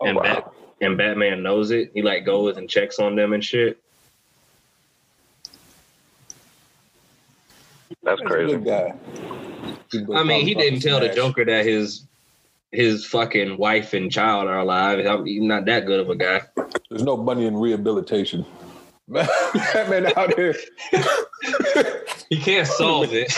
Oh, 0.00 0.06
and 0.06 0.16
wow. 0.16 0.22
Bat- 0.22 0.52
and 0.80 0.98
Batman 0.98 1.42
knows 1.42 1.70
it. 1.70 1.90
He 1.94 2.02
like 2.02 2.26
goes 2.26 2.56
and 2.56 2.68
checks 2.68 2.98
on 2.98 3.14
them 3.16 3.32
and 3.32 3.42
shit. 3.44 3.78
That's 8.02 8.20
He's 8.20 8.26
a 8.26 8.28
crazy. 8.28 8.52
good 8.56 8.64
guy. 8.64 8.94
He's 9.90 10.00
a 10.00 10.04
good 10.04 10.16
I 10.16 10.24
mean, 10.24 10.44
he 10.46 10.54
didn't 10.54 10.80
tell 10.80 11.00
the. 11.00 11.08
Joker 11.10 11.44
that 11.44 11.64
his 11.64 12.06
his 12.72 13.06
fucking 13.06 13.56
wife 13.56 13.94
and 13.94 14.10
child 14.10 14.48
are 14.48 14.58
alive. 14.58 15.06
I'm- 15.06 15.24
He's 15.24 15.40
not 15.42 15.64
that 15.66 15.86
good 15.86 16.00
of 16.00 16.10
a 16.10 16.16
guy. 16.16 16.42
There's 16.90 17.04
no 17.04 17.16
money 17.16 17.46
in 17.46 17.56
rehabilitation. 17.56 18.44
Batman 19.08 20.12
out 20.16 20.34
here. 20.34 20.54
He 22.28 22.38
can't 22.38 22.66
solve 22.66 23.12
it. 23.12 23.32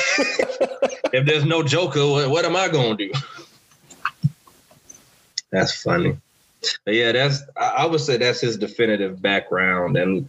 if 1.12 1.26
there's 1.26 1.44
no 1.44 1.62
Joker, 1.62 2.06
what, 2.06 2.30
what 2.30 2.44
am 2.44 2.56
I 2.56 2.68
gonna 2.68 2.96
do? 2.96 3.12
That's 5.50 5.82
funny. 5.82 6.16
But 6.84 6.94
yeah, 6.94 7.12
that's 7.12 7.42
I, 7.56 7.74
I 7.78 7.86
would 7.86 8.00
say 8.00 8.16
that's 8.16 8.40
his 8.40 8.56
definitive 8.56 9.20
background, 9.20 9.96
and 9.96 10.28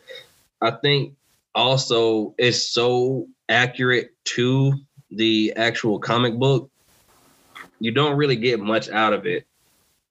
I 0.61 0.71
think 0.71 1.15
also 1.55 2.35
it's 2.37 2.67
so 2.67 3.27
accurate 3.49 4.13
to 4.25 4.73
the 5.09 5.53
actual 5.55 5.99
comic 5.99 6.35
book 6.35 6.69
you 7.79 7.91
don't 7.91 8.17
really 8.17 8.35
get 8.35 8.59
much 8.59 8.89
out 8.89 9.13
of 9.13 9.25
it 9.25 9.45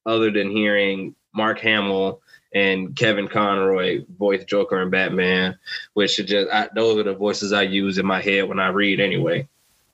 other 0.05 0.30
than 0.30 0.51
hearing 0.51 1.14
Mark 1.34 1.59
Hamill 1.61 2.20
and 2.57 2.97
Kevin 2.97 3.29
Conroy 3.29 4.03
voice 4.19 4.43
Joker 4.47 4.81
and 4.81 4.91
Batman, 4.91 5.59
which 5.93 6.19
are 6.19 6.25
just 6.25 6.51
I, 6.51 6.71
those 6.75 6.97
are 6.97 7.03
the 7.03 7.13
voices 7.13 7.53
I 7.53 7.63
use 7.63 7.99
in 7.99 8.07
my 8.07 8.23
head 8.23 8.49
when 8.49 8.59
I 8.59 8.69
read 8.69 8.99
anyway. 8.99 9.47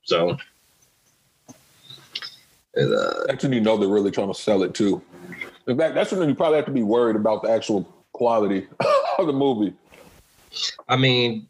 So 0.05 0.39
uh, 2.79 3.27
that's 3.27 3.43
when 3.43 3.53
you 3.53 3.61
know 3.61 3.77
they're 3.77 3.89
really 3.89 4.13
trying 4.13 4.33
to 4.33 4.39
sell 4.39 4.63
it 4.63 4.75
too. 4.75 5.03
In 5.67 5.77
fact, 5.77 5.97
that's 5.97 6.13
when 6.13 6.29
you 6.29 6.37
probably 6.37 6.57
have 6.57 6.67
to 6.67 6.73
be 6.73 6.85
worried 6.85 7.17
about 7.17 7.43
the 7.43 7.51
actual 7.51 7.83
quality 8.13 8.69
of 9.19 9.27
the 9.27 9.33
movie. 9.33 9.75
I 10.89 10.97
mean, 10.97 11.49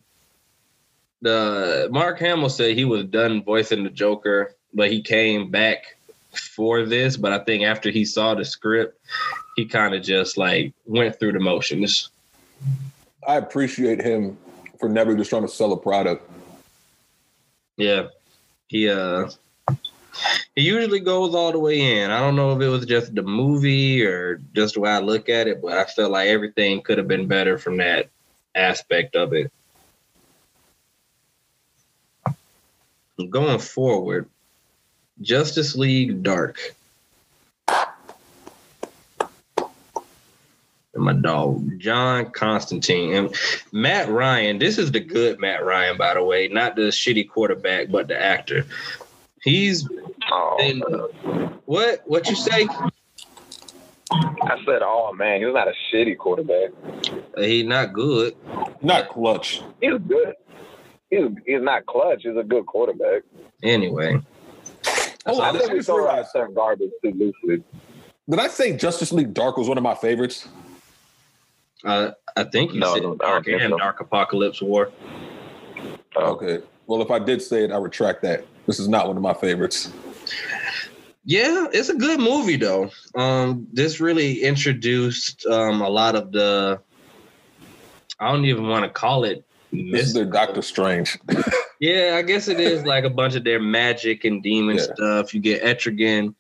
the 1.21 1.89
Mark 1.93 2.21
Hamill 2.21 2.49
said 2.49 2.75
he 2.75 2.87
was 2.87 3.05
done 3.05 3.45
voicing 3.45 3.85
the 3.85 3.91
Joker, 3.91 4.55
but 4.73 4.91
he 4.91 5.03
came 5.03 5.51
back 5.51 5.97
for 6.33 6.87
this. 6.87 7.19
But 7.19 7.33
I 7.33 7.45
think 7.45 7.65
after 7.65 7.91
he 7.91 8.07
saw 8.07 8.35
the 8.35 8.47
script, 8.47 8.99
he 9.57 9.67
kind 9.67 9.95
of 9.95 10.03
just 10.03 10.37
like 10.37 10.73
went 10.87 11.19
through 11.19 11.33
the 11.33 11.41
motions. 11.41 12.11
I 13.27 13.37
appreciate 13.37 14.01
him 14.01 14.37
for 14.81 14.89
never 14.89 15.15
just 15.15 15.31
trying 15.31 15.43
to 15.43 15.49
sell 15.49 15.73
a 15.73 15.77
product. 15.77 16.29
Yeah. 17.77 18.09
He 18.69 18.89
uh 18.89 19.31
he 20.55 20.63
usually 20.63 21.01
goes 21.01 21.35
all 21.35 21.53
the 21.53 21.59
way 21.59 22.03
in. 22.03 22.11
I 22.11 22.21
don't 22.21 22.37
know 22.37 22.55
if 22.55 22.61
it 22.61 22.69
was 22.69 22.85
just 22.85 23.15
the 23.15 23.23
movie 23.23 24.05
or 24.05 24.41
just 24.55 24.75
the 24.75 24.81
way 24.81 24.91
I 24.91 24.99
look 24.99 25.29
at 25.29 25.47
it, 25.47 25.63
but 25.63 25.73
I 25.73 25.85
felt 25.85 26.13
like 26.13 26.29
everything 26.29 26.83
could 26.83 26.99
have 26.99 27.09
been 27.09 27.27
better 27.27 27.59
from 27.59 27.79
that 27.79 28.09
aspect 28.55 29.17
of 29.17 29.33
it. 29.33 29.51
Going 33.31 33.59
forward, 33.59 34.29
Justice 35.21 35.77
League 35.77 36.23
Dark. 36.23 36.75
And 40.95 41.05
my 41.05 41.15
dog, 41.15 41.79
John 41.79 42.31
Constantine. 42.31 43.15
And 43.15 43.35
Matt 43.73 44.09
Ryan, 44.11 44.59
this 44.59 44.77
is 44.79 44.93
the 44.93 45.01
good 45.01 45.41
Matt 45.41 45.65
Ryan, 45.65 45.97
by 45.97 46.15
the 46.15 46.23
way, 46.23 46.49
not 46.49 46.77
the 46.77 46.83
shitty 46.83 47.29
quarterback, 47.29 47.91
but 47.91 48.09
the 48.09 48.21
actor. 48.21 48.67
He's 49.43 49.89
oh, 50.31 50.57
been, 50.59 50.81
what? 51.65 52.03
What 52.07 52.29
you 52.29 52.37
say? 52.37 52.69
I 54.13 54.59
said, 54.67 54.83
"Oh 54.83 55.13
man, 55.15 55.41
he's 55.41 55.53
not 55.53 55.69
a 55.69 55.73
shitty 55.91 56.19
quarterback. 56.19 56.71
Uh, 57.37 57.43
he's 57.43 57.65
not 57.65 57.93
good. 57.93 58.37
Not 58.83 59.09
clutch. 59.09 59.63
He's 59.81 59.99
good. 60.07 60.35
He's 61.11 61.29
he's 61.47 61.63
not 61.63 61.87
clutch. 61.87 62.21
He's 62.23 62.37
a 62.37 62.43
good 62.43 62.67
quarterback. 62.67 63.23
Anyway, 63.63 64.21
oh, 65.27 65.41
I, 65.41 65.51
I 65.51 65.59
think 65.59 65.73
we 65.73 65.83
throw 65.83 66.09
out 66.09 66.27
garbage 66.55 66.91
too 67.03 67.13
loosely. 67.13 67.65
Did 68.29 68.39
I 68.39 68.49
say 68.49 68.77
Justice 68.77 69.13
League 69.13 69.35
Dark 69.35 69.57
was 69.57 69.69
one 69.69 69.79
of 69.79 69.85
my 69.85 69.95
favorites? 69.95 70.49
Uh, 71.85 72.13
I 72.37 72.45
think 72.45 72.73
you 72.73 72.81
no, 72.81 72.95
said 72.95 73.03
no, 73.03 73.15
Dark 73.17 73.47
and 73.49 73.71
so. 73.71 73.79
Dark 73.79 73.99
Apokolips 73.99 74.63
War. 74.63 74.91
Oh. 76.17 76.33
Okay. 76.33 76.61
Well, 76.87 77.03
if 77.03 77.11
I 77.11 77.19
did 77.19 77.41
say 77.43 77.65
it, 77.65 77.73
I 77.73 77.79
retract 77.79 78.23
that. 78.23 78.45
This 78.67 78.79
is 78.79 78.89
not 78.89 79.09
one 79.09 79.17
of 79.17 79.23
my 79.23 79.35
favorites. 79.35 79.91
Yeah, 81.25 81.67
it's 81.73 81.89
a 81.89 81.95
good 81.95 82.21
movie 82.21 82.57
though. 82.57 82.91
Um, 83.15 83.67
this 83.73 84.01
really 84.01 84.43
introduced 84.43 85.47
um, 85.47 85.81
a 85.81 85.89
lot 85.89 86.17
of 86.17 86.33
the. 86.33 86.81
I 88.19 88.31
don't 88.33 88.45
even 88.45 88.69
want 88.69 88.85
to 88.85 88.91
call 88.91 89.25
it. 89.25 89.45
This 89.73 90.09
is 90.09 90.15
their 90.15 90.25
Doctor 90.25 90.63
Strange. 90.63 91.19
yeah, 91.81 92.17
I 92.17 92.23
guess 92.23 92.49
it 92.49 92.61
is 92.61 92.85
like 92.85 93.05
a 93.05 93.11
bunch 93.11 93.37
of 93.37 93.45
their 93.45 93.61
magic 93.61 94.25
and 94.25 94.43
demon 94.43 94.77
yeah. 94.77 94.83
stuff. 94.83 95.33
You 95.33 95.41
get 95.41 95.63
Etrigan, 95.63 96.35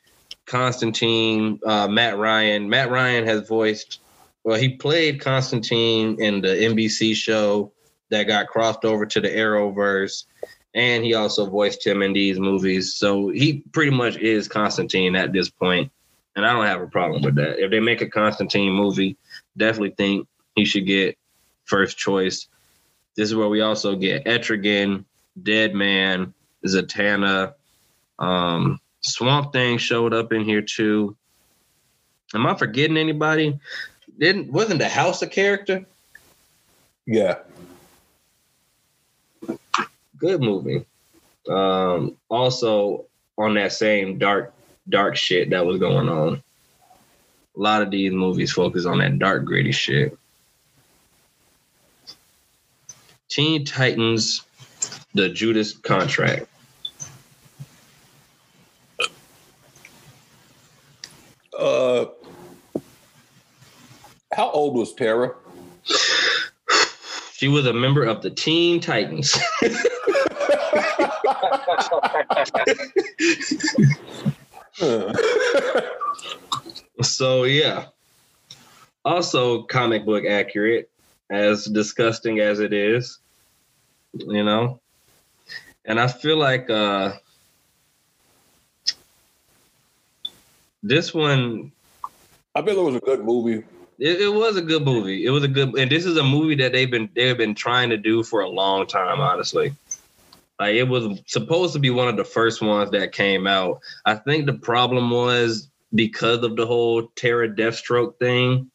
Constantine, 0.47 1.59
uh, 1.65 1.89
Matt 1.89 2.19
Ryan. 2.19 2.69
Matt 2.69 2.91
Ryan 2.91 3.25
has 3.25 3.49
voiced. 3.49 4.01
Well, 4.45 4.59
he 4.59 4.77
played 4.77 5.21
Constantine 5.21 6.21
in 6.21 6.41
the 6.41 6.49
NBC 6.49 7.15
show 7.15 7.73
that 8.11 8.25
got 8.25 8.49
crossed 8.49 8.85
over 8.85 9.07
to 9.07 9.21
the 9.21 9.29
Arrowverse 9.29 10.25
and 10.75 11.05
he 11.05 11.15
also 11.15 11.47
voiced 11.47 11.87
him 11.87 12.03
in 12.03 12.13
these 12.13 12.39
movies. 12.39 12.95
So 12.95 13.29
he 13.29 13.63
pretty 13.73 13.91
much 13.91 14.17
is 14.17 14.49
Constantine 14.49 15.17
at 15.17 15.33
this 15.33 15.51
point, 15.51 15.91
and 16.35 16.47
I 16.47 16.53
don't 16.53 16.67
have 16.67 16.81
a 16.81 16.87
problem 16.87 17.23
with 17.23 17.35
that. 17.37 17.63
If 17.63 17.71
they 17.71 17.81
make 17.81 18.01
a 18.01 18.09
Constantine 18.09 18.73
movie, 18.73 19.17
definitely 19.57 19.95
think 19.97 20.29
he 20.55 20.65
should 20.65 20.87
get 20.87 21.19
first 21.65 21.99
choice. 21.99 22.49
This 23.17 23.29
is 23.29 23.35
where 23.35 23.49
we 23.49 23.61
also 23.61 23.97
get 23.97 24.25
Etrigan, 24.25 25.05
Deadman, 25.43 26.33
Zatanna, 26.67 27.55
um, 28.19 28.81
Swamp 29.01 29.53
Thing 29.53 29.79
showed 29.79 30.15
up 30.15 30.33
in 30.33 30.45
here 30.45 30.63
too. 30.63 31.17
Am 32.35 32.47
I 32.47 32.55
forgetting 32.55 32.97
anybody? 32.97 33.59
Didn't 34.19 34.53
wasn't 34.53 34.81
the 34.81 34.89
house 34.89 35.23
a 35.23 35.27
character? 35.27 35.85
Yeah 37.07 37.39
good 40.23 40.41
movie. 40.41 40.87
Um, 41.49 42.17
also 42.31 43.07
on 43.37 43.55
that 43.55 43.73
same 43.73 44.19
dark, 44.19 44.55
dark 44.89 45.17
shit 45.17 45.51
that 45.51 45.67
was 45.67 45.79
going 45.79 46.09
on. 46.09 46.43
A 47.57 47.61
lot 47.61 47.83
of 47.83 47.91
these 47.91 48.13
movies 48.13 48.53
focus 48.53 48.87
on 48.87 48.99
that 48.99 49.19
dark, 49.19 49.45
gritty 49.45 49.73
shit. 49.73 50.17
Teen 53.29 53.65
Titans, 53.65 54.43
the 55.13 55.29
Judas 55.29 55.73
contract. 55.73 56.47
Uh, 61.59 62.07
how 64.33 64.51
old 64.51 64.75
was 64.75 64.95
Tara? 64.95 65.35
She 67.35 67.49
was 67.49 67.67
a 67.67 67.73
member 67.73 68.05
of 68.05 68.23
the 68.23 68.31
Teen 68.31 68.81
Titans. 68.81 69.33
so 77.03 77.45
yeah. 77.45 77.87
Also 79.05 79.65
comic 79.65 80.07
book 80.07 80.25
accurate, 80.25 80.89
as 81.31 81.65
disgusting 81.65 82.39
as 82.39 82.61
it 82.61 82.73
is. 82.73 83.19
You 84.15 84.45
know? 84.45 84.81
And 85.85 86.01
I 86.01 86.07
feel 86.07 86.37
like 86.37 86.71
uh 86.71 87.15
this 90.83 91.13
one 91.13 91.73
I 92.55 92.63
feel 92.63 92.79
it 92.79 92.85
was 92.85 92.97
a 92.97 93.01
good 93.01 93.25
movie. 93.25 93.65
It, 94.03 94.21
it, 94.21 94.35
was 94.35 94.57
a 94.57 94.63
good 94.63 94.85
movie. 94.85 95.25
It 95.25 95.31
was 95.31 95.45
a 95.45 95.49
good, 95.49 95.79
and 95.79 95.89
this 95.89 96.05
is 96.05 96.17
a 96.17 96.25
movie 96.25 96.57
that 96.57 96.73
they've 96.73 96.91
been 96.91 97.09
they've 97.15 97.39
been 97.39 97.55
trying 97.55 97.89
to 97.91 97.97
do 97.97 98.25
for 98.25 98.41
a 98.41 98.49
long 98.49 98.85
time. 98.89 99.21
Honestly, 99.21 99.73
like 100.59 100.75
it 100.75 100.89
was 100.89 101.21
supposed 101.27 101.73
to 101.75 101.79
be 101.79 101.91
one 101.91 102.09
of 102.09 102.17
the 102.17 102.25
first 102.25 102.61
ones 102.61 102.91
that 102.91 103.13
came 103.13 103.47
out. 103.47 103.79
I 104.05 104.17
think 104.17 104.47
the 104.47 104.55
problem 104.55 105.13
was 105.13 105.71
because 105.95 106.43
of 106.43 106.57
the 106.57 106.67
whole 106.67 107.13
Tara 107.15 107.49
Deathstroke 107.49 108.19
thing. 108.19 108.69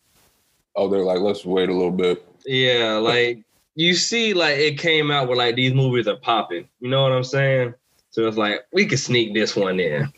Oh, 0.78 0.88
they're 0.88 1.04
like, 1.04 1.20
let's 1.20 1.44
wait 1.44 1.68
a 1.68 1.74
little 1.74 1.92
bit. 1.92 2.26
Yeah, 2.46 2.94
like 3.02 3.44
you 3.76 3.96
see, 3.96 4.34
like 4.34 4.58
it 4.58 4.80
came 4.80 5.12
out 5.12 5.28
where 5.28 5.36
like 5.36 5.58
these 5.58 5.74
movies 5.74 6.08
are 6.08 6.16
popping. 6.16 6.70
You 6.80 6.90
know 6.90 7.04
what 7.04 7.12
I'm 7.12 7.26
saying? 7.26 7.74
So 8.12 8.30
it's 8.30 8.38
like 8.38 8.66
we 8.72 8.86
could 8.86 9.00
sneak 9.00 9.34
this 9.34 9.58
one 9.58 9.82
in. 9.82 10.10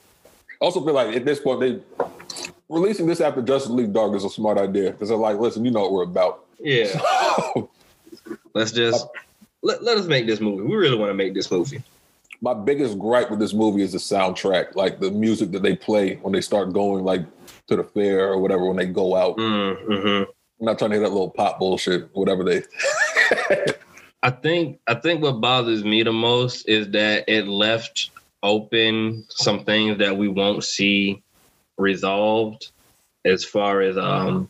Also, 0.61 0.85
feel 0.85 0.93
like 0.93 1.15
at 1.15 1.25
this 1.25 1.39
point 1.39 1.61
they 1.61 1.79
releasing 2.69 3.07
this 3.07 3.21
after 3.21 3.41
Justice 3.41 3.71
League 3.71 3.93
Dark 3.93 4.15
is 4.15 4.23
a 4.23 4.29
smart 4.29 4.57
idea 4.57 4.91
because 4.91 5.09
they're 5.09 5.17
like, 5.17 5.37
listen, 5.37 5.65
you 5.65 5.71
know 5.71 5.81
what 5.81 5.91
we're 5.91 6.03
about. 6.03 6.45
Yeah. 6.59 6.99
So, 7.53 7.69
Let's 8.53 8.71
just 8.71 9.07
let, 9.61 9.83
let 9.83 9.97
us 9.97 10.07
make 10.07 10.25
this 10.25 10.39
movie. 10.39 10.63
We 10.63 10.75
really 10.75 10.97
want 10.97 11.09
to 11.09 11.13
make 11.13 11.33
this 11.33 11.51
movie. 11.51 11.83
My 12.41 12.53
biggest 12.53 12.97
gripe 12.97 13.29
with 13.29 13.39
this 13.39 13.53
movie 13.53 13.83
is 13.83 13.91
the 13.91 13.97
soundtrack, 13.97 14.75
like 14.75 14.99
the 14.99 15.11
music 15.11 15.51
that 15.51 15.61
they 15.61 15.75
play 15.75 16.15
when 16.15 16.33
they 16.33 16.41
start 16.41 16.73
going 16.73 17.03
like 17.03 17.21
to 17.67 17.75
the 17.75 17.83
fair 17.83 18.29
or 18.31 18.39
whatever 18.39 18.65
when 18.65 18.77
they 18.77 18.87
go 18.87 19.15
out. 19.15 19.37
Mm, 19.37 19.85
mm-hmm. 19.85 20.31
I'm 20.59 20.65
not 20.65 20.79
trying 20.79 20.91
to 20.91 20.97
hear 20.97 21.03
that 21.03 21.11
little 21.11 21.29
pop 21.29 21.59
bullshit, 21.59 22.09
whatever 22.13 22.43
they. 22.43 22.63
I 24.23 24.31
think 24.31 24.79
I 24.87 24.95
think 24.95 25.21
what 25.21 25.39
bothers 25.39 25.83
me 25.83 26.03
the 26.03 26.11
most 26.11 26.67
is 26.67 26.89
that 26.91 27.25
it 27.27 27.47
left 27.47 28.11
open 28.41 29.25
some 29.29 29.63
things 29.65 29.97
that 29.99 30.17
we 30.17 30.27
won't 30.27 30.63
see 30.63 31.21
resolved 31.79 32.71
as 33.25 33.43
far 33.43 33.81
as 33.81 33.97
um 33.97 34.49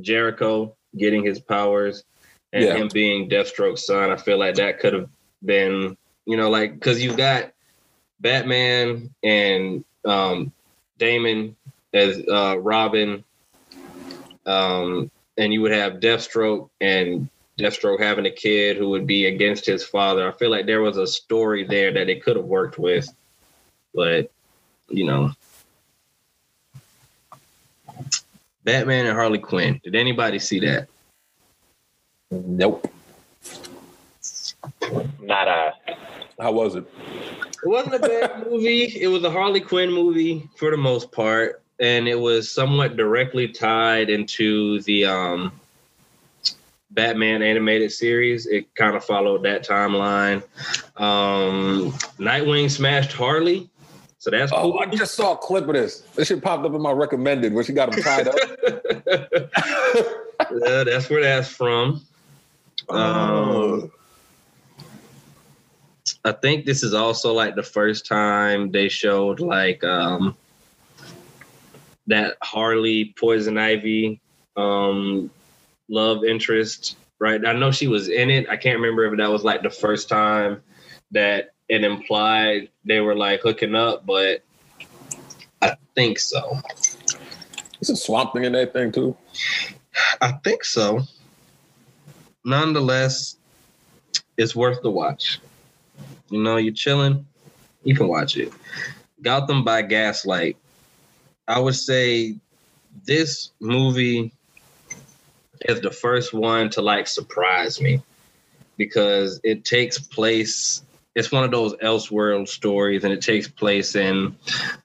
Jericho 0.00 0.74
getting 0.96 1.24
his 1.24 1.38
powers 1.38 2.04
and 2.52 2.64
yeah. 2.64 2.74
him 2.76 2.88
being 2.92 3.28
Deathstroke's 3.28 3.86
son, 3.86 4.10
I 4.10 4.16
feel 4.16 4.38
like 4.38 4.56
that 4.56 4.78
could 4.78 4.92
have 4.92 5.08
been, 5.44 5.96
you 6.24 6.36
know, 6.36 6.50
like 6.50 6.74
because 6.74 7.02
you've 7.02 7.16
got 7.16 7.52
Batman 8.20 9.10
and 9.22 9.84
um, 10.04 10.52
Damian 10.98 11.56
as 11.92 12.22
uh, 12.28 12.58
Robin, 12.58 13.24
um, 14.46 15.10
and 15.36 15.52
you 15.52 15.60
would 15.62 15.72
have 15.72 15.94
Deathstroke 15.94 16.70
and 16.80 17.28
Deathstroke 17.58 18.00
having 18.00 18.26
a 18.26 18.30
kid 18.30 18.76
who 18.76 18.88
would 18.90 19.06
be 19.06 19.26
against 19.26 19.66
his 19.66 19.84
father. 19.84 20.28
I 20.28 20.32
feel 20.32 20.50
like 20.50 20.66
there 20.66 20.82
was 20.82 20.96
a 20.96 21.06
story 21.06 21.64
there 21.64 21.92
that 21.92 22.06
they 22.06 22.16
could 22.16 22.36
have 22.36 22.44
worked 22.44 22.78
with, 22.78 23.08
but 23.94 24.30
you 24.88 25.06
know, 25.06 25.32
Batman 28.64 29.06
and 29.06 29.14
Harley 29.14 29.38
Quinn. 29.38 29.80
Did 29.84 29.94
anybody 29.94 30.38
see 30.38 30.58
that? 30.60 30.88
Nope. 32.30 32.90
Not 35.20 35.48
a. 35.48 35.74
How 36.40 36.52
was 36.52 36.74
it? 36.74 36.84
It 37.62 37.68
wasn't 37.68 37.94
a 37.94 37.98
bad 37.98 38.46
movie. 38.50 38.84
It 39.00 39.08
was 39.08 39.22
a 39.24 39.30
Harley 39.30 39.60
Quinn 39.60 39.92
movie 39.92 40.48
for 40.56 40.70
the 40.70 40.76
most 40.76 41.12
part, 41.12 41.62
and 41.78 42.08
it 42.08 42.18
was 42.18 42.50
somewhat 42.50 42.96
directly 42.96 43.48
tied 43.48 44.10
into 44.10 44.80
the 44.82 45.04
um, 45.04 45.52
Batman 46.90 47.42
animated 47.42 47.92
series. 47.92 48.46
It 48.46 48.74
kind 48.74 48.96
of 48.96 49.04
followed 49.04 49.42
that 49.44 49.66
timeline. 49.66 50.42
Um, 50.96 51.92
Nightwing 52.18 52.70
smashed 52.70 53.12
Harley, 53.12 53.68
so 54.24 54.30
that's 54.30 54.50
Oh, 54.52 54.72
cool. 54.72 54.78
I 54.80 54.86
just 54.86 55.16
saw 55.16 55.34
a 55.34 55.36
clip 55.36 55.68
of 55.68 55.74
this. 55.74 56.00
This 56.16 56.28
shit 56.28 56.42
popped 56.42 56.64
up 56.64 56.72
in 56.72 56.80
my 56.80 56.92
recommended 56.92 57.52
where 57.52 57.62
she 57.62 57.74
got 57.74 57.92
him 57.92 58.02
tied 58.02 58.26
up. 58.26 58.34
Yeah, 60.50 60.84
that's 60.84 61.08
where 61.08 61.22
that's 61.22 61.48
from. 61.48 62.02
Um, 62.88 63.90
I 66.24 66.32
think 66.32 66.64
this 66.64 66.82
is 66.82 66.92
also 66.92 67.32
like 67.32 67.54
the 67.54 67.62
first 67.62 68.06
time 68.06 68.70
they 68.72 68.88
showed 68.88 69.40
like 69.40 69.82
um 69.84 70.36
that 72.06 72.36
Harley 72.42 73.14
Poison 73.18 73.58
Ivy 73.58 74.20
um 74.56 75.30
love 75.88 76.24
interest, 76.24 76.96
right? 77.18 77.44
I 77.46 77.52
know 77.52 77.70
she 77.70 77.88
was 77.88 78.08
in 78.08 78.30
it. 78.30 78.48
I 78.48 78.56
can't 78.56 78.80
remember 78.80 79.04
if 79.04 79.16
that 79.18 79.30
was 79.30 79.44
like 79.44 79.62
the 79.62 79.70
first 79.70 80.08
time 80.08 80.62
that 81.12 81.53
it 81.68 81.84
implied 81.84 82.68
they 82.84 83.00
were 83.00 83.14
like 83.14 83.40
hooking 83.40 83.74
up, 83.74 84.04
but 84.06 84.42
I 85.62 85.76
think 85.94 86.18
so. 86.18 86.58
Is 87.80 87.90
a 87.90 87.96
swamp 87.96 88.32
thing 88.32 88.44
in 88.44 88.52
that 88.52 88.72
thing 88.72 88.92
too? 88.92 89.16
I 90.20 90.32
think 90.44 90.64
so. 90.64 91.02
Nonetheless, 92.44 93.36
it's 94.36 94.54
worth 94.54 94.82
the 94.82 94.90
watch. 94.90 95.40
You 96.30 96.42
know, 96.42 96.56
you're 96.56 96.74
chilling, 96.74 97.26
you 97.84 97.94
can 97.94 98.08
watch 98.08 98.36
it. 98.36 98.52
Gotham 99.22 99.64
by 99.64 99.82
Gaslight. 99.82 100.56
I 101.46 101.58
would 101.58 101.74
say 101.74 102.36
this 103.04 103.50
movie 103.60 104.32
is 105.66 105.80
the 105.80 105.90
first 105.90 106.32
one 106.32 106.70
to 106.70 106.82
like 106.82 107.06
surprise 107.06 107.80
me 107.80 108.02
because 108.76 109.40
it 109.44 109.64
takes 109.64 109.98
place 109.98 110.83
it's 111.14 111.30
one 111.30 111.44
of 111.44 111.50
those 111.50 111.74
elseworld 111.76 112.48
stories 112.48 113.04
and 113.04 113.12
it 113.12 113.20
takes 113.22 113.46
place 113.48 113.94
in 113.94 114.36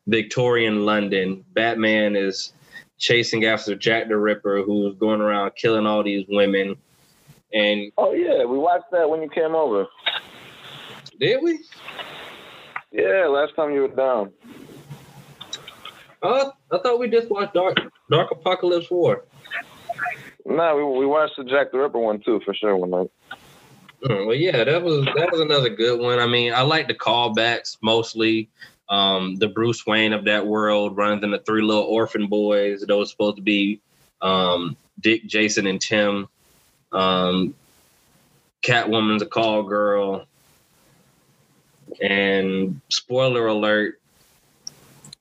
Victorian 0.07 0.85
London. 0.85 1.43
Batman 1.53 2.15
is 2.15 2.53
chasing 2.97 3.45
after 3.45 3.75
Jack 3.75 4.09
the 4.09 4.17
Ripper, 4.17 4.61
who's 4.61 4.95
going 4.97 5.21
around 5.21 5.51
killing 5.55 5.85
all 5.85 6.03
these 6.03 6.25
women. 6.29 6.75
And 7.53 7.91
Oh 7.97 8.13
yeah, 8.13 8.45
we 8.45 8.57
watched 8.57 8.91
that 8.91 9.09
when 9.09 9.21
you 9.21 9.29
came 9.29 9.55
over. 9.55 9.87
did 11.19 11.41
we? 11.41 11.59
Yeah, 12.91 13.27
last 13.27 13.55
time 13.55 13.71
you 13.71 13.81
were 13.81 13.87
down. 13.87 14.31
Uh, 16.21 16.49
I 16.71 16.77
thought 16.79 16.99
we 16.99 17.09
just 17.09 17.29
watched 17.29 17.53
Dark 17.53 17.77
Dark 18.11 18.29
Apokolips 18.31 18.91
War. 18.91 19.25
No, 20.45 20.75
we 20.75 20.99
we 20.99 21.05
watched 21.05 21.37
the 21.37 21.43
Jack 21.43 21.71
the 21.71 21.79
Ripper 21.79 21.99
one 21.99 22.19
too 22.23 22.41
for 22.43 22.53
sure 22.53 22.75
one 22.75 22.89
night. 22.91 23.11
Mm, 24.03 24.27
well, 24.27 24.35
yeah, 24.35 24.63
that 24.63 24.81
was 24.81 25.05
that 25.05 25.29
was 25.31 25.41
another 25.41 25.69
good 25.69 25.99
one. 25.99 26.19
I 26.19 26.25
mean, 26.27 26.53
I 26.53 26.61
like 26.61 26.87
the 26.87 26.93
callbacks 26.93 27.77
mostly. 27.81 28.49
Um, 28.87 29.35
the 29.35 29.47
Bruce 29.47 29.85
Wayne 29.85 30.13
of 30.13 30.25
that 30.25 30.47
world 30.47 30.97
running 30.97 31.23
into 31.23 31.37
three 31.39 31.61
little 31.61 31.83
orphan 31.83 32.27
boys. 32.27 32.79
that 32.79 32.87
Those 32.87 33.11
supposed 33.11 33.35
to 33.35 33.41
be 33.43 33.81
um, 34.21 34.75
Dick, 34.99 35.25
Jason, 35.27 35.67
and 35.67 35.79
Tim. 35.79 36.27
Um, 36.91 37.53
Catwoman's 38.63 39.21
a 39.21 39.25
call 39.27 39.63
girl. 39.63 40.25
And 42.01 42.79
spoiler 42.89 43.47
alert, 43.47 43.99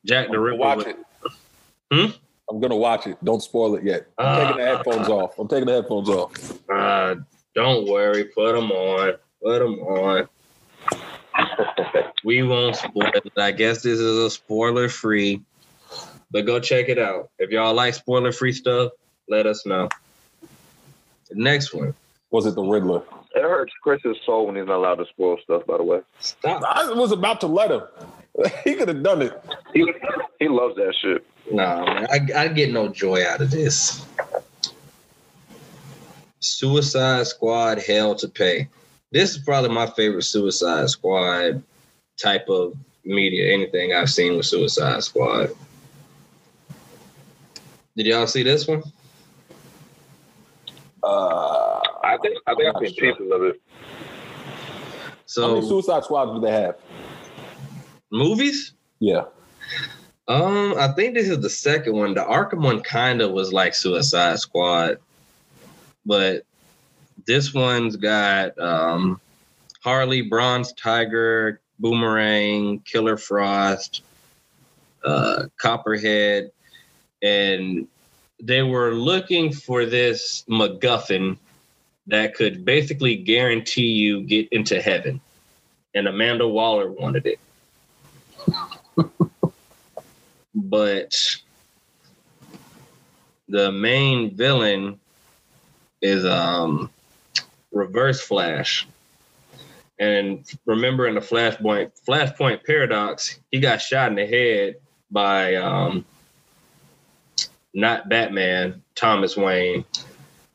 Jack 0.05 0.31
the 0.31 0.39
Ripper. 0.39 0.57
watch 0.59 0.77
was- 0.79 0.87
it. 0.87 0.97
Hmm? 1.91 2.07
I'm 2.51 2.61
gonna 2.61 2.77
watch 2.77 3.07
it. 3.07 3.23
Don't 3.25 3.43
spoil 3.43 3.75
it 3.77 3.85
yet. 3.85 4.07
I'm 4.19 4.37
taking 4.49 4.57
the 4.65 4.71
Ah. 4.73 4.77
headphones 4.77 5.09
off. 5.09 5.39
I'm 5.39 5.49
taking 5.49 5.67
the 5.67 5.73
headphones 5.75 6.09
off. 6.09 6.33
Uh, 6.71 7.17
don't 7.59 7.89
worry, 7.89 8.23
put 8.23 8.55
them 8.55 8.71
on. 8.71 9.15
Put 9.43 9.59
them 9.59 9.81
on. 9.81 10.29
We 12.25 12.45
won't 12.45 12.77
spoil 12.77 13.11
it. 13.13 13.33
I 13.37 13.51
guess 13.51 13.83
this 13.83 13.99
is 13.99 14.17
a 14.17 14.31
spoiler 14.31 14.89
free, 14.89 15.43
but 16.31 16.47
go 16.47 16.61
check 16.61 16.89
it 16.89 17.01
out. 17.01 17.31
If 17.41 17.51
y'all 17.51 17.75
like 17.75 17.95
spoiler 17.95 18.31
free 18.31 18.53
stuff, 18.53 18.93
let 19.29 19.47
us 19.47 19.67
know. 19.67 19.89
The 21.31 21.35
next 21.35 21.75
one. 21.75 21.95
Was 22.31 22.47
it 22.47 22.55
the 22.55 22.63
Riddler? 22.63 23.03
It 23.35 23.43
hurts 23.43 23.73
Chris's 23.83 24.17
soul 24.25 24.47
when 24.47 24.55
he's 24.55 24.67
not 24.67 24.77
allowed 24.77 24.97
to 24.97 25.07
spoil 25.07 25.39
stuff. 25.43 25.67
By 25.67 25.79
the 25.79 25.83
way, 25.83 26.01
Stop. 26.21 26.63
I 26.63 26.93
was 26.93 27.11
about 27.11 27.41
to 27.41 27.49
let 27.49 27.73
him. 27.73 27.83
he 28.65 28.75
could 28.75 28.87
have 28.87 29.03
done 29.03 29.23
it. 29.23 29.33
he 29.75 29.85
he 30.39 30.47
loves 30.47 30.77
that 30.77 30.95
shit. 31.03 31.27
Nah, 31.51 31.85
man. 31.85 32.07
I, 32.09 32.45
I 32.45 32.49
get 32.49 32.71
no 32.73 32.87
joy 32.89 33.27
out 33.27 33.41
of 33.41 33.51
this. 33.51 34.07
Suicide 36.41 37.27
Squad 37.27 37.79
Hell 37.81 38.15
to 38.17 38.29
Pay. 38.29 38.69
This 39.11 39.35
is 39.35 39.39
probably 39.39 39.71
my 39.71 39.87
favorite 39.87 40.23
Suicide 40.23 40.89
Squad 40.91 41.63
type 42.21 42.49
of 42.49 42.75
media, 43.05 43.53
anything 43.53 43.95
I've 43.95 44.11
seen 44.11 44.37
with 44.37 44.47
Suicide 44.47 45.03
Squad. 45.03 45.51
Did 47.97 48.07
y'all 48.07 48.27
see 48.27 48.43
this 48.43 48.67
one? 48.69 48.83
Uh, 51.03 51.81
I 52.05 52.17
think 52.23 52.39
I 52.47 52.55
think 52.55 52.75
I've 52.77 52.87
seen 52.87 52.95
pieces 52.97 53.33
of 53.33 53.43
it. 53.43 53.61
How 55.37 55.49
many 55.49 55.61
So 55.63 55.69
Suicide 55.69 56.05
Squads 56.05 56.33
do 56.33 56.41
they 56.41 56.53
have? 56.53 56.77
movies? 58.11 58.73
Yeah. 59.01 59.25
Um, 60.29 60.75
I 60.79 60.89
think 60.93 61.15
this 61.15 61.29
is 61.29 61.41
the 61.41 61.51
second 61.51 61.95
one. 61.95 62.15
The 62.15 62.25
Arkham 62.25 62.63
one 62.63 62.81
kind 62.83 63.21
of 63.21 63.33
was 63.33 63.53
like 63.53 63.75
Suicide 63.75 64.39
Squad, 64.39 64.99
but 66.05 66.45
this 67.27 67.53
one's 67.53 67.97
got 67.97 68.59
um, 68.59 69.21
Harley, 69.83 70.23
Bronze 70.23 70.73
Tiger, 70.73 71.61
Boomerang, 71.79 72.81
Killer 72.81 73.17
Frost, 73.17 74.03
uh, 75.05 75.47
Copperhead, 75.59 76.51
and 77.23 77.87
they 78.43 78.63
were 78.63 78.93
looking 78.95 79.53
for 79.53 79.85
this 79.85 80.45
MacGuffin 80.49 81.37
that 82.07 82.35
could 82.35 82.65
basically 82.65 83.17
guarantee 83.17 83.89
you 83.89 84.23
get 84.23 84.49
into 84.51 84.81
heaven, 84.81 85.21
and 85.95 86.09
Amanda 86.09 86.49
Waller 86.49 86.91
wanted 86.91 87.27
it. 87.27 87.41
But 90.55 91.37
the 93.49 93.71
main 93.71 94.35
villain 94.35 94.99
is 96.03 96.25
um 96.25 96.91
reverse 97.73 98.21
flash 98.21 98.87
and 99.99 100.45
remember 100.67 101.07
in 101.07 101.15
the 101.15 101.21
flashpoint 101.21 101.91
flashpoint 102.09 102.65
paradox 102.65 103.39
he 103.51 103.61
got 103.61 103.81
shot 103.81 104.11
in 104.11 104.17
the 104.17 104.27
head 104.27 104.77
by 105.11 105.57
um 105.57 106.05
not 107.75 108.09
batman 108.09 108.83
thomas 108.95 109.37
wayne 109.37 109.85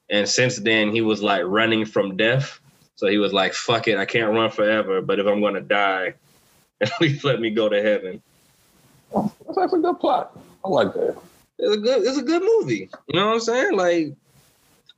and 0.09 0.27
since 0.27 0.57
then 0.57 0.91
he 0.91 1.01
was 1.01 1.21
like 1.21 1.43
running 1.45 1.85
from 1.85 2.17
death 2.17 2.59
so 2.95 3.07
he 3.07 3.17
was 3.17 3.33
like 3.33 3.53
fuck 3.53 3.87
it 3.87 3.97
i 3.97 4.05
can't 4.05 4.33
run 4.33 4.49
forever 4.49 5.01
but 5.01 5.19
if 5.19 5.27
i'm 5.27 5.41
gonna 5.41 5.61
die 5.61 6.13
at 6.81 6.91
least 7.01 7.23
let 7.23 7.39
me 7.39 7.49
go 7.49 7.69
to 7.69 7.81
heaven 7.81 8.21
That's 9.47 9.57
actually 9.57 9.79
a 9.79 9.83
good 9.83 9.99
plot. 9.99 10.37
I 10.65 10.69
like 10.69 10.93
that. 10.93 11.17
it's 11.59 11.75
a 11.75 11.79
good 11.79 12.03
it's 12.03 12.17
a 12.17 12.23
good 12.23 12.41
movie. 12.41 12.89
You 13.07 13.19
know 13.19 13.27
what 13.27 13.33
I'm 13.35 13.39
saying? 13.41 13.77
Like 13.77 14.13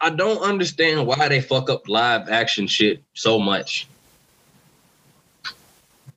I 0.01 0.09
don't 0.09 0.41
understand 0.41 1.07
why 1.07 1.27
they 1.29 1.41
fuck 1.41 1.69
up 1.69 1.87
live 1.87 2.29
action 2.29 2.67
shit 2.67 3.01
so 3.13 3.39
much. 3.39 3.87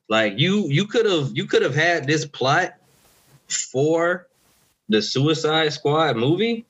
Like 0.07 0.37
you 0.37 0.67
you 0.67 0.85
could 0.85 1.05
have 1.05 1.31
you 1.33 1.45
could 1.45 1.61
have 1.61 1.75
had 1.75 2.07
this 2.07 2.25
plot 2.25 2.73
for 3.47 4.27
the 4.89 5.01
Suicide 5.01 5.71
Squad 5.71 6.17
movie. 6.17 6.65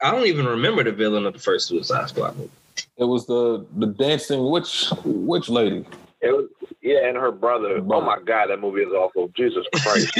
I 0.00 0.12
don't 0.12 0.26
even 0.26 0.46
remember 0.46 0.84
the 0.84 0.92
villain 0.92 1.26
of 1.26 1.32
the 1.32 1.40
first 1.40 1.66
Suicide 1.68 2.08
Squad 2.08 2.36
movie. 2.36 2.50
It 2.96 3.04
was 3.04 3.26
the 3.26 3.66
the 3.76 3.86
dancing 3.86 4.48
witch 4.50 4.92
witch 5.04 5.48
lady. 5.48 5.84
It 6.20 6.30
was 6.30 6.46
Yeah, 6.88 7.06
and 7.06 7.18
her 7.18 7.30
brother. 7.30 7.82
Oh 7.90 8.00
my 8.00 8.18
God, 8.24 8.46
that 8.46 8.60
movie 8.62 8.80
is 8.80 8.90
awful. 8.94 9.28
Jesus 9.36 9.66
Christ. 9.82 10.10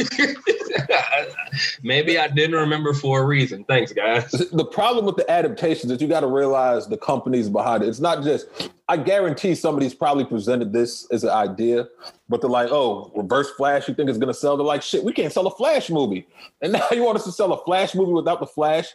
Maybe 1.82 2.18
I 2.18 2.28
didn't 2.28 2.56
remember 2.56 2.92
for 2.92 3.22
a 3.22 3.24
reason. 3.24 3.64
Thanks, 3.64 3.94
guys. 3.94 4.30
The 4.30 4.66
problem 4.66 5.06
with 5.06 5.16
the 5.16 5.30
adaptations 5.30 5.90
is 5.90 6.02
you 6.02 6.08
got 6.08 6.20
to 6.20 6.26
realize 6.26 6.86
the 6.86 6.98
companies 6.98 7.48
behind 7.48 7.84
it. 7.84 7.88
It's 7.88 8.00
not 8.00 8.22
just. 8.22 8.48
I 8.86 8.98
guarantee 8.98 9.54
somebody's 9.54 9.94
probably 9.94 10.26
presented 10.26 10.74
this 10.74 11.10
as 11.10 11.24
an 11.24 11.30
idea, 11.30 11.88
but 12.28 12.42
they're 12.42 12.50
like, 12.50 12.68
"Oh, 12.70 13.10
Reverse 13.16 13.50
Flash, 13.52 13.88
you 13.88 13.94
think 13.94 14.10
it's 14.10 14.18
going 14.18 14.32
to 14.32 14.38
sell?" 14.38 14.58
They're 14.58 14.66
like, 14.66 14.82
"Shit, 14.82 15.02
we 15.02 15.14
can't 15.14 15.32
sell 15.32 15.46
a 15.46 15.50
Flash 15.50 15.88
movie," 15.88 16.26
and 16.60 16.72
now 16.74 16.86
you 16.90 17.02
want 17.02 17.16
us 17.16 17.24
to 17.24 17.32
sell 17.32 17.50
a 17.54 17.64
Flash 17.64 17.94
movie 17.94 18.12
without 18.12 18.40
the 18.40 18.46
Flash, 18.46 18.88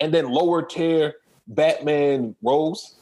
and 0.00 0.12
then 0.12 0.32
lower 0.32 0.62
tier 0.62 1.14
Batman 1.46 2.34
roles. 2.42 2.96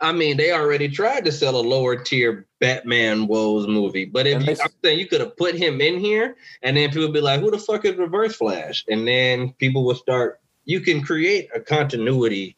I 0.00 0.12
mean, 0.12 0.36
they 0.36 0.52
already 0.52 0.88
tried 0.88 1.24
to 1.24 1.32
sell 1.32 1.56
a 1.56 1.60
lower 1.60 1.96
tier 1.96 2.46
Batman 2.60 3.26
woes 3.26 3.66
movie, 3.66 4.04
but 4.04 4.26
if 4.26 4.42
you, 4.46 4.56
I'm 4.62 4.70
saying 4.84 4.98
you 4.98 5.06
could 5.06 5.20
have 5.20 5.36
put 5.36 5.54
him 5.54 5.80
in 5.80 5.98
here, 5.98 6.36
and 6.62 6.76
then 6.76 6.88
people 6.90 7.02
would 7.02 7.14
be 7.14 7.20
like, 7.20 7.40
"Who 7.40 7.50
the 7.50 7.58
fuck 7.58 7.84
is 7.84 7.96
Reverse 7.96 8.36
Flash?" 8.36 8.84
And 8.88 9.06
then 9.06 9.52
people 9.54 9.84
will 9.84 9.94
start. 9.94 10.40
You 10.64 10.80
can 10.80 11.02
create 11.02 11.48
a 11.54 11.60
continuity. 11.60 12.56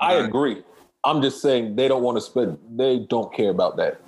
I 0.00 0.16
uh, 0.16 0.24
agree. 0.24 0.62
I'm 1.04 1.20
just 1.20 1.42
saying 1.42 1.76
they 1.76 1.88
don't 1.88 2.02
want 2.02 2.16
to 2.16 2.22
spend. 2.22 2.58
They 2.74 3.00
don't 3.00 3.32
care 3.34 3.50
about 3.50 3.76
that. 3.76 4.00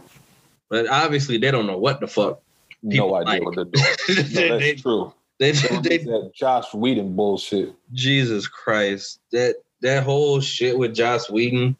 But 0.69 0.89
obviously, 0.89 1.39
they 1.39 1.51
don't 1.51 1.67
know 1.67 1.79
what 1.79 2.01
the 2.01 2.07
fuck. 2.07 2.43
No 2.83 3.15
idea 3.15 3.35
like. 3.35 3.45
what 3.45 3.55
they're 3.57 3.65
doing. 3.65 3.87
no, 4.09 4.15
that's 4.15 4.33
they, 4.35 4.75
true. 4.75 5.13
They, 5.39 5.53
they, 5.53 5.99
they 5.99 6.31
Joss 6.35 6.73
Whedon 6.73 7.15
bullshit. 7.15 7.75
Jesus 7.93 8.49
Christ, 8.49 9.21
that 9.33 9.57
that 9.83 10.03
whole 10.03 10.41
shit 10.41 10.79
with 10.79 10.95
Joss 10.95 11.29
Whedon 11.31 11.77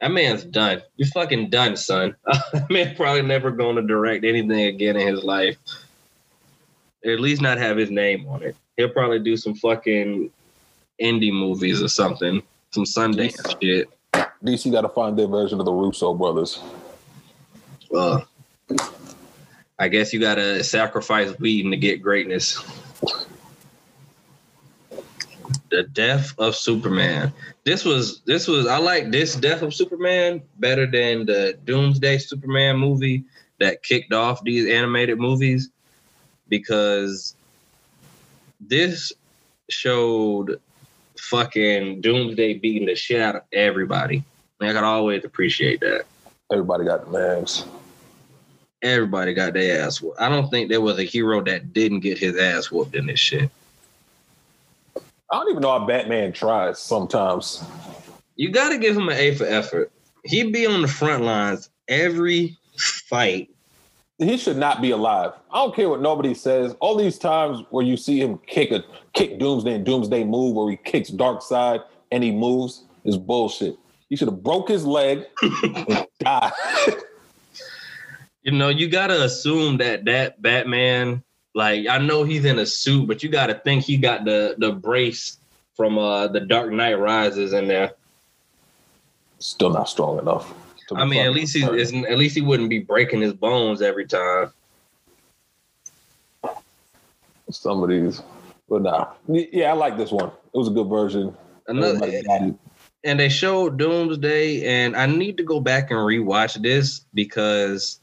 that 0.00 0.10
man's 0.10 0.44
done. 0.44 0.82
You're 0.96 1.08
fucking 1.08 1.50
done, 1.50 1.76
son. 1.76 2.14
that 2.52 2.70
man 2.70 2.94
probably 2.96 3.22
never 3.22 3.50
going 3.50 3.76
to 3.76 3.82
direct 3.82 4.24
anything 4.24 4.66
again 4.66 4.96
in 4.96 5.06
his 5.06 5.22
life. 5.22 5.56
At 7.04 7.20
least 7.20 7.42
not 7.42 7.58
have 7.58 7.76
his 7.76 7.90
name 7.90 8.26
on 8.28 8.42
it. 8.42 8.56
He'll 8.76 8.88
probably 8.88 9.18
do 9.18 9.36
some 9.36 9.54
fucking 9.54 10.30
indie 11.00 11.32
movies 11.32 11.82
or 11.82 11.88
something, 11.88 12.42
some 12.70 12.84
Sundance 12.84 13.36
DC, 13.36 13.62
shit. 13.62 13.88
DC 14.44 14.70
got 14.72 14.82
to 14.82 14.88
find 14.88 15.18
their 15.18 15.26
version 15.26 15.60
of 15.60 15.66
the 15.66 15.72
Russo 15.72 16.14
brothers. 16.14 16.60
Well, 17.90 18.26
I 19.78 19.88
guess 19.88 20.12
you 20.12 20.20
got 20.20 20.36
to 20.36 20.64
sacrifice 20.64 21.30
Whedon 21.38 21.70
to 21.70 21.76
get 21.76 22.02
greatness. 22.02 22.62
The 25.74 25.82
Death 25.82 26.38
of 26.38 26.54
Superman. 26.54 27.32
This 27.64 27.84
was 27.84 28.20
this 28.26 28.46
was 28.46 28.68
I 28.68 28.78
like 28.78 29.10
this 29.10 29.34
Death 29.34 29.60
of 29.62 29.74
Superman 29.74 30.40
better 30.60 30.86
than 30.86 31.26
the 31.26 31.58
Doomsday 31.64 32.18
Superman 32.18 32.76
movie 32.76 33.24
that 33.58 33.82
kicked 33.82 34.12
off 34.12 34.44
these 34.44 34.70
animated 34.70 35.18
movies 35.18 35.70
because 36.48 37.34
this 38.60 39.12
showed 39.68 40.60
fucking 41.18 42.00
Doomsday 42.02 42.54
beating 42.54 42.86
the 42.86 42.94
shit 42.94 43.20
out 43.20 43.34
of 43.34 43.42
everybody. 43.52 44.22
And 44.60 44.70
I 44.70 44.72
could 44.74 44.84
always 44.84 45.24
appreciate 45.24 45.80
that. 45.80 46.04
Everybody 46.52 46.84
got 46.84 47.10
the 47.10 47.40
ass. 47.40 47.66
Everybody 48.80 49.34
got 49.34 49.54
their 49.54 49.84
ass 49.84 50.00
whooped. 50.00 50.20
I 50.20 50.28
don't 50.28 50.48
think 50.50 50.68
there 50.68 50.80
was 50.80 51.00
a 51.00 51.04
hero 51.04 51.42
that 51.42 51.72
didn't 51.72 52.00
get 52.00 52.16
his 52.16 52.36
ass 52.38 52.70
whooped 52.70 52.94
in 52.94 53.06
this 53.06 53.18
shit. 53.18 53.50
I 55.30 55.36
don't 55.36 55.50
even 55.50 55.62
know 55.62 55.78
how 55.78 55.86
Batman 55.86 56.32
tries 56.32 56.78
sometimes. 56.78 57.64
You 58.36 58.50
got 58.50 58.70
to 58.70 58.78
give 58.78 58.96
him 58.96 59.08
an 59.08 59.16
A 59.16 59.34
for 59.34 59.46
effort. 59.46 59.90
He'd 60.24 60.52
be 60.52 60.66
on 60.66 60.82
the 60.82 60.88
front 60.88 61.24
lines 61.24 61.70
every 61.88 62.56
fight. 62.76 63.50
He 64.18 64.36
should 64.36 64.56
not 64.56 64.80
be 64.80 64.90
alive. 64.90 65.32
I 65.50 65.56
don't 65.56 65.74
care 65.74 65.88
what 65.88 66.00
nobody 66.00 66.34
says. 66.34 66.74
All 66.80 66.96
these 66.96 67.18
times 67.18 67.64
where 67.70 67.84
you 67.84 67.96
see 67.96 68.20
him 68.20 68.38
kick 68.46 68.70
a 68.70 68.84
kick 69.12 69.38
Doomsday 69.38 69.74
and 69.74 69.84
Doomsday 69.84 70.24
move, 70.24 70.54
where 70.54 70.70
he 70.70 70.76
kicks 70.76 71.10
Darkseid 71.10 71.82
and 72.12 72.22
he 72.22 72.30
moves, 72.30 72.84
is 73.04 73.18
bullshit. 73.18 73.76
He 74.08 74.16
should 74.16 74.28
have 74.28 74.42
broke 74.42 74.68
his 74.68 74.86
leg 74.86 75.24
and 75.42 76.06
died. 76.20 76.52
You 78.42 78.52
know, 78.52 78.68
you 78.68 78.88
gotta 78.88 79.24
assume 79.24 79.78
that 79.78 80.04
that 80.04 80.40
Batman 80.40 81.24
like 81.54 81.86
I 81.88 81.98
know 81.98 82.24
he's 82.24 82.44
in 82.44 82.58
a 82.58 82.66
suit, 82.66 83.06
but 83.06 83.22
you 83.22 83.28
got 83.28 83.46
to 83.46 83.54
think 83.54 83.84
he 83.84 83.96
got 83.96 84.24
the 84.24 84.56
the 84.58 84.72
brace 84.72 85.38
from 85.74 85.98
uh 85.98 86.28
the 86.28 86.40
Dark 86.40 86.72
Knight 86.72 86.94
Rises 86.94 87.52
in 87.52 87.68
there. 87.68 87.92
Still 89.38 89.70
not 89.70 89.88
strong 89.88 90.18
enough. 90.18 90.52
I 90.94 91.04
mean, 91.04 91.24
at 91.24 91.32
least 91.32 91.56
he 91.56 91.64
isn't. 91.64 92.06
At 92.06 92.18
least 92.18 92.34
he 92.34 92.42
wouldn't 92.42 92.70
be 92.70 92.80
breaking 92.80 93.20
his 93.20 93.32
bones 93.32 93.80
every 93.80 94.06
time. 94.06 94.52
Some 97.50 97.82
of 97.82 97.88
these, 97.88 98.20
but 98.68 98.82
nah. 98.82 99.08
Yeah, 99.28 99.70
I 99.70 99.74
like 99.74 99.96
this 99.96 100.10
one. 100.10 100.28
It 100.28 100.58
was 100.58 100.68
a 100.68 100.72
good 100.72 100.88
version. 100.88 101.36
Another, 101.66 102.10
and 103.04 103.20
they 103.20 103.28
showed 103.28 103.78
Doomsday, 103.78 104.64
and 104.64 104.96
I 104.96 105.06
need 105.06 105.36
to 105.36 105.42
go 105.42 105.60
back 105.60 105.90
and 105.90 106.00
rewatch 106.00 106.60
this 106.62 107.00
because 107.12 108.00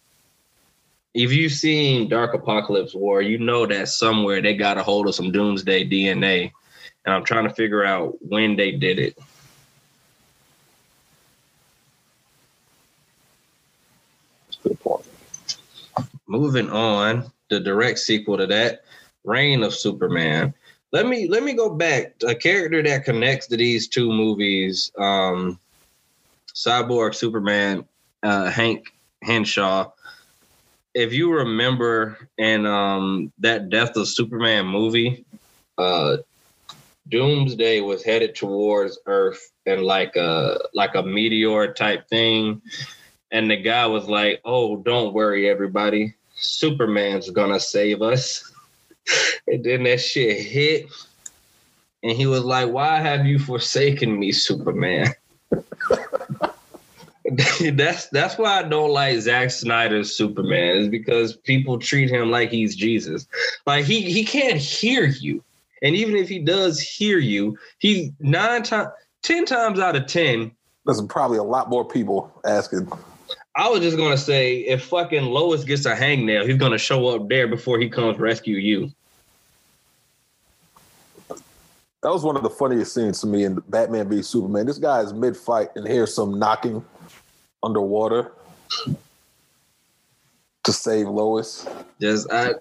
if 1.13 1.31
you've 1.33 1.51
seen 1.51 2.07
Dark 2.07 2.33
Apokolips 2.33 2.95
War, 2.95 3.21
you 3.21 3.37
know 3.37 3.65
that 3.65 3.89
somewhere 3.89 4.41
they 4.41 4.55
got 4.55 4.77
a 4.77 4.83
hold 4.83 5.07
of 5.07 5.15
some 5.15 5.31
Doomsday 5.31 5.89
DNA, 5.89 6.51
and 7.05 7.13
I'm 7.13 7.25
trying 7.25 7.47
to 7.47 7.53
figure 7.53 7.83
out 7.83 8.15
when 8.21 8.55
they 8.55 8.71
did 8.71 8.97
it. 8.99 9.17
Good 14.63 14.79
point. 14.79 15.05
Moving 16.27 16.69
on, 16.69 17.31
the 17.49 17.59
direct 17.59 17.99
sequel 17.99 18.37
to 18.37 18.47
that, 18.47 18.83
Reign 19.25 19.63
of 19.63 19.73
Superman. 19.73 20.53
Let 20.93 21.07
me 21.07 21.27
let 21.27 21.43
me 21.43 21.53
go 21.53 21.69
back. 21.69 22.15
A 22.25 22.35
character 22.35 22.81
that 22.83 23.05
connects 23.05 23.47
to 23.47 23.57
these 23.57 23.87
two 23.87 24.11
movies, 24.11 24.91
um, 24.97 25.59
Cyborg 26.53 27.15
Superman, 27.15 27.85
uh, 28.23 28.49
Hank 28.49 28.93
Henshaw 29.23 29.91
if 30.93 31.13
you 31.13 31.33
remember 31.33 32.17
in 32.37 32.65
um, 32.65 33.31
that 33.39 33.69
Death 33.69 33.95
of 33.95 34.07
Superman 34.07 34.65
movie, 34.67 35.25
uh, 35.77 36.17
Doomsday 37.09 37.81
was 37.81 38.03
headed 38.03 38.35
towards 38.35 38.99
Earth 39.05 39.51
and 39.65 39.83
like 39.83 40.15
a 40.15 40.59
like 40.73 40.95
a 40.95 41.03
meteor 41.03 41.73
type 41.73 42.07
thing, 42.07 42.61
and 43.31 43.49
the 43.49 43.57
guy 43.57 43.85
was 43.87 44.07
like, 44.07 44.41
"Oh, 44.45 44.77
don't 44.77 45.13
worry, 45.13 45.49
everybody, 45.49 46.15
Superman's 46.35 47.29
gonna 47.29 47.59
save 47.59 48.01
us." 48.01 48.49
and 49.47 49.63
then 49.63 49.83
that 49.83 49.99
shit 49.99 50.39
hit, 50.45 50.85
and 52.03 52.11
he 52.11 52.27
was 52.27 52.43
like, 52.43 52.69
"Why 52.69 52.99
have 52.99 53.25
you 53.25 53.39
forsaken 53.39 54.19
me, 54.19 54.31
Superman?" 54.31 55.13
that's 57.73 58.07
that's 58.07 58.37
why 58.37 58.59
I 58.59 58.63
don't 58.63 58.91
like 58.91 59.19
Zack 59.19 59.51
Snyder's 59.51 60.15
Superman 60.15 60.77
is 60.77 60.89
because 60.89 61.35
people 61.35 61.79
treat 61.79 62.09
him 62.09 62.29
like 62.29 62.51
he's 62.51 62.75
Jesus. 62.75 63.27
Like 63.65 63.85
he 63.85 64.01
he 64.01 64.25
can't 64.25 64.57
hear 64.57 65.05
you, 65.05 65.43
and 65.81 65.95
even 65.95 66.15
if 66.15 66.27
he 66.27 66.39
does 66.39 66.79
hear 66.79 67.19
you, 67.19 67.57
he 67.79 68.13
nine 68.19 68.63
times, 68.63 68.89
ten 69.21 69.45
times 69.45 69.79
out 69.79 69.95
of 69.95 70.07
ten. 70.07 70.51
There's 70.85 71.01
probably 71.03 71.37
a 71.37 71.43
lot 71.43 71.69
more 71.69 71.85
people 71.85 72.33
asking. 72.43 72.91
I 73.55 73.69
was 73.69 73.81
just 73.81 73.97
gonna 73.97 74.17
say, 74.17 74.57
if 74.57 74.83
fucking 74.85 75.25
Lois 75.25 75.63
gets 75.63 75.85
a 75.85 75.95
hangnail, 75.95 76.47
he's 76.47 76.57
gonna 76.57 76.77
show 76.77 77.07
up 77.09 77.29
there 77.29 77.47
before 77.47 77.79
he 77.79 77.89
comes 77.89 78.19
rescue 78.19 78.57
you. 78.57 78.91
That 81.29 82.09
was 82.09 82.23
one 82.23 82.35
of 82.35 82.41
the 82.41 82.49
funniest 82.49 82.95
scenes 82.95 83.21
to 83.21 83.27
me 83.27 83.43
in 83.43 83.61
Batman 83.69 84.09
v 84.09 84.23
Superman. 84.23 84.65
This 84.65 84.79
guy 84.79 85.01
is 85.01 85.13
mid 85.13 85.37
fight 85.37 85.69
and 85.75 85.87
hears 85.87 86.13
some 86.13 86.39
knocking 86.39 86.83
underwater 87.63 88.31
to 90.63 90.71
save 90.71 91.07
Lois. 91.07 91.67
Yes, 91.99 92.27
I. 92.29 92.53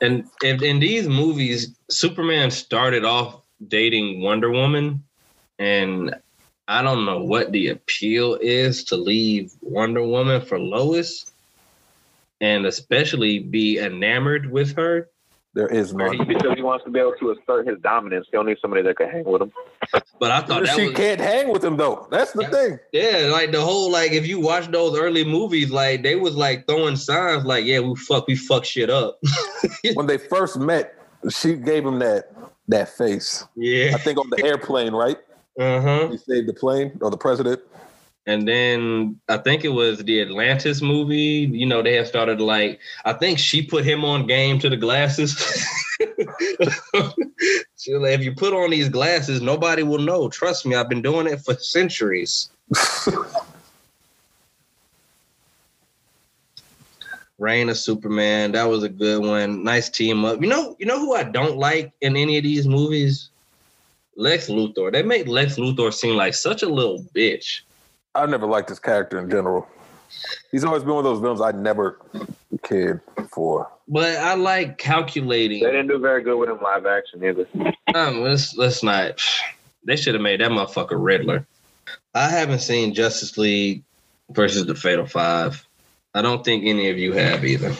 And 0.00 0.24
in, 0.42 0.62
in 0.62 0.78
these 0.78 1.08
movies, 1.08 1.74
Superman 1.90 2.50
started 2.50 3.04
off 3.04 3.40
dating 3.68 4.20
Wonder 4.20 4.50
Woman, 4.50 5.02
and 5.58 6.14
I 6.68 6.82
don't 6.82 7.06
know 7.06 7.22
what 7.22 7.52
the 7.52 7.68
appeal 7.68 8.34
is 8.34 8.84
to 8.84 8.96
leave 8.96 9.52
Wonder 9.62 10.02
Woman 10.04 10.42
for 10.42 10.58
Lois, 10.58 11.30
and 12.40 12.66
especially 12.66 13.38
be 13.38 13.78
enamored 13.78 14.50
with 14.50 14.76
her. 14.76 15.08
There 15.56 15.68
is 15.68 15.94
none. 15.94 16.18
Because 16.26 16.52
he 16.54 16.60
wants 16.60 16.84
to 16.84 16.90
be 16.90 17.00
able 17.00 17.14
to 17.18 17.30
assert 17.30 17.66
his 17.66 17.78
dominance. 17.80 18.26
He 18.30 18.36
don't 18.36 18.44
need 18.44 18.58
somebody 18.60 18.82
that 18.82 18.94
can 18.98 19.08
hang 19.08 19.24
with 19.24 19.40
him. 19.40 19.52
But 20.20 20.30
I 20.30 20.42
thought 20.42 20.68
she 20.68 20.88
was, 20.88 20.94
can't 20.94 21.18
hang 21.18 21.48
with 21.50 21.64
him 21.64 21.78
though. 21.78 22.06
That's 22.10 22.32
the 22.32 22.44
thing. 22.44 22.78
Yeah, 22.92 23.30
like 23.32 23.52
the 23.52 23.62
whole 23.62 23.90
like 23.90 24.12
if 24.12 24.26
you 24.26 24.38
watch 24.38 24.70
those 24.70 24.98
early 24.98 25.24
movies, 25.24 25.70
like 25.70 26.02
they 26.02 26.14
was 26.14 26.36
like 26.36 26.66
throwing 26.66 26.96
signs 26.96 27.46
like, 27.46 27.64
yeah, 27.64 27.80
we 27.80 27.96
fuck, 27.96 28.26
we 28.26 28.36
fuck 28.36 28.66
shit 28.66 28.90
up. 28.90 29.18
when 29.94 30.06
they 30.06 30.18
first 30.18 30.58
met, 30.58 30.94
she 31.30 31.54
gave 31.54 31.86
him 31.86 32.00
that 32.00 32.34
that 32.68 32.90
face. 32.90 33.46
Yeah. 33.56 33.92
I 33.94 33.98
think 33.98 34.18
on 34.18 34.28
the 34.28 34.44
airplane, 34.44 34.92
right? 34.92 35.16
Uh-huh. 35.58 36.08
He 36.08 36.18
saved 36.18 36.48
the 36.48 36.54
plane 36.54 36.98
or 37.00 37.10
the 37.10 37.16
president. 37.16 37.62
And 38.28 38.46
then 38.46 39.20
I 39.28 39.36
think 39.36 39.64
it 39.64 39.68
was 39.68 40.02
the 40.02 40.20
Atlantis 40.20 40.82
movie. 40.82 41.48
You 41.52 41.66
know, 41.66 41.80
they 41.80 41.94
have 41.94 42.08
started 42.08 42.40
like 42.40 42.80
I 43.04 43.12
think 43.12 43.38
she 43.38 43.62
put 43.62 43.84
him 43.84 44.04
on 44.04 44.26
game 44.26 44.58
to 44.60 44.68
the 44.68 44.76
glasses. 44.76 45.36
She 47.86 47.94
was 47.94 48.02
like, 48.02 48.18
if 48.18 48.24
you 48.24 48.34
put 48.34 48.52
on 48.52 48.70
these 48.70 48.88
glasses, 48.88 49.40
nobody 49.40 49.84
will 49.84 50.00
know. 50.00 50.28
Trust 50.28 50.66
me, 50.66 50.74
I've 50.74 50.88
been 50.88 51.02
doing 51.02 51.28
it 51.28 51.40
for 51.40 51.54
centuries. 51.54 52.48
Reign 57.38 57.68
of 57.68 57.78
Superman, 57.78 58.50
that 58.52 58.64
was 58.64 58.82
a 58.82 58.88
good 58.88 59.22
one. 59.22 59.62
Nice 59.62 59.88
team 59.88 60.24
up. 60.24 60.42
You 60.42 60.48
know, 60.48 60.74
you 60.80 60.86
know 60.86 60.98
who 60.98 61.14
I 61.14 61.22
don't 61.22 61.58
like 61.58 61.92
in 62.00 62.16
any 62.16 62.38
of 62.38 62.42
these 62.42 62.66
movies? 62.66 63.28
Lex 64.16 64.48
Luthor. 64.48 64.90
They 64.90 65.04
made 65.04 65.28
Lex 65.28 65.54
Luthor 65.54 65.94
seem 65.94 66.16
like 66.16 66.34
such 66.34 66.64
a 66.64 66.68
little 66.68 67.04
bitch. 67.14 67.60
I 68.16 68.26
never 68.26 68.46
liked 68.46 68.68
his 68.68 68.78
character 68.78 69.18
in 69.18 69.30
general. 69.30 69.68
He's 70.50 70.64
always 70.64 70.82
been 70.82 70.94
one 70.94 71.04
of 71.04 71.04
those 71.04 71.20
villains 71.20 71.40
I 71.40 71.52
never 71.52 71.98
cared 72.62 73.00
for. 73.30 73.70
But 73.88 74.16
I 74.16 74.34
like 74.34 74.78
calculating. 74.78 75.62
They 75.62 75.70
didn't 75.70 75.88
do 75.88 75.98
very 75.98 76.22
good 76.22 76.38
with 76.38 76.48
him 76.48 76.58
live 76.62 76.86
action 76.86 77.24
either. 77.24 77.46
Um, 77.94 78.22
let's 78.22 78.56
let's 78.56 78.82
not. 78.82 79.20
They 79.84 79.96
should 79.96 80.14
have 80.14 80.22
made 80.22 80.40
that 80.40 80.50
motherfucker 80.50 80.96
Riddler. 81.02 81.46
I 82.14 82.28
haven't 82.28 82.60
seen 82.60 82.94
Justice 82.94 83.36
League 83.38 83.84
versus 84.30 84.66
the 84.66 84.74
Fatal 84.74 85.06
Five. 85.06 85.64
I 86.14 86.22
don't 86.22 86.44
think 86.44 86.64
any 86.64 86.88
of 86.88 86.98
you 86.98 87.12
have 87.12 87.44
either. 87.44 87.74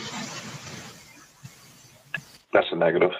That's 2.53 2.71
a 2.71 2.77
negative. 2.77 3.13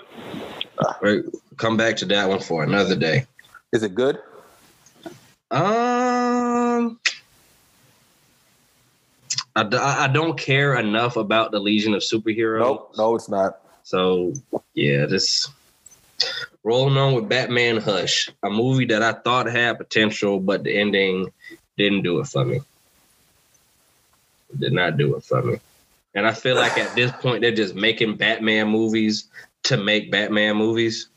Right, 1.01 1.25
come 1.57 1.77
back 1.77 1.97
to 1.97 2.05
that 2.07 2.29
one 2.29 2.41
for 2.41 2.63
another 2.63 2.95
day. 2.95 3.27
Is 3.73 3.83
it 3.83 3.95
good? 3.95 4.19
Um, 5.51 5.96
I, 9.57 10.05
I 10.05 10.09
don't 10.09 10.39
care 10.39 10.77
enough 10.77 11.17
about 11.17 11.51
the 11.51 11.59
Legion 11.59 11.95
of 11.95 12.03
Superheroes. 12.03 12.61
No, 12.61 12.89
no, 12.99 13.15
it's 13.15 13.29
not. 13.29 13.61
So 13.85 14.35
yeah, 14.75 15.07
just 15.07 15.51
rolling 16.63 16.97
on 16.97 17.15
with 17.15 17.29
Batman 17.29 17.79
Hush, 17.79 18.31
a 18.43 18.51
movie 18.51 18.85
that 18.87 19.03
I 19.03 19.13
thought 19.13 19.47
had 19.47 19.79
potential, 19.79 20.41
but 20.41 20.65
the 20.65 20.77
ending 20.77 21.33
didn't 21.79 22.03
do 22.03 22.21
it 22.21 22.27
for 22.27 22.45
me. 22.45 22.61
Did 24.59 24.73
not 24.73 24.99
do 24.99 25.17
it 25.17 25.25
for 25.25 25.43
me. 25.43 25.59
And 26.15 26.27
I 26.27 26.33
feel 26.33 26.57
like 26.57 26.77
at 26.79 26.95
this 26.95 27.13
point 27.13 27.43
they're 27.43 27.51
just 27.51 27.75
making 27.75 28.17
Batman 28.17 28.69
movies 28.69 29.29
to 29.65 29.77
make 29.77 30.11
Batman 30.11 30.57
movies. 30.57 31.09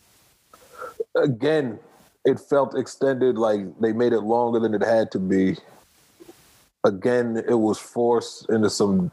Again, 1.15 1.79
it 2.25 2.39
felt 2.39 2.77
extended, 2.77 3.37
like 3.37 3.61
they 3.79 3.93
made 3.93 4.13
it 4.13 4.21
longer 4.21 4.59
than 4.59 4.73
it 4.73 4.83
had 4.83 5.11
to 5.11 5.19
be. 5.19 5.57
Again, 6.83 7.43
it 7.47 7.55
was 7.55 7.77
forced 7.77 8.49
into 8.49 8.69
some. 8.69 9.11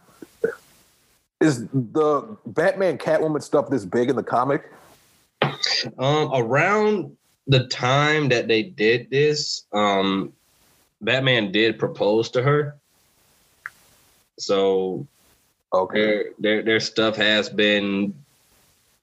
Is 1.41 1.67
the 1.69 2.37
Batman 2.47 2.97
Catwoman 2.99 3.43
stuff 3.43 3.69
this 3.69 3.85
big 3.85 4.09
in 4.09 4.17
the 4.17 4.23
comic? 4.23 4.71
Um, 5.99 6.31
around 6.33 7.17
the 7.47 7.67
time 7.69 8.29
that 8.31 8.49
they 8.49 8.63
did 8.63 9.11
this, 9.11 9.67
um, 9.73 10.33
Batman 11.01 11.53
did 11.53 11.79
propose 11.79 12.31
to 12.31 12.43
her. 12.43 12.79
So 14.39 15.07
Okay. 15.75 16.01
their 16.01 16.25
their 16.39 16.63
their 16.63 16.81
stuff 16.81 17.17
has 17.17 17.49
been, 17.49 18.15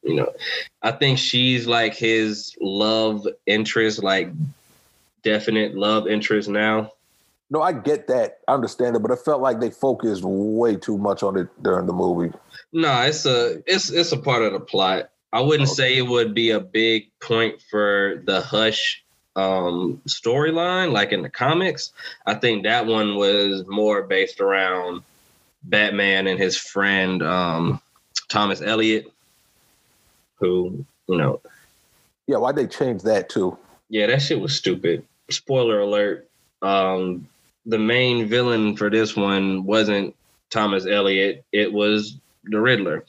you 0.01 0.16
know, 0.16 0.34
I 0.82 0.91
think 0.91 1.18
she's 1.18 1.68
like 1.68 1.93
his 1.93 2.55
love 2.59 3.28
interest, 3.45 4.01
like 4.01 4.32
definite 5.24 5.76
love 5.76 6.07
interest 6.07 6.49
now. 6.49 6.91
No, 7.54 7.62
I 7.62 7.72
get 7.72 8.08
that. 8.08 8.39
I 8.47 8.56
understand 8.56 8.95
it, 8.95 9.04
but 9.04 9.12
it 9.12 9.20
felt 9.20 9.39
like 9.39 9.60
they 9.60 9.70
focused 9.70 10.24
way 10.24 10.76
too 10.76 10.97
much 10.97 11.22
on 11.22 11.38
it 11.38 11.47
during 11.62 11.86
the 11.86 11.93
movie. 11.93 12.36
No, 12.74 13.04
it's 13.04 13.28
a 13.28 13.62
it's 13.68 13.91
it's 13.91 14.12
a 14.12 14.18
part 14.18 14.41
of 14.41 14.54
the 14.54 14.60
plot. 14.60 15.12
I 15.32 15.41
wouldn't 15.41 15.70
say 15.70 15.95
it 15.95 16.01
would 16.08 16.34
be 16.34 16.49
a 16.49 16.60
big 16.60 17.12
point 17.20 17.62
for 17.70 18.24
the 18.26 18.41
Hush 18.41 19.04
um 19.36 20.01
storyline 20.10 20.93
like 20.93 21.12
in 21.12 21.22
the 21.22 21.30
comics. 21.30 21.93
I 22.26 22.34
think 22.34 22.64
that 22.64 22.88
one 22.88 23.18
was 23.18 23.64
more 23.68 24.01
based 24.01 24.41
around 24.41 25.04
Batman 25.64 26.26
and 26.26 26.39
his 26.39 26.58
friend 26.58 27.22
um 27.22 27.80
Thomas 28.30 28.64
Elliot 28.64 29.14
who, 30.39 30.84
you 31.08 31.18
know, 31.18 31.39
Yeah, 32.26 32.38
why'd 32.38 32.56
they 32.56 32.66
change 32.66 33.04
that 33.04 33.30
too? 33.30 33.60
yeah, 33.89 34.08
that 34.08 34.24
shit 34.24 34.39
was 34.41 34.56
stupid. 34.56 35.06
Spoiler 35.30 35.80
alert. 35.82 36.28
Um 36.64 37.28
the 37.66 37.80
main 37.80 38.28
villain 38.28 38.76
for 38.76 38.89
this 38.89 39.16
one 39.16 39.64
wasn't 39.64 40.16
Thomas 40.49 40.86
Elliot, 40.86 41.43
it 41.51 41.72
was 41.72 42.18
the 42.43 42.59
Riddler. 42.59 43.05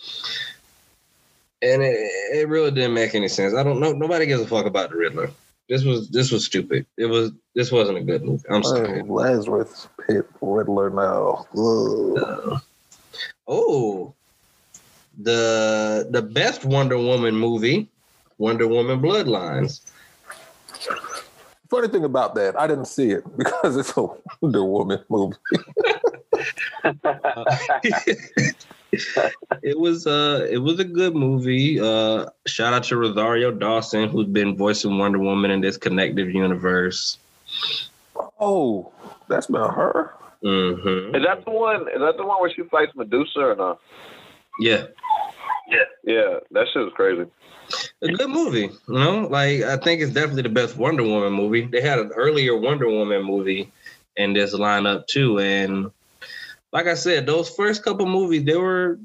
And 1.60 1.82
it, 1.82 1.96
it 2.32 2.48
really 2.48 2.70
didn't 2.70 2.94
make 2.94 3.14
any 3.14 3.28
sense. 3.28 3.54
I 3.54 3.62
don't 3.62 3.80
know. 3.80 3.92
Nobody 3.92 4.26
gives 4.26 4.42
a 4.42 4.46
fuck 4.46 4.66
about 4.66 4.90
the 4.90 4.96
Riddler. 4.96 5.30
This 5.68 5.82
was 5.82 6.10
this 6.10 6.30
was 6.30 6.44
stupid. 6.44 6.84
It 6.98 7.06
was 7.06 7.32
this 7.54 7.72
wasn't 7.72 7.98
a 7.98 8.02
good 8.02 8.22
movie. 8.22 8.44
I'm 8.50 8.62
sorry. 8.62 9.00
Oh, 9.00 9.12
Lazarus 9.12 9.88
Pit 10.06 10.26
Riddler 10.42 10.90
now. 10.90 11.46
Uh, 11.56 12.58
oh, 13.48 14.14
the 15.18 16.06
the 16.10 16.20
best 16.20 16.66
Wonder 16.66 16.98
Woman 16.98 17.34
movie, 17.34 17.88
Wonder 18.36 18.68
Woman 18.68 19.00
Bloodlines. 19.00 19.80
Funny 21.74 21.88
thing 21.88 22.04
about 22.04 22.36
that, 22.36 22.54
I 22.56 22.68
didn't 22.68 22.84
see 22.84 23.10
it 23.10 23.24
because 23.36 23.76
it's 23.76 23.96
a 23.96 24.06
Wonder 24.40 24.64
Woman 24.64 25.04
movie. 25.08 25.34
it 29.60 29.76
was 29.76 30.06
uh 30.06 30.46
it 30.48 30.58
was 30.58 30.78
a 30.78 30.84
good 30.84 31.16
movie. 31.16 31.80
Uh 31.80 32.26
shout 32.46 32.74
out 32.74 32.84
to 32.84 32.96
Rosario 32.96 33.50
Dawson 33.50 34.08
who's 34.08 34.28
been 34.28 34.56
voicing 34.56 34.98
Wonder 34.98 35.18
Woman 35.18 35.50
in 35.50 35.62
this 35.62 35.76
connective 35.76 36.30
universe. 36.30 37.18
Oh, 38.38 38.92
that's 39.26 39.48
about 39.48 39.74
her. 39.74 40.14
hmm 40.42 41.12
Is 41.16 41.24
that 41.24 41.44
the 41.44 41.50
one? 41.50 41.88
Is 41.88 41.98
that 41.98 42.14
the 42.16 42.24
one 42.24 42.40
where 42.40 42.52
she 42.54 42.62
fights 42.70 42.92
Medusa 42.94 43.40
or 43.40 43.56
not? 43.56 43.80
Yeah. 44.60 44.84
Yeah. 45.68 45.86
Yeah, 46.04 46.38
that 46.52 46.68
shit 46.72 46.84
was 46.84 46.92
crazy. 46.94 47.28
A 48.04 48.08
good 48.12 48.28
movie, 48.30 48.70
you 48.88 48.94
know. 48.94 49.26
Like 49.28 49.62
I 49.62 49.78
think 49.78 50.02
it's 50.02 50.12
definitely 50.12 50.42
the 50.42 50.50
best 50.50 50.76
Wonder 50.76 51.02
Woman 51.02 51.32
movie. 51.32 51.62
They 51.62 51.80
had 51.80 51.98
an 51.98 52.12
earlier 52.14 52.56
Wonder 52.56 52.88
Woman 52.88 53.24
movie 53.24 53.72
in 54.16 54.34
this 54.34 54.54
lineup 54.54 55.06
too, 55.06 55.40
and 55.40 55.90
like 56.72 56.86
I 56.86 56.94
said, 56.94 57.26
those 57.26 57.48
first 57.48 57.82
couple 57.82 58.06
movies 58.06 58.44
they 58.44 58.56
were 58.56 58.98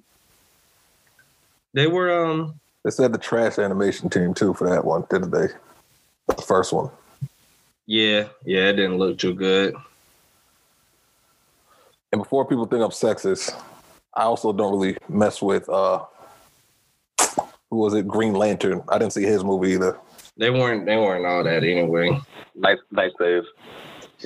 they 1.73 1.87
were 1.87 2.25
um 2.25 2.59
They 2.83 2.91
said 2.91 3.13
the 3.13 3.17
trash 3.17 3.57
animation 3.57 4.09
team 4.09 4.33
too 4.33 4.53
for 4.53 4.69
that 4.69 4.83
one, 4.83 5.05
didn't 5.09 5.31
they? 5.31 5.47
The 6.27 6.41
first 6.41 6.73
one. 6.73 6.89
yeah 7.85 8.27
yeah 8.45 8.69
it 8.69 8.73
didn't 8.73 8.97
look 8.97 9.17
too 9.17 9.33
good. 9.33 9.75
And 12.11 12.21
before 12.21 12.45
people 12.45 12.65
think 12.65 12.83
I'm 12.83 12.89
sexist, 12.91 13.53
I 14.13 14.23
also 14.23 14.51
don't 14.51 14.73
really 14.73 14.97
mess 15.07 15.41
with 15.41 15.69
uh 15.69 16.03
who 17.69 17.77
was 17.77 17.93
it? 17.93 18.07
Green 18.07 18.33
Lantern. 18.33 18.81
I 18.89 18.97
didn't 18.97 19.13
see 19.13 19.23
his 19.23 19.43
movie 19.43 19.71
either. 19.73 19.97
They 20.37 20.49
weren't 20.49 20.85
they 20.85 20.95
weren't 20.95 21.25
all 21.25 21.43
that 21.43 21.63
anyway. 21.63 22.19
Nice, 22.55 22.77
nice 22.91 23.11
save. 23.19 23.43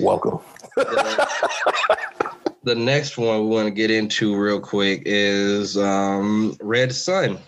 Welcome. 0.00 0.38
the 0.76 2.74
next 2.74 3.18
one 3.18 3.40
we 3.42 3.46
want 3.54 3.66
to 3.66 3.70
get 3.70 3.90
into 3.90 4.36
real 4.36 4.60
quick 4.60 5.02
is 5.04 5.76
um 5.76 6.56
Red 6.60 6.94
Sun. 6.94 7.38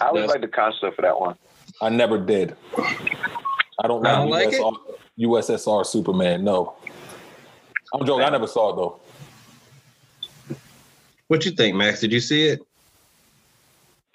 I 0.00 0.06
always 0.08 0.22
Yes. 0.22 0.30
like 0.30 0.40
the 0.40 0.48
concept 0.48 0.96
for 0.96 1.02
that 1.02 1.18
one. 1.18 1.36
I 1.82 1.88
never 1.88 2.18
did. 2.18 2.56
I 2.78 3.86
don't 3.88 4.06
I 4.06 4.22
like, 4.22 4.50
don't 4.50 4.60
like 4.62 4.76
USR, 4.76 4.76
USSR 5.18 5.86
Superman. 5.86 6.44
No. 6.44 6.74
I'm 7.92 8.04
joking. 8.06 8.24
I 8.24 8.30
never 8.30 8.46
saw 8.46 8.70
it 8.72 8.76
though. 8.76 9.00
What 11.34 11.44
you 11.44 11.50
think, 11.50 11.74
Max? 11.74 11.98
Did 11.98 12.12
you 12.12 12.20
see 12.20 12.46
it? 12.46 12.64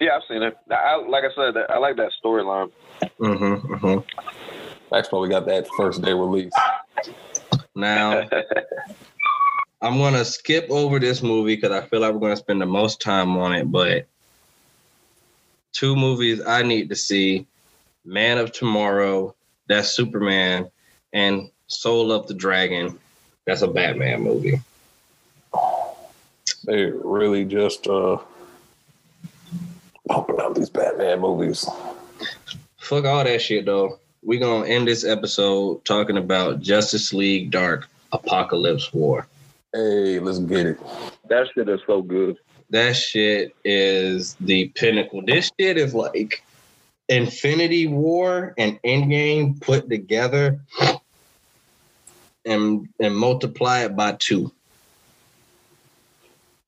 Yeah, 0.00 0.16
I've 0.16 0.22
seen 0.26 0.42
it. 0.42 0.56
I, 0.70 0.96
like 1.06 1.22
I 1.24 1.34
said, 1.34 1.54
I 1.68 1.76
like 1.76 1.96
that 1.96 2.12
storyline. 2.24 2.72
Mm-hmm. 3.02 3.74
mm-hmm. 3.74 4.90
Max 4.90 5.08
probably 5.08 5.28
got 5.28 5.44
that 5.44 5.68
first 5.76 6.00
day 6.00 6.14
release. 6.14 6.54
Now 7.74 8.26
I'm 9.82 9.98
gonna 9.98 10.24
skip 10.24 10.70
over 10.70 10.98
this 10.98 11.22
movie 11.22 11.56
because 11.56 11.72
I 11.72 11.86
feel 11.86 12.00
like 12.00 12.14
we're 12.14 12.20
gonna 12.20 12.36
spend 12.36 12.62
the 12.62 12.64
most 12.64 13.02
time 13.02 13.36
on 13.36 13.52
it, 13.52 13.70
but 13.70 14.06
two 15.72 15.94
movies 15.94 16.40
I 16.46 16.62
need 16.62 16.88
to 16.88 16.96
see: 16.96 17.46
Man 18.02 18.38
of 18.38 18.50
Tomorrow, 18.50 19.34
that's 19.68 19.90
Superman, 19.90 20.70
and 21.12 21.50
Soul 21.66 22.12
of 22.12 22.28
the 22.28 22.34
Dragon, 22.34 22.98
that's 23.44 23.60
a 23.60 23.68
Batman 23.68 24.22
movie. 24.22 24.58
They 26.70 26.84
really 26.84 27.44
just 27.44 27.88
uh 27.88 28.18
pumping 30.08 30.36
out 30.40 30.54
these 30.54 30.70
Batman 30.70 31.18
movies. 31.18 31.68
Fuck 32.78 33.06
all 33.06 33.24
that 33.24 33.42
shit 33.42 33.66
though. 33.66 33.98
we're 34.22 34.38
gonna 34.38 34.68
end 34.68 34.86
this 34.86 35.04
episode 35.04 35.84
talking 35.84 36.16
about 36.16 36.60
Justice 36.60 37.12
League 37.12 37.50
Dark 37.50 37.88
Apokolips 38.12 38.94
War. 38.94 39.26
Hey, 39.72 40.20
let's 40.20 40.38
get 40.38 40.64
it. 40.66 40.80
That 41.28 41.48
shit 41.52 41.68
is 41.68 41.80
so 41.88 42.02
good. 42.02 42.36
That 42.70 42.94
shit 42.94 43.52
is 43.64 44.36
the 44.40 44.68
pinnacle. 44.68 45.22
This 45.26 45.50
shit 45.58 45.76
is 45.76 45.92
like 45.92 46.44
Infinity 47.08 47.88
War 47.88 48.54
and 48.56 48.80
Endgame 48.82 49.60
put 49.60 49.90
together 49.90 50.60
and 52.44 52.88
and 53.00 53.16
multiply 53.16 53.80
it 53.80 53.96
by 53.96 54.12
two. 54.12 54.52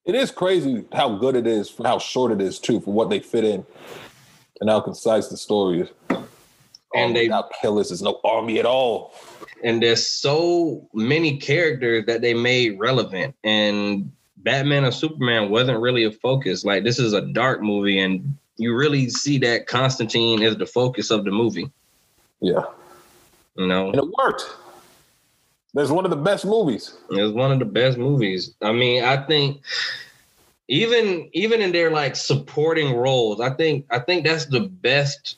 It 0.05 0.14
is 0.14 0.30
crazy 0.30 0.84
how 0.92 1.16
good 1.16 1.36
it 1.36 1.46
is 1.46 1.70
for 1.70 1.86
how 1.86 1.98
short 1.98 2.32
it 2.32 2.40
is 2.40 2.59
too, 2.59 2.80
for 2.80 2.92
what 2.92 3.09
they 3.09 3.20
fit 3.20 3.44
in, 3.44 3.64
and 4.61 4.68
how 4.68 4.80
concise 4.80 5.28
the 5.28 5.36
story 5.36 5.82
is. 5.82 5.88
And 6.94 7.11
oh, 7.11 7.12
they- 7.14 7.26
without 7.28 7.50
killers, 7.61 7.88
there's 7.90 8.03
no 8.03 8.20
army 8.24 8.59
at 8.59 8.66
all. 8.66 9.14
and 9.64 9.80
there's 9.80 10.05
so 10.07 10.88
many 10.92 11.36
characters 11.38 12.05
that 12.07 12.20
they 12.20 12.34
made 12.34 12.76
relevant 12.80 13.32
and 13.44 14.11
batman 14.38 14.82
and 14.82 14.92
superman 14.92 15.50
wasn't 15.50 15.78
really 15.78 16.03
a 16.03 16.11
focus 16.11 16.64
like 16.64 16.82
this 16.82 16.98
is 16.98 17.12
a 17.12 17.20
dark 17.32 17.62
movie 17.62 18.00
and 18.00 18.36
you 18.57 18.74
really 18.74 19.09
see 19.09 19.38
that 19.38 19.68
constantine 19.68 20.42
is 20.42 20.57
the 20.57 20.66
focus 20.66 21.12
of 21.12 21.24
the 21.24 21.30
movie 21.30 21.70
Yeah, 22.40 22.64
you 23.57 23.68
know 23.68 23.86
and 23.90 23.94
it 23.98 24.05
worked. 24.18 24.42
There's 25.75 25.93
one 25.93 26.05
of 26.05 26.11
the 26.11 26.16
best 26.16 26.45
movies. 26.45 26.95
It's 27.11 27.35
one 27.35 27.53
of 27.53 27.59
the 27.59 27.64
best 27.64 27.99
movies 27.99 28.55
i 28.62 28.73
mean 28.73 29.05
i 29.05 29.16
think 29.27 29.61
even 30.68 31.29
even 31.33 31.61
in 31.61 31.73
their 31.73 31.91
like 31.91 32.16
supporting 32.16 32.97
roles 32.97 33.41
i 33.41 33.51
think 33.51 33.87
i 33.91 33.99
think 33.99 34.25
that's 34.25 34.47
the 34.47 34.61
best 34.61 35.37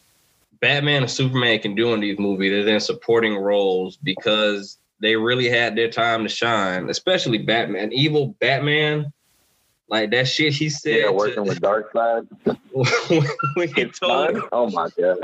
batman 0.60 1.02
and 1.02 1.10
superman 1.10 1.58
can 1.58 1.74
do 1.74 1.92
in 1.94 2.00
these 2.00 2.18
movies 2.18 2.52
is 2.52 2.66
in 2.66 2.80
supporting 2.80 3.36
roles 3.36 3.96
because 3.96 4.78
they 5.00 5.16
really 5.16 5.48
had 5.48 5.76
their 5.76 5.90
time 5.90 6.22
to 6.22 6.28
shine 6.28 6.88
especially 6.90 7.38
batman 7.38 7.92
evil 7.92 8.28
batman 8.40 9.12
like 9.88 10.10
that 10.10 10.26
shit 10.26 10.52
he 10.54 10.68
said 10.70 10.96
Yeah, 10.96 11.06
to- 11.06 11.12
working 11.12 11.44
with 11.44 11.60
Darkseid. 11.60 12.26
when 13.56 13.68
he 13.74 13.82
His 13.82 13.98
told 13.98 14.34
son? 14.34 14.42
Oh 14.52 14.70
my 14.70 14.88
god. 14.98 15.18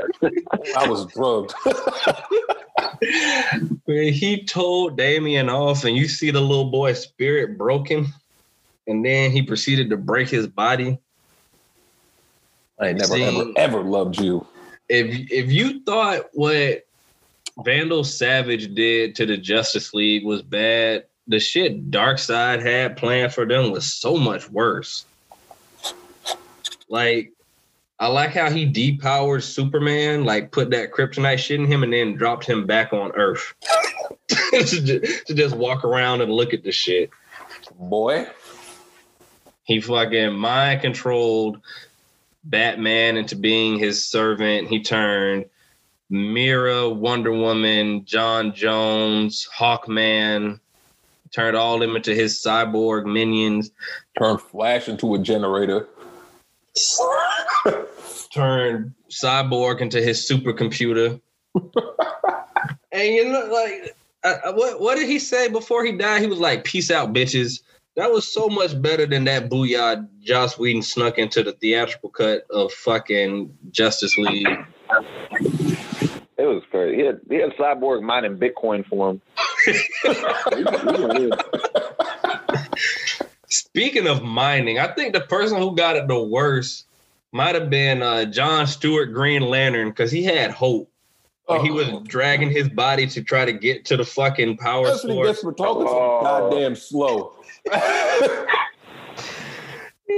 I 0.77 0.87
was 0.87 1.05
drugged. 1.07 1.53
when 3.85 4.13
he 4.13 4.43
told 4.45 4.97
Damian 4.97 5.49
off 5.49 5.83
and 5.85 5.95
you 5.95 6.07
see 6.07 6.31
the 6.31 6.41
little 6.41 6.69
boy's 6.71 7.01
spirit 7.01 7.57
broken 7.57 8.07
and 8.87 9.05
then 9.05 9.31
he 9.31 9.41
proceeded 9.41 9.89
to 9.89 9.97
break 9.97 10.29
his 10.29 10.47
body 10.47 10.99
I 12.79 12.93
never 12.93 13.13
See- 13.15 13.23
ever 13.23 13.45
ever 13.57 13.83
loved 13.83 14.19
you. 14.19 14.45
if 14.89 15.31
if 15.31 15.51
you 15.51 15.83
thought 15.83 16.25
what 16.33 16.83
Vandal 17.65 18.03
Savage 18.03 18.73
did 18.73 19.15
to 19.15 19.25
the 19.25 19.37
Justice 19.37 19.93
League 19.93 20.25
was 20.25 20.41
bad, 20.41 21.05
the 21.27 21.39
shit 21.39 21.91
Darkseid 21.91 22.61
had 22.61 22.97
planned 22.97 23.33
for 23.33 23.45
them 23.45 23.71
was 23.71 23.93
so 23.93 24.17
much 24.17 24.49
worse. 24.49 25.05
Like, 26.89 27.31
I 27.99 28.07
like 28.07 28.31
how 28.31 28.49
he 28.49 28.65
depowered 28.65 29.43
Superman, 29.43 30.25
like 30.25 30.51
put 30.51 30.71
that 30.71 30.91
kryptonite 30.91 31.37
shit 31.37 31.59
in 31.59 31.67
him, 31.67 31.83
and 31.83 31.93
then 31.93 32.15
dropped 32.15 32.45
him 32.45 32.65
back 32.65 32.93
on 32.93 33.11
Earth 33.11 33.53
to, 34.27 34.63
ju- 34.63 34.99
to 34.99 35.33
just 35.33 35.55
walk 35.55 35.85
around 35.85 36.21
and 36.21 36.31
look 36.31 36.53
at 36.53 36.63
the 36.63 36.71
shit. 36.71 37.11
Boy, 37.75 38.27
He 39.63 39.81
fucking 39.81 40.33
mind 40.33 40.81
controlled 40.81 41.61
Batman 42.43 43.17
into 43.17 43.35
being 43.35 43.77
his 43.77 44.05
servant. 44.05 44.67
He 44.67 44.81
turned 44.81 45.45
Mera, 46.09 46.89
Wonder 46.89 47.31
Woman, 47.31 48.03
John 48.05 48.53
Jones, 48.53 49.47
Hawkman, 49.55 50.59
turned 51.33 51.55
all 51.55 51.79
them 51.79 51.95
into 51.95 52.13
his 52.13 52.35
cyborg 52.35 53.05
minions, 53.05 53.71
turned 54.17 54.41
Flash 54.41 54.87
into 54.87 55.15
a 55.15 55.19
generator. 55.19 55.87
turned 58.31 58.93
Cyborg 59.09 59.81
into 59.81 60.01
his 60.01 60.27
supercomputer. 60.27 61.19
and 62.91 63.13
you 63.13 63.29
know, 63.29 63.45
like, 63.51 63.95
uh, 64.23 64.53
what 64.53 64.79
what 64.79 64.97
did 64.97 65.07
he 65.07 65.19
say 65.19 65.49
before 65.49 65.83
he 65.83 65.91
died? 65.91 66.21
He 66.21 66.27
was 66.27 66.39
like, 66.39 66.63
"Peace 66.63 66.91
out, 66.91 67.13
bitches." 67.13 67.61
That 67.97 68.11
was 68.11 68.25
so 68.31 68.47
much 68.47 68.81
better 68.81 69.05
than 69.05 69.25
that 69.25 69.49
booyah 69.49 70.07
Joss 70.21 70.57
Whedon 70.57 70.81
snuck 70.81 71.17
into 71.17 71.43
the 71.43 71.51
theatrical 71.51 72.09
cut 72.09 72.45
of 72.49 72.71
fucking 72.71 73.57
Justice 73.71 74.17
League. 74.17 74.47
It 76.37 76.45
was 76.45 76.63
crazy. 76.71 76.95
He 76.95 77.05
had, 77.05 77.19
he 77.29 77.35
had 77.35 77.51
Cyborg 77.51 78.01
mining 78.01 78.37
Bitcoin 78.37 78.85
for 78.87 79.11
him. 79.11 79.21
Speaking 83.49 84.07
of 84.07 84.23
mining, 84.23 84.79
I 84.79 84.87
think 84.93 85.13
the 85.13 85.21
person 85.21 85.57
who 85.57 85.75
got 85.75 85.95
it 85.97 86.07
the 86.07 86.21
worst 86.21 86.85
might 87.31 87.55
have 87.55 87.69
been 87.69 88.01
uh, 88.01 88.25
John 88.25 88.67
Stewart 88.67 89.13
Green 89.13 89.41
Lantern 89.43 89.89
because 89.89 90.11
he 90.11 90.23
had 90.23 90.51
hope. 90.51 90.89
Like, 91.49 91.61
he 91.61 91.71
was 91.71 91.87
Oh. 91.89 92.01
dragging 92.05 92.49
his 92.49 92.69
body 92.69 93.07
to 93.07 93.21
try 93.23 93.43
to 93.45 93.51
get 93.51 93.83
to 93.85 93.97
the 93.97 94.05
fucking 94.05 94.57
power 94.57 94.85
That's 94.87 95.03
what 95.03 95.13
he 95.13 95.23
gets 95.23 95.41
source. 95.41 95.55
for 95.57 95.63
talking 95.65 95.87
Oh. 95.87 96.21
goddamn 96.49 96.75
slow. 96.75 97.33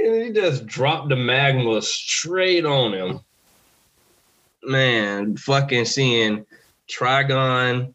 And 0.06 0.24
he 0.24 0.32
just 0.32 0.66
dropped 0.66 1.10
the 1.10 1.16
magma 1.16 1.80
straight 1.84 2.66
on 2.66 2.94
him. 2.94 3.20
Man, 4.64 5.38
fucking 5.38 5.86
seeing 5.86 6.48
Trigon 6.90 7.94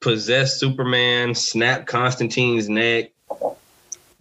possess 0.00 0.58
Superman, 0.58 1.34
snap 1.34 1.86
Constantine's 1.86 2.68
neck, 2.68 3.10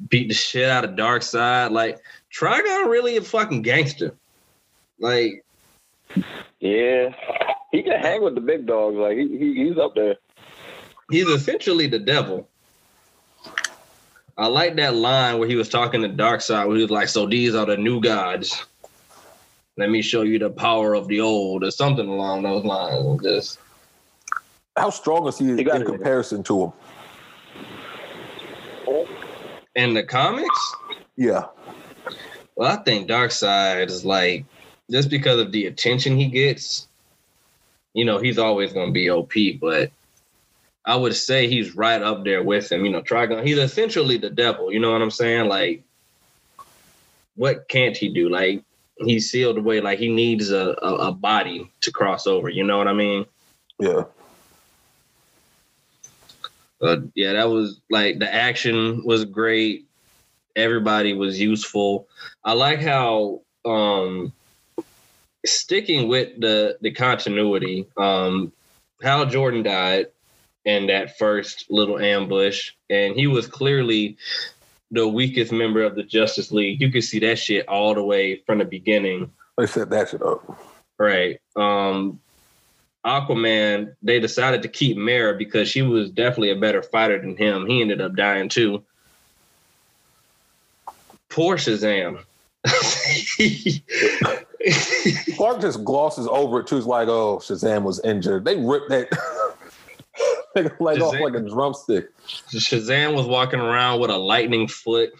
beat 0.09 0.27
the 0.27 0.33
shit 0.33 0.69
out 0.69 0.85
of 0.85 0.91
Darkseid. 0.91 1.71
Like 1.71 1.99
Trigon 2.33 2.89
really 2.89 3.17
a 3.17 3.21
fucking 3.21 3.61
gangster. 3.61 4.13
Like 4.99 5.43
Yeah. 6.59 7.13
He 7.71 7.83
can 7.83 7.99
hang 8.01 8.23
with 8.23 8.35
the 8.35 8.41
big 8.41 8.65
dogs. 8.65 8.95
Like 8.97 9.17
he, 9.17 9.37
he 9.37 9.67
he's 9.67 9.77
up 9.77 9.95
there. 9.95 10.15
he's 11.11 11.27
essentially 11.27 11.87
the 11.87 11.99
devil. 11.99 12.47
I 14.37 14.47
like 14.47 14.75
that 14.77 14.95
line 14.95 15.37
where 15.37 15.49
he 15.49 15.55
was 15.55 15.67
talking 15.69 16.01
to 16.01 16.09
Darkseid, 16.09 16.65
where 16.67 16.77
he 16.77 16.81
was 16.81 16.91
like, 16.91 17.09
"So 17.09 17.27
these 17.27 17.53
are 17.55 17.65
the 17.65 17.77
new 17.77 17.99
gods. 18.01 18.65
Let 19.77 19.89
me 19.89 20.01
show 20.01 20.21
you 20.21 20.39
the 20.39 20.49
power 20.49 20.93
of 20.93 21.07
the 21.09 21.19
old," 21.19 21.63
or 21.63 21.71
something 21.71 22.07
along 22.07 22.43
those 22.43 22.63
lines. 22.63 23.21
Just 23.21 23.59
How 24.79 24.89
strong 24.89 25.27
is 25.27 25.37
he 25.37 25.55
He 25.55 25.63
got 25.63 25.75
in 25.77 25.81
it. 25.81 25.85
comparison 25.85 26.41
to 26.43 26.63
him? 26.65 26.73
in 29.75 29.93
the 29.93 30.03
comics, 30.03 30.73
Yeah. 31.15 31.45
well, 32.55 32.71
I 32.71 32.81
think 32.83 33.07
Darkseid 33.07 33.87
is 33.89 34.03
like 34.03 34.45
just 34.89 35.09
because 35.09 35.39
of 35.39 35.51
the 35.51 35.67
attention 35.67 36.17
he 36.17 36.27
gets. 36.27 36.87
You 37.93 38.03
know, 38.05 38.17
he's 38.19 38.37
always 38.37 38.73
going 38.73 38.87
to 38.87 38.93
be 38.93 39.09
OP, 39.09 39.33
but 39.61 39.91
I 40.85 40.95
would 40.95 41.15
say 41.15 41.47
he's 41.47 41.75
right 41.75 42.01
up 42.01 42.23
there 42.23 42.43
with 42.43 42.71
him. 42.71 42.83
You 42.85 42.91
know, 42.91 43.01
Trigon. 43.01 43.45
He's 43.45 43.57
essentially 43.57 44.17
the 44.17 44.29
devil. 44.29 44.71
You 44.71 44.79
know 44.79 44.91
what 44.91 45.01
I'm 45.01 45.11
saying? 45.11 45.47
Like, 45.47 45.83
what 47.35 47.67
can't 47.69 47.95
he 47.95 48.09
do? 48.09 48.27
Like, 48.29 48.63
he's 48.97 49.29
sealed 49.29 49.57
away. 49.57 49.81
Like, 49.81 49.99
he 49.99 50.09
needs 50.13 50.51
a, 50.51 50.75
a, 50.81 50.95
a 51.09 51.11
body 51.11 51.71
to 51.81 51.91
cross 51.91 52.27
over. 52.27 52.49
You 52.49 52.63
know 52.63 52.77
what 52.77 52.87
I 52.87 52.93
mean? 52.93 53.25
Yeah. 53.79 54.03
But 56.79 57.03
yeah, 57.15 57.33
that 57.33 57.49
was 57.49 57.79
like 57.89 58.19
the 58.19 58.33
action 58.33 59.03
was 59.05 59.25
great. 59.25 59.85
Everybody 60.55 61.13
was 61.13 61.39
useful. 61.39 62.07
I 62.43 62.53
like 62.53 62.81
how 62.81 63.41
um 63.65 64.33
sticking 65.45 66.07
with 66.07 66.39
the 66.39 66.77
the 66.81 66.91
continuity, 66.91 67.87
um 67.97 68.51
Hal 69.01 69.25
Jordan 69.25 69.63
died 69.63 70.07
in 70.65 70.87
that 70.87 71.17
first 71.17 71.65
little 71.69 71.99
ambush, 71.99 72.71
and 72.89 73.15
he 73.15 73.27
was 73.27 73.47
clearly 73.47 74.17
the 74.91 75.07
weakest 75.07 75.51
member 75.51 75.83
of 75.83 75.95
the 75.95 76.03
Justice 76.03 76.51
League. 76.51 76.81
You 76.81 76.91
could 76.91 77.03
see 77.03 77.19
that 77.19 77.37
shit 77.37 77.67
all 77.67 77.93
the 77.93 78.03
way 78.03 78.41
from 78.45 78.57
the 78.59 78.65
beginning. 78.65 79.31
They 79.57 79.67
set 79.67 79.89
that 79.89 80.09
shit 80.09 80.21
up. 80.21 80.59
Right. 80.97 81.39
Um 81.55 82.19
Aquaman, 83.05 83.95
they 84.01 84.19
decided 84.19 84.61
to 84.63 84.67
keep 84.67 84.97
Mera 84.97 85.37
because 85.37 85.69
she 85.69 85.81
was 85.81 86.09
definitely 86.09 86.51
a 86.51 86.55
better 86.55 86.81
fighter 86.81 87.19
than 87.19 87.37
him. 87.37 87.65
He 87.65 87.81
ended 87.81 88.01
up 88.01 88.15
dying 88.15 88.49
too. 88.49 88.83
Poor 91.29 91.57
Shazam. 91.57 92.23
Clark 95.37 95.61
just 95.61 95.83
glosses 95.85 96.27
over 96.27 96.59
it 96.59 96.67
too. 96.67 96.77
It's 96.77 96.85
like, 96.85 97.07
oh, 97.07 97.37
Shazam 97.37 97.83
was 97.83 97.99
injured. 98.01 98.43
They 98.43 98.57
ripped 98.57 98.89
that 98.89 99.07
like, 100.55 100.79
like 100.79 100.99
off 100.99 101.19
like 101.19 101.35
a 101.35 101.39
drumstick. 101.39 102.09
Shazam 102.27 103.15
was 103.15 103.27
walking 103.27 103.59
around 103.59 104.01
with 104.01 104.09
a 104.09 104.17
lightning 104.17 104.67
foot. 104.67 105.13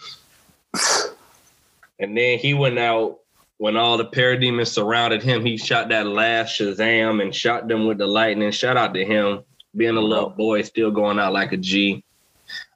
And 1.99 2.17
then 2.17 2.39
he 2.39 2.53
went 2.53 2.80
out 2.80 3.19
when 3.60 3.76
all 3.76 3.97
the 3.97 4.05
parademons 4.05 4.70
surrounded 4.70 5.22
him, 5.22 5.45
he 5.45 5.57
shot 5.57 5.89
that 5.89 6.07
last 6.07 6.57
Shazam 6.57 7.22
and 7.22 7.36
shot 7.36 7.68
them 7.68 7.86
with 7.86 7.97
the 7.97 8.07
lightning. 8.07 8.51
Shout 8.51 8.78
out 8.78 8.93
to 8.93 9.03
him. 9.05 9.43
Being 9.76 9.97
a 9.97 10.01
little 10.01 10.30
boy, 10.30 10.62
still 10.64 10.91
going 10.91 11.20
out 11.20 11.34
like 11.34 11.51
a 11.51 11.57
G. 11.57 12.01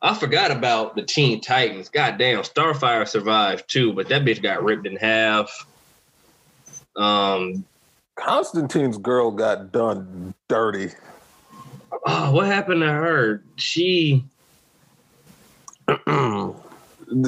I 0.01 0.13
forgot 0.13 0.51
about 0.51 0.95
the 0.95 1.01
Teen 1.01 1.39
Titans. 1.39 1.87
Goddamn, 1.87 2.39
Starfire 2.39 3.07
survived 3.07 3.69
too, 3.69 3.93
but 3.93 4.09
that 4.09 4.23
bitch 4.23 4.43
got 4.43 4.61
ripped 4.61 4.85
in 4.85 4.97
half. 4.97 5.65
Um, 6.97 7.63
Constantine's 8.15 8.97
girl 8.97 9.31
got 9.31 9.71
done 9.71 10.33
dirty. 10.49 10.89
oh, 12.05 12.31
what 12.33 12.45
happened 12.45 12.81
to 12.81 12.91
her? 12.91 13.41
She 13.55 14.25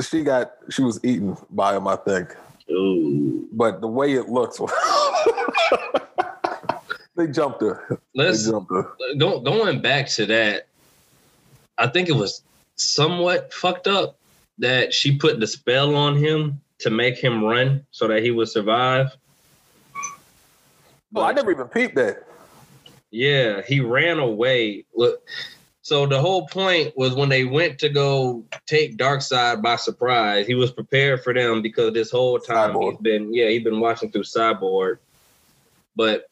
she 0.02 0.24
got 0.24 0.52
she 0.70 0.84
was 0.84 1.00
eaten 1.04 1.38
by 1.50 1.76
him, 1.78 1.88
I 1.88 1.96
think. 1.96 2.36
Ooh, 2.72 3.48
But 3.52 3.82
the 3.82 3.88
way 3.88 4.14
it 4.14 4.30
looks, 4.30 4.60
they 7.16 7.28
jumped 7.28 7.62
her. 7.62 8.00
let's 8.14 8.46
They 8.46 8.52
jumped 8.52 8.72
her. 8.72 8.94
go, 9.18 9.40
going 9.40 9.82
back 9.82 10.08
to 10.10 10.26
that. 10.28 10.68
I 11.78 11.88
think 11.88 12.10
it 12.10 12.16
was 12.16 12.44
somewhat 12.76 13.54
fucked 13.54 13.88
up 13.88 14.18
that 14.60 14.94
she 14.94 15.18
put 15.18 15.40
the 15.40 15.48
spell 15.48 15.96
on 15.96 16.16
him 16.16 16.62
to 16.80 16.90
make 16.90 17.18
him 17.18 17.44
run 17.44 17.86
so 17.92 18.08
that 18.08 18.24
he 18.24 18.32
would 18.32 18.50
survive. 18.50 19.16
Oh, 21.16 21.24
I 21.24 21.32
never 21.34 21.52
even 21.52 21.68
peeped 21.68 21.96
that. 21.96 22.24
Yeah, 23.12 23.62
he 23.62 23.80
ran 23.80 24.20
away. 24.20 24.86
Look, 24.94 25.22
so 25.86 26.08
the 26.08 26.20
whole 26.20 26.48
point 26.48 26.98
was 26.98 27.14
when 27.14 27.30
they 27.30 27.44
went 27.44 27.78
to 27.78 27.90
go 27.90 28.44
take 28.66 28.98
Darkseid 28.98 29.62
by 29.62 29.76
surprise, 29.76 30.48
he 30.48 30.56
was 30.56 30.72
prepared 30.72 31.24
for 31.24 31.32
them 31.32 31.62
because 31.62 31.94
this 31.94 32.10
whole 32.10 32.40
time 32.40 32.72
Cyborg. 32.72 32.94
he's 32.94 33.02
been 33.02 33.32
yeah, 33.32 33.50
he's 33.50 33.64
been 33.64 33.80
watching 33.80 34.12
through 34.12 34.24
Cyborg. 34.24 34.98
But 35.96 36.28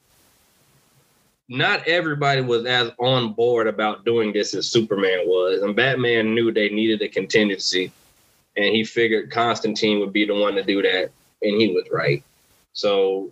not 1.48 1.88
everybody 1.88 2.42
was 2.42 2.66
as 2.66 2.94
on 2.98 3.34
board 3.34 3.68
about 3.68 4.06
doing 4.06 4.34
this 4.34 4.56
as 4.56 4.68
Superman 4.68 5.28
was. 5.28 5.62
And 5.62 5.76
Batman 5.76 6.34
knew 6.34 6.52
they 6.52 6.70
needed 6.70 7.04
a 7.04 7.08
contingency. 7.08 7.92
And 8.58 8.66
he 8.66 8.84
figured 8.84 9.30
Constantine 9.30 10.00
would 10.00 10.14
be 10.14 10.26
the 10.26 10.34
one 10.34 10.56
to 10.56 10.64
do 10.64 10.82
that. 10.82 11.12
And 11.44 11.62
he 11.62 11.68
was 11.68 11.86
right. 11.92 12.24
So 12.74 13.32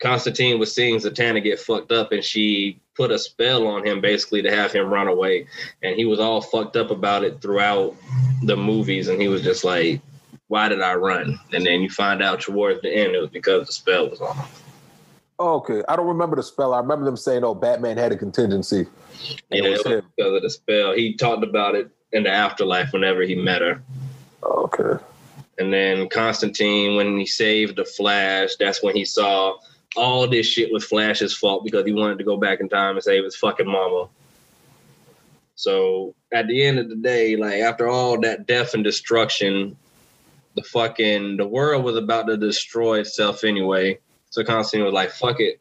Constantine 0.00 0.58
was 0.58 0.74
seeing 0.74 0.96
Zatanna 0.98 1.42
get 1.42 1.60
fucked 1.60 1.92
up, 1.92 2.10
and 2.12 2.24
she 2.24 2.80
put 2.94 3.10
a 3.10 3.18
spell 3.18 3.66
on 3.66 3.86
him 3.86 4.00
basically 4.00 4.42
to 4.42 4.50
have 4.54 4.72
him 4.72 4.88
run 4.88 5.08
away. 5.08 5.46
And 5.82 5.96
he 5.96 6.04
was 6.04 6.20
all 6.20 6.40
fucked 6.40 6.76
up 6.76 6.90
about 6.90 7.24
it 7.24 7.40
throughout 7.40 7.94
the 8.42 8.56
movies, 8.56 9.08
and 9.08 9.20
he 9.20 9.28
was 9.28 9.42
just 9.42 9.64
like, 9.64 10.00
"Why 10.48 10.68
did 10.68 10.82
I 10.82 10.94
run?" 10.94 11.38
And 11.52 11.64
then 11.64 11.80
you 11.80 11.90
find 11.90 12.22
out 12.22 12.40
towards 12.40 12.82
the 12.82 12.90
end 12.90 13.14
it 13.14 13.20
was 13.20 13.30
because 13.30 13.66
the 13.66 13.72
spell 13.72 14.08
was 14.08 14.20
on. 14.20 14.36
him. 14.36 14.44
Oh, 15.38 15.54
okay, 15.56 15.82
I 15.88 15.96
don't 15.96 16.06
remember 16.06 16.36
the 16.36 16.42
spell. 16.42 16.74
I 16.74 16.78
remember 16.78 17.04
them 17.04 17.16
saying, 17.16 17.42
"Oh, 17.44 17.54
Batman 17.54 17.96
had 17.96 18.12
a 18.12 18.16
contingency." 18.16 18.86
Yeah, 19.50 19.64
it 19.64 19.70
was 19.70 19.80
it 19.80 19.94
was 19.96 20.04
because 20.16 20.32
of 20.34 20.42
the 20.42 20.50
spell. 20.50 20.92
He 20.94 21.14
talked 21.14 21.44
about 21.44 21.74
it 21.74 21.90
in 22.12 22.24
the 22.24 22.30
afterlife 22.30 22.92
whenever 22.92 23.22
he 23.22 23.34
met 23.34 23.62
her. 23.62 23.82
Oh, 24.42 24.64
okay. 24.64 25.02
And 25.58 25.72
then 25.72 26.08
Constantine, 26.08 26.96
when 26.96 27.18
he 27.18 27.26
saved 27.26 27.76
the 27.76 27.84
Flash, 27.84 28.50
that's 28.58 28.82
when 28.82 28.96
he 28.96 29.04
saw 29.04 29.58
all 29.96 30.26
this 30.26 30.46
shit 30.46 30.72
was 30.72 30.84
Flash's 30.84 31.36
fault 31.36 31.64
because 31.64 31.84
he 31.84 31.92
wanted 31.92 32.18
to 32.18 32.24
go 32.24 32.36
back 32.36 32.60
in 32.60 32.68
time 32.68 32.96
and 32.96 33.02
save 33.02 33.24
his 33.24 33.36
fucking 33.36 33.66
mama. 33.66 34.08
So 35.54 36.14
at 36.32 36.46
the 36.48 36.62
end 36.62 36.78
of 36.78 36.88
the 36.88 36.96
day, 36.96 37.36
like 37.36 37.60
after 37.60 37.88
all 37.88 38.18
that 38.20 38.46
death 38.46 38.74
and 38.74 38.82
destruction, 38.82 39.76
the 40.56 40.62
fucking 40.62 41.36
the 41.36 41.46
world 41.46 41.84
was 41.84 41.96
about 41.96 42.26
to 42.26 42.36
destroy 42.36 43.00
itself 43.00 43.44
anyway. 43.44 43.98
So 44.30 44.42
Constantine 44.44 44.84
was 44.84 44.94
like, 44.94 45.10
"Fuck 45.10 45.40
it, 45.40 45.60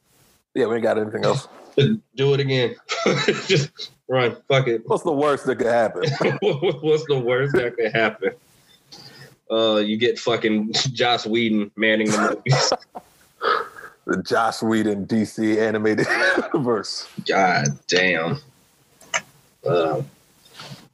Yeah, 0.55 0.67
we 0.67 0.75
ain't 0.75 0.83
got 0.83 0.97
anything 0.97 1.25
else. 1.25 1.47
do 2.15 2.33
it 2.33 2.39
again, 2.39 2.75
just 3.47 3.91
run, 4.07 4.37
fuck 4.47 4.67
it." 4.67 4.81
What's 4.85 5.03
the 5.03 5.11
worst 5.11 5.45
that 5.45 5.57
could 5.57 5.67
happen? 5.67 6.03
What's 6.41 7.05
the 7.05 7.19
worst 7.19 7.53
that 7.53 7.75
could 7.75 7.93
happen? 7.93 8.31
Uh, 9.51 9.77
you 9.77 9.97
get 9.97 10.17
fucking 10.17 10.71
Joss 10.71 11.25
Whedon 11.25 11.71
manning 11.75 12.09
the 12.09 12.41
movies. 12.45 12.73
The 14.05 14.21
Joss 14.23 14.63
Whedon 14.63 15.05
DC 15.05 15.57
animated 15.57 16.07
universe. 16.37 17.07
God 17.27 17.67
damn. 17.87 18.39
Uh, 19.65 20.01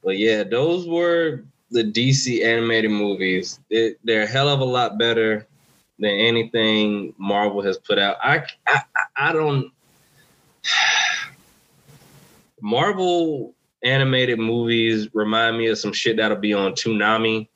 but 0.04 0.18
yeah, 0.18 0.44
those 0.44 0.86
were 0.86 1.42
the 1.70 1.84
DC 1.84 2.44
animated 2.44 2.90
movies. 2.90 3.60
It, 3.70 3.98
they're 4.04 4.22
a 4.22 4.26
hell 4.26 4.48
of 4.48 4.60
a 4.60 4.64
lot 4.64 4.98
better 4.98 5.46
than 5.98 6.10
anything 6.10 7.14
Marvel 7.18 7.62
has 7.62 7.78
put 7.78 7.98
out. 7.98 8.16
I 8.22 8.44
I, 8.66 8.82
I 9.16 9.32
don't. 9.32 9.72
Marvel 12.60 13.54
animated 13.84 14.38
movies 14.38 15.08
remind 15.14 15.56
me 15.56 15.68
of 15.68 15.78
some 15.78 15.92
shit 15.92 16.16
that'll 16.16 16.36
be 16.38 16.52
on 16.52 16.72
Toonami 16.72 17.46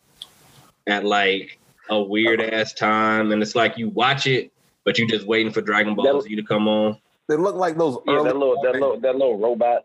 at 0.87 1.05
like 1.05 1.59
a 1.91 2.01
weird 2.01 2.41
ass 2.41 2.73
time, 2.73 3.33
and 3.33 3.43
it's 3.43 3.55
like 3.55 3.77
you 3.77 3.89
watch 3.91 4.27
it, 4.27 4.52
but 4.85 4.99
you 4.99 5.07
just 5.07 5.27
waiting 5.27 5.53
for 5.53 5.61
Dragon 5.61 5.95
Ball 5.95 6.21
That- 6.21 6.23
Z 6.29 6.37
to 6.37 6.43
come 6.43 6.69
on. 6.69 6.99
They 7.29 7.37
look 7.37 7.55
like 7.55 7.79
those 7.79 7.99
Yeah, 8.07 8.15
early. 8.15 8.25
that 8.25 8.37
little 8.37 8.63
that 8.63 8.73
little 8.73 9.01
that 9.01 9.13
little 9.17 9.39
robot. 9.39 9.85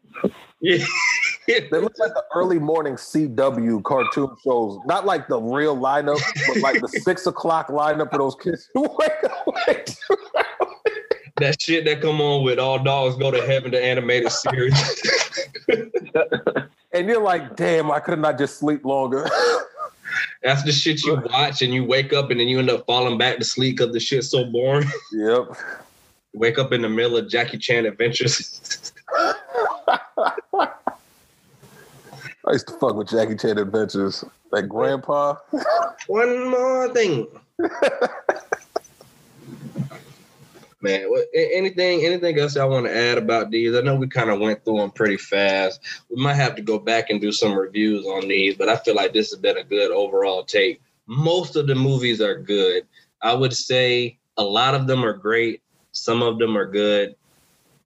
Yeah. 0.62 0.84
They 1.48 1.62
look 1.72 1.98
like 1.98 2.14
the 2.14 2.26
early 2.36 2.60
morning 2.60 2.96
CW 2.96 3.82
cartoon 3.86 4.36
shows. 4.44 4.80
Not 4.86 5.06
like 5.06 5.30
the 5.30 5.40
real 5.40 5.78
lineup, 5.78 6.20
but 6.46 6.58
like 6.58 6.82
the 6.82 6.90
six 7.04 7.26
o'clock 7.26 7.70
lineup 7.70 8.12
for 8.12 8.18
those 8.18 8.36
kids 8.36 8.70
who 8.74 8.82
wake 8.82 9.24
up 9.24 9.46
that 11.38 11.62
shit 11.62 11.86
that 11.86 12.02
come 12.02 12.20
on 12.20 12.44
with 12.44 12.60
all 12.60 12.84
dogs 12.84 13.16
go 13.16 13.32
to 13.32 13.42
heaven 13.48 13.72
the 13.72 13.82
animated 13.82 14.30
series. 14.30 14.76
And 16.94 17.08
you're 17.08 17.22
like, 17.22 17.56
damn, 17.56 17.92
I 17.92 18.00
could 18.00 18.18
not 18.20 18.38
just 18.40 18.58
sleep 18.60 18.84
longer. 18.84 19.30
That's 20.44 20.64
the 20.64 20.72
shit 20.72 21.04
you 21.04 21.22
watch 21.32 21.62
and 21.62 21.74
you 21.74 21.84
wake 21.84 22.14
up 22.14 22.32
and 22.32 22.40
then 22.40 22.48
you 22.48 22.60
end 22.60 22.70
up 22.70 22.86
falling 22.86 23.18
back 23.18 23.38
to 23.38 23.46
sleep 23.46 23.78
because 23.78 23.94
the 23.94 24.00
shit's 24.00 24.30
so 24.30 24.46
boring. 24.46 24.88
yep. 25.12 25.46
wake 26.34 26.60
up 26.60 26.72
in 26.72 26.82
the 26.82 26.90
middle 26.90 27.18
of 27.18 27.30
Jackie 27.30 27.58
Chan 27.58 27.86
adventures. 27.86 28.94
I 32.48 32.54
used 32.54 32.68
to 32.68 32.74
fuck 32.74 32.96
with 32.96 33.10
Jackie 33.10 33.36
Chan 33.36 33.58
Adventures. 33.58 34.24
Like 34.52 34.70
grandpa. 34.70 35.36
One 36.08 36.50
more 36.50 36.88
thing. 36.94 37.28
Man, 40.80 41.10
anything 41.34 42.06
anything 42.06 42.38
else 42.40 42.56
I 42.56 42.66
want 42.66 42.86
to 42.86 42.96
add 42.96 43.18
about 43.18 43.50
these? 43.50 43.76
I 43.76 43.82
know 43.82 43.96
we 43.96 44.08
kind 44.08 44.30
of 44.30 44.40
went 44.40 44.64
through 44.64 44.78
them 44.78 44.92
pretty 44.92 45.18
fast. 45.18 45.82
We 46.10 46.22
might 46.22 46.36
have 46.36 46.56
to 46.56 46.62
go 46.62 46.78
back 46.78 47.10
and 47.10 47.20
do 47.20 47.32
some 47.32 47.54
reviews 47.54 48.06
on 48.06 48.28
these, 48.28 48.56
but 48.56 48.70
I 48.70 48.76
feel 48.78 48.96
like 48.96 49.12
this 49.12 49.32
has 49.32 49.40
been 49.40 49.58
a 49.58 49.64
good 49.64 49.92
overall 49.92 50.44
take. 50.44 50.80
Most 51.08 51.56
of 51.56 51.66
the 51.66 51.74
movies 51.74 52.22
are 52.22 52.38
good. 52.38 52.86
I 53.24 53.34
would 53.34 53.54
say 53.54 54.20
a 54.38 54.44
lot 54.44 54.76
of 54.76 54.86
them 54.86 55.04
are 55.04 55.14
great. 55.14 55.62
Some 55.94 56.22
of 56.22 56.38
them 56.38 56.56
are 56.56 56.70
good. 56.70 57.16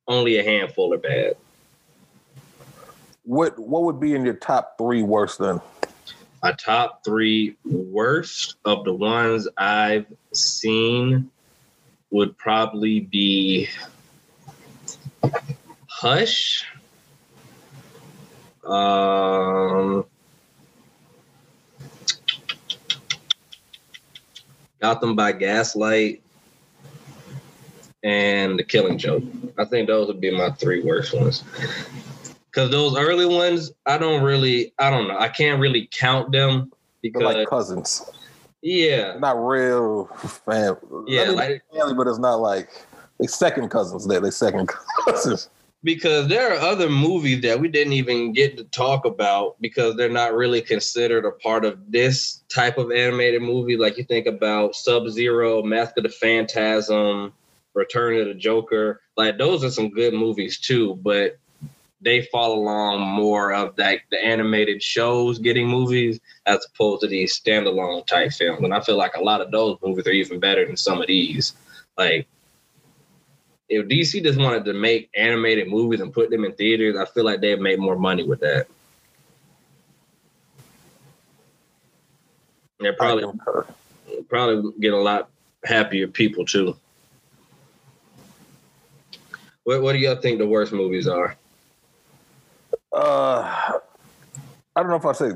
Only 0.08 0.38
a 0.40 0.44
handful 0.44 0.94
are 0.94 0.98
bad. 0.98 1.38
What 3.24 3.58
what 3.58 3.84
would 3.84 4.02
be 4.02 4.16
in 4.16 4.26
your 4.26 4.34
top 4.34 4.78
three 4.78 5.02
worst 5.02 5.40
then? 5.40 5.62
my 6.44 6.52
top 6.54 7.04
three 7.04 7.56
worst 7.66 8.56
of 8.66 8.84
the 8.84 8.94
ones 8.94 9.48
I've 9.58 10.08
seen 10.34 11.30
would 12.12 12.38
probably 12.38 13.00
be 13.00 13.70
Hush. 15.88 16.66
Um, 18.66 20.06
Gotham 24.82 25.16
by 25.16 25.32
Gaslight 25.32 26.22
and 28.04 28.58
The 28.58 28.64
Killing 28.64 28.98
Joke. 28.98 29.24
I 29.58 29.66
think 29.66 29.88
those 29.88 30.08
would 30.08 30.20
be 30.20 30.32
my 30.32 30.50
three 30.52 30.82
worst 30.82 31.14
ones. 31.14 31.44
Because 32.50 32.72
those 32.72 32.98
early 32.98 33.26
ones, 33.26 33.72
I 33.86 33.98
don't 33.98 34.24
really, 34.24 34.74
I 34.78 34.90
don't 34.90 35.08
know, 35.08 35.18
I 35.18 35.30
can't 35.30 35.62
really 35.62 35.88
count 35.92 36.32
them 36.32 36.72
They're 37.02 37.12
because 37.12 37.36
like 37.36 37.48
cousins. 37.48 38.10
Yeah, 38.62 39.18
Not 39.20 39.44
real 39.44 40.06
fam. 40.46 40.78
Yeah, 41.08 41.22
I 41.22 41.26
mean, 41.28 41.36
like- 41.36 41.64
family, 41.74 41.94
but 41.94 42.08
it's 42.08 42.20
not 42.20 42.36
like 42.40 42.70
they 43.20 43.28
second 43.28 43.70
cousins. 43.70 44.08
They 44.08 44.20
they 44.20 44.32
second 44.32 44.70
cousins. 45.06 45.50
because 45.84 46.28
there 46.28 46.52
are 46.54 46.60
other 46.60 46.90
movies 46.90 47.42
that 47.42 47.60
we 47.60 47.68
didn't 47.68 47.94
even 47.94 48.34
get 48.34 48.58
to 48.58 48.64
talk 48.66 49.06
about 49.06 49.56
because 49.62 49.96
they're 49.96 50.10
not 50.10 50.34
really 50.36 50.62
considered 50.62 51.26
a 51.26 51.32
part 51.32 51.66
of 51.66 51.80
this 51.92 52.44
type 52.50 52.78
of 52.78 52.92
animated 52.92 53.42
movie. 53.42 53.78
Like 53.78 53.98
you 53.98 54.04
think 54.04 54.28
about 54.28 54.76
Sub 54.76 55.10
Zero, 55.10 55.64
Mask 55.64 55.98
of 55.98 56.04
the 56.04 56.10
Phantasm, 56.10 57.34
Return 57.74 58.18
of 58.20 58.28
the 58.28 58.34
Joker. 58.34 59.02
Like 59.18 59.38
those 59.38 59.64
are 59.64 59.72
some 59.72 59.90
good 59.90 60.14
movies 60.14 60.60
too, 60.60 60.96
but 61.04 61.38
they 62.02 62.24
fall 62.24 62.54
along 62.54 63.02
more 63.02 63.54
of 63.54 63.78
like 63.78 64.04
the 64.10 64.24
animated 64.24 64.82
shows 64.82 65.38
getting 65.38 65.68
movies 65.68 66.20
as 66.46 66.66
opposed 66.74 67.02
to 67.02 67.08
these 67.08 67.40
standalone 67.40 68.06
type 68.08 68.32
films. 68.32 68.64
And 68.64 68.74
I 68.74 68.82
feel 68.82 68.98
like 68.98 69.16
a 69.16 69.24
lot 69.24 69.42
of 69.42 69.52
those 69.52 69.78
movies 69.84 70.08
are 70.08 70.12
even 70.12 70.40
better 70.40 70.66
than 70.66 70.78
some 70.78 71.00
of 71.00 71.08
these. 71.08 71.54
Like 71.98 72.28
if 73.70 73.88
DC 73.88 74.24
just 74.24 74.40
wanted 74.40 74.66
to 74.66 74.74
make 74.74 75.10
animated 75.16 75.70
movies 75.70 76.02
and 76.02 76.14
put 76.14 76.30
them 76.30 76.44
in 76.44 76.54
theaters, 76.54 76.98
I 76.98 77.06
feel 77.06 77.24
like 77.24 77.40
they'd 77.40 77.62
make 77.62 77.80
more 77.80 77.96
money 77.96 78.24
with 78.24 78.40
that. 78.40 78.68
They're 82.80 82.94
probably 82.94 83.26
probably 84.28 84.72
get 84.80 84.94
a 84.94 84.98
lot 84.98 85.30
happier 85.64 86.08
people 86.08 86.46
too. 86.46 86.76
What 89.64 89.84
What 89.84 89.94
do 89.94 90.00
y'all 90.00 90.16
think 90.16 90.40
the 90.40 90.48
worst 90.48 90.74
movies 90.74 91.08
are? 91.08 91.38
Uh, 92.94 93.80
I 94.76 94.82
don't 94.82 94.90
know 94.90 94.96
if 94.96 95.06
I 95.06 95.14
say 95.14 95.32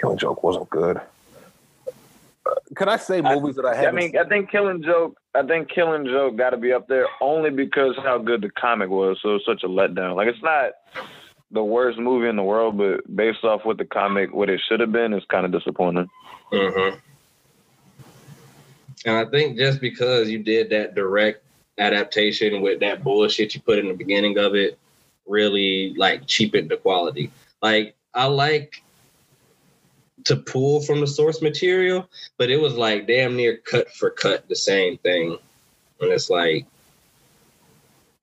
Killing 0.00 0.18
Joke 0.18 0.42
wasn't 0.42 0.68
good. 0.70 1.00
Uh, 2.46 2.54
Can 2.74 2.88
I 2.88 2.96
say 2.96 3.20
movies 3.20 3.56
that 3.56 3.64
I 3.64 3.74
had 3.74 3.78
I 3.78 3.84
haven't? 3.86 3.96
mean, 3.96 4.18
I 4.18 4.24
think 4.28 4.50
Killing 4.50 4.82
Joke. 4.82 5.16
I 5.34 5.42
think 5.42 5.68
Killing 5.68 6.04
Joke 6.04 6.36
got 6.36 6.50
to 6.50 6.56
be 6.56 6.72
up 6.72 6.88
there 6.88 7.06
only 7.20 7.50
because 7.50 7.96
how 7.96 8.18
good 8.18 8.42
the 8.42 8.50
comic 8.50 8.88
was. 8.88 9.18
So 9.22 9.36
it's 9.36 9.46
such 9.46 9.62
a 9.64 9.68
letdown. 9.68 10.16
Like 10.16 10.28
it's 10.28 10.42
not 10.42 10.72
the 11.50 11.64
worst 11.64 11.98
movie 11.98 12.28
in 12.28 12.36
the 12.36 12.42
world, 12.42 12.76
but 12.76 13.00
based 13.14 13.44
off 13.44 13.64
what 13.64 13.78
the 13.78 13.84
comic, 13.84 14.34
what 14.34 14.50
it 14.50 14.60
should 14.68 14.80
have 14.80 14.92
been, 14.92 15.12
it's 15.12 15.26
kind 15.26 15.46
of 15.46 15.52
disappointing. 15.52 16.08
Mm-hmm. 16.52 16.98
And 19.04 19.16
I 19.16 19.30
think 19.30 19.56
just 19.56 19.80
because 19.80 20.28
you 20.28 20.42
did 20.42 20.70
that 20.70 20.94
direct 20.94 21.42
adaptation 21.78 22.62
with 22.62 22.80
that 22.80 23.04
bullshit 23.04 23.54
you 23.54 23.60
put 23.60 23.78
in 23.78 23.88
the 23.88 23.94
beginning 23.94 24.38
of 24.38 24.54
it, 24.54 24.78
really 25.26 25.94
like 25.96 26.26
cheapened 26.26 26.70
the 26.70 26.76
quality. 26.76 27.30
Like 27.62 27.96
I 28.14 28.26
like 28.26 28.82
to 30.24 30.36
pull 30.36 30.80
from 30.80 31.00
the 31.00 31.06
source 31.06 31.40
material, 31.40 32.08
but 32.36 32.50
it 32.50 32.56
was 32.56 32.74
like 32.74 33.06
damn 33.06 33.36
near 33.36 33.58
cut 33.58 33.90
for 33.92 34.10
cut 34.10 34.48
the 34.48 34.56
same 34.56 34.98
thing. 34.98 35.38
And 36.00 36.12
it's 36.12 36.30
like 36.30 36.66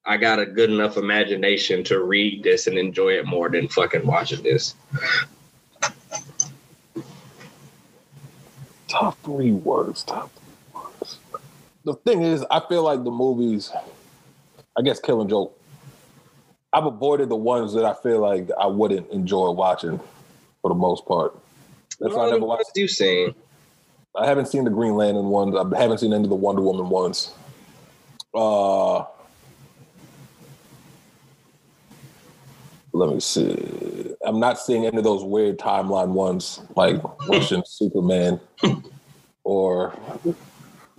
I 0.06 0.18
got 0.18 0.40
a 0.40 0.46
good 0.46 0.70
enough 0.70 0.98
imagination 0.98 1.84
to 1.86 2.04
read 2.04 2.44
this 2.44 2.68
and 2.68 2.78
enjoy 2.78 3.14
it 3.14 3.26
more 3.26 3.50
than 3.50 3.68
fucking 3.70 4.06
watching 4.06 4.44
this. 4.44 4.76
top 8.94 9.18
three 9.24 9.52
words. 9.52 10.04
Top 10.04 10.32
three 10.36 10.82
words. 10.82 11.20
The 11.84 11.94
thing 11.94 12.22
is, 12.22 12.46
I 12.50 12.62
feel 12.68 12.84
like 12.84 13.04
the 13.04 13.12
movies. 13.12 13.72
I 14.78 14.82
guess 14.82 15.00
Killing 15.00 15.30
Joke. 15.30 15.58
I've 16.74 16.86
avoided 16.86 17.30
the 17.30 17.36
ones 17.36 17.74
that 17.74 17.86
I 17.86 17.94
feel 17.94 18.20
like 18.20 18.50
I 18.60 18.66
wouldn't 18.66 19.12
enjoy 19.12 19.52
watching, 19.52 20.00
for 20.62 20.70
the 20.70 20.76
most 20.76 21.06
part. 21.06 21.38
That's 22.00 22.16
why 22.16 22.28
I 22.28 22.32
never 22.32 22.46
watched. 22.46 22.72
You 22.76 22.88
saying? 22.88 23.36
I 24.16 24.26
haven't 24.26 24.48
seen 24.48 24.64
the 24.64 24.70
Green 24.72 24.96
Lantern 24.96 25.26
ones. 25.26 25.56
I 25.56 25.80
haven't 25.80 26.00
seen 26.00 26.14
any 26.14 26.24
of 26.24 26.30
the 26.30 26.36
Wonder 26.36 26.62
Woman 26.62 26.90
ones. 26.90 27.32
Uh, 28.34 29.04
let 32.92 33.14
me 33.14 33.20
see. 33.20 34.14
I'm 34.26 34.40
not 34.40 34.60
seeing 34.60 34.86
any 34.86 34.98
of 34.98 35.04
those 35.04 35.24
weird 35.24 35.60
timeline 35.60 36.10
ones 36.10 36.62
like 36.76 37.02
Russian 37.28 37.64
Superman 37.68 38.40
or 39.44 39.98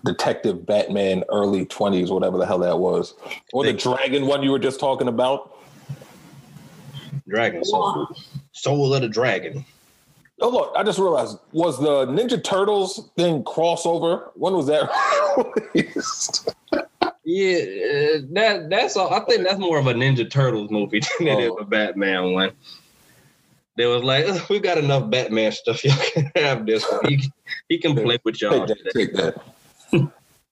Detective 0.04 0.66
Batman 0.66 1.24
early 1.30 1.66
20s, 1.66 2.10
whatever 2.10 2.38
the 2.38 2.46
hell 2.46 2.58
that 2.58 2.78
was. 2.78 3.14
Or 3.52 3.64
the 3.64 3.72
dragon 3.72 4.26
one 4.26 4.42
you 4.42 4.50
were 4.50 4.58
just 4.58 4.78
talking 4.78 5.08
about. 5.08 5.53
Dragon 7.28 7.64
Soul. 7.64 8.08
Soul 8.52 8.94
of 8.94 9.02
the 9.02 9.08
Dragon. 9.08 9.64
Oh, 10.40 10.48
look, 10.50 10.72
I 10.76 10.82
just 10.82 10.98
realized 10.98 11.38
was 11.52 11.78
the 11.78 12.06
Ninja 12.06 12.42
Turtles 12.42 13.08
thing 13.16 13.44
crossover? 13.44 14.30
When 14.34 14.54
was 14.54 14.66
that 14.66 14.90
released? 15.74 16.50
Yeah, 17.24 17.54
uh, 17.56 18.20
that 18.32 18.66
that's 18.68 18.96
all. 18.96 19.14
I 19.14 19.20
think 19.20 19.44
that's 19.46 19.58
more 19.58 19.78
of 19.78 19.86
a 19.86 19.94
Ninja 19.94 20.28
Turtles 20.30 20.70
movie 20.70 21.00
than 21.18 21.28
it 21.28 21.38
is 21.44 21.50
Oh. 21.52 21.58
a 21.58 21.64
Batman 21.64 22.32
one. 22.32 22.50
They 23.76 23.86
was 23.86 24.02
like, 24.02 24.26
"Ugh, 24.28 24.42
we 24.50 24.58
got 24.60 24.76
enough 24.78 25.08
Batman 25.10 25.52
stuff. 25.52 25.82
Y'all 25.84 25.96
can 26.12 26.30
have 26.36 26.66
this 26.66 26.84
one. 26.90 27.00
He, 27.08 27.32
he 27.68 27.78
can 27.78 27.94
play 27.94 28.18
with 28.24 28.40
y'all. 28.42 28.66
Take 28.66 28.68
that. 28.68 28.76
today." 28.92 29.06
Take 29.06 29.14
that. 29.14 30.10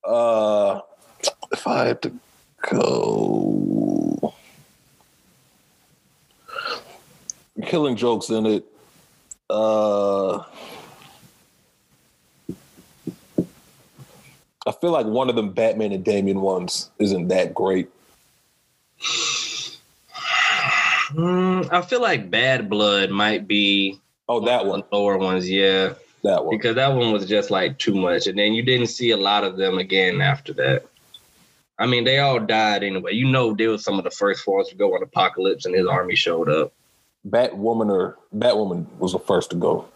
uh, 0.08 0.80
if 1.52 1.66
I 1.66 1.86
had 1.88 2.02
to 2.02 2.12
go, 2.70 4.31
killing 7.72 7.96
jokes 7.96 8.28
in 8.28 8.44
it. 8.44 8.66
Uh, 9.48 10.40
I 14.66 14.72
feel 14.78 14.90
like 14.90 15.06
one 15.06 15.30
of 15.30 15.36
them 15.36 15.52
Batman 15.54 15.92
and 15.92 16.04
Damian 16.04 16.42
ones 16.42 16.90
isn't 16.98 17.28
that 17.28 17.54
great. 17.54 17.88
Mm, 21.14 21.72
I 21.72 21.80
feel 21.80 22.02
like 22.02 22.30
Bad 22.30 22.68
Blood 22.68 23.08
might 23.10 23.48
be 23.48 23.98
Oh, 24.28 24.40
that 24.40 24.66
one. 24.66 24.82
the 24.90 24.96
lower 24.96 25.16
ones, 25.16 25.48
yeah, 25.50 25.94
That 26.24 26.44
one. 26.44 26.54
because 26.54 26.74
that 26.74 26.94
one 26.94 27.10
was 27.10 27.24
just 27.26 27.50
like 27.50 27.78
too 27.78 27.94
much, 27.94 28.26
and 28.26 28.38
then 28.38 28.52
you 28.52 28.62
didn't 28.62 28.88
see 28.88 29.12
a 29.12 29.16
lot 29.16 29.44
of 29.44 29.56
them 29.56 29.78
again 29.78 30.20
after 30.20 30.52
that. 30.54 30.84
I 31.78 31.86
mean, 31.86 32.04
they 32.04 32.18
all 32.18 32.38
died 32.38 32.84
anyway. 32.84 33.12
You 33.14 33.30
know, 33.30 33.54
they 33.54 33.66
were 33.66 33.78
some 33.78 33.96
of 33.96 34.04
the 34.04 34.10
first 34.10 34.46
ones 34.46 34.68
to 34.68 34.74
go 34.74 34.94
on 34.94 35.02
Apokolips, 35.02 35.64
and 35.64 35.74
his 35.74 35.86
army 35.86 36.16
showed 36.16 36.50
up. 36.50 36.74
Batwoman 37.28 37.90
or 37.90 38.18
Batwoman 38.36 38.86
was 38.98 39.12
the 39.12 39.18
first 39.18 39.50
to 39.50 39.56
go. 39.56 39.88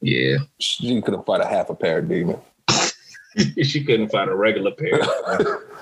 Yeah, 0.00 0.36
She 0.58 1.00
couldn't 1.00 1.24
fight 1.24 1.40
a 1.40 1.46
half 1.46 1.70
a 1.70 1.74
pair 1.74 1.98
of 1.98 2.04
parademon. 2.04 2.40
she 3.64 3.84
couldn't 3.84 4.10
find 4.10 4.28
a 4.28 4.34
regular 4.34 4.70
pair. 4.72 5.00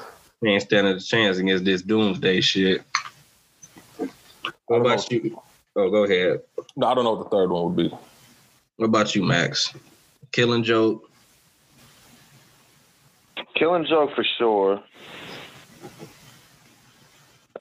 He 0.42 0.48
ain't 0.48 0.62
standing 0.62 0.96
a 0.96 1.00
chance 1.00 1.38
against 1.38 1.64
this 1.64 1.82
doomsday 1.82 2.40
shit. 2.40 2.82
What 3.96 4.10
don't 4.68 4.80
about 4.80 5.08
you? 5.12 5.40
Oh, 5.76 5.88
go 5.88 6.02
ahead. 6.02 6.40
No, 6.74 6.88
I 6.88 6.94
don't 6.94 7.04
know 7.04 7.12
what 7.12 7.30
the 7.30 7.36
third 7.36 7.48
one 7.50 7.64
would 7.64 7.76
be. 7.76 7.96
What 8.76 8.86
about 8.86 9.14
you, 9.14 9.22
Max? 9.22 9.72
Killing 10.32 10.64
Joke. 10.64 11.08
Killing 13.54 13.86
Joke 13.86 14.10
for 14.16 14.24
sure. 14.36 14.82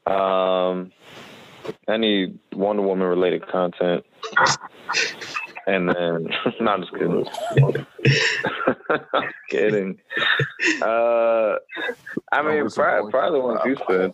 Um, 0.07 0.91
any 1.87 2.33
Wonder 2.53 2.81
Woman 2.83 3.07
related 3.07 3.47
content, 3.47 4.05
and 5.67 5.89
then 5.89 6.27
no, 6.59 6.71
I'm 6.71 6.81
just 6.81 6.93
kidding. 6.93 7.25
kidding. 9.49 9.99
Uh, 10.81 11.55
I 12.31 12.41
mean, 12.41 12.59
probably, 12.59 12.63
disappointment. 12.63 13.11
probably 13.11 13.39
the 13.39 13.45
ones 13.45 13.61
you 13.65 13.77
said. 13.87 14.13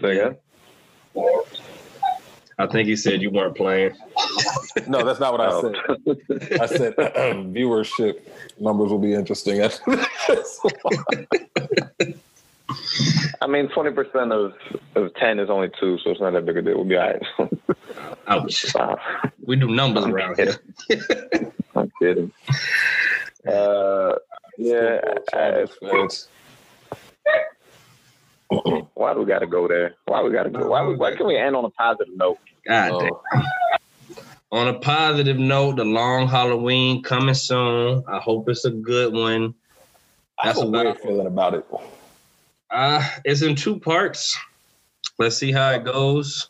Say 0.00 0.10
again? 0.18 0.36
I 2.58 2.66
think 2.66 2.88
he 2.88 2.96
said 2.96 3.22
you 3.22 3.30
weren't 3.30 3.56
playing. 3.56 3.96
No, 4.86 5.04
that's 5.04 5.18
not 5.20 5.32
what 5.32 5.40
I 5.40 5.46
Oh. 5.50 5.62
said. 5.62 6.60
I 6.60 6.66
said 6.66 6.94
viewership 6.96 8.20
numbers 8.58 8.90
will 8.90 8.98
be 8.98 9.14
interesting. 9.14 9.60
I 13.42 13.46
mean, 13.46 13.68
twenty 13.68 13.90
percent 13.90 14.32
of 14.32 14.52
of 14.94 15.14
ten 15.14 15.38
is 15.38 15.48
only 15.48 15.70
two, 15.80 15.98
so 15.98 16.10
it's 16.10 16.20
not 16.20 16.32
that 16.34 16.44
big 16.44 16.58
a 16.58 16.62
deal. 16.62 16.76
We'll 16.76 16.84
be 16.84 16.96
all 16.96 17.06
right. 17.38 17.50
Ouch. 18.28 18.66
Wow. 18.74 18.98
We 19.44 19.56
do 19.56 19.68
numbers 19.68 20.04
around 20.04 20.36
here. 20.36 20.56
I'm 21.74 21.90
kidding. 22.00 22.32
Uh, 23.46 24.14
yeah. 24.58 25.00
I- 25.32 25.66
Fans. 25.80 26.28
why 28.94 29.14
do 29.14 29.20
we 29.20 29.26
got 29.26 29.38
to 29.38 29.46
go 29.46 29.66
there? 29.68 29.94
Why 30.06 30.22
we 30.22 30.30
got 30.32 30.42
to 30.42 30.50
go? 30.50 30.68
Why, 30.68 30.84
we, 30.84 30.96
why 30.96 31.14
can 31.16 31.26
we 31.26 31.36
end 31.38 31.56
on 31.56 31.64
a 31.64 31.70
positive 31.70 32.14
note? 32.16 32.38
God 32.66 33.00
damn. 33.32 33.44
On 34.52 34.66
a 34.66 34.78
positive 34.80 35.38
note, 35.38 35.76
the 35.76 35.84
long 35.84 36.26
Halloween 36.26 37.02
coming 37.04 37.34
soon. 37.34 38.02
I 38.08 38.18
hope 38.18 38.48
it's 38.48 38.64
a 38.64 38.70
good 38.70 39.14
one. 39.14 39.54
I 40.38 40.48
have 40.48 40.56
That's 40.56 40.66
a 40.66 40.70
weird 40.70 40.98
feeling 40.98 41.28
about 41.28 41.54
it. 41.54 41.64
Uh, 42.70 43.06
it's 43.24 43.42
in 43.42 43.56
two 43.56 43.78
parts. 43.78 44.38
Let's 45.18 45.36
see 45.36 45.52
how 45.52 45.70
it 45.70 45.84
goes. 45.84 46.48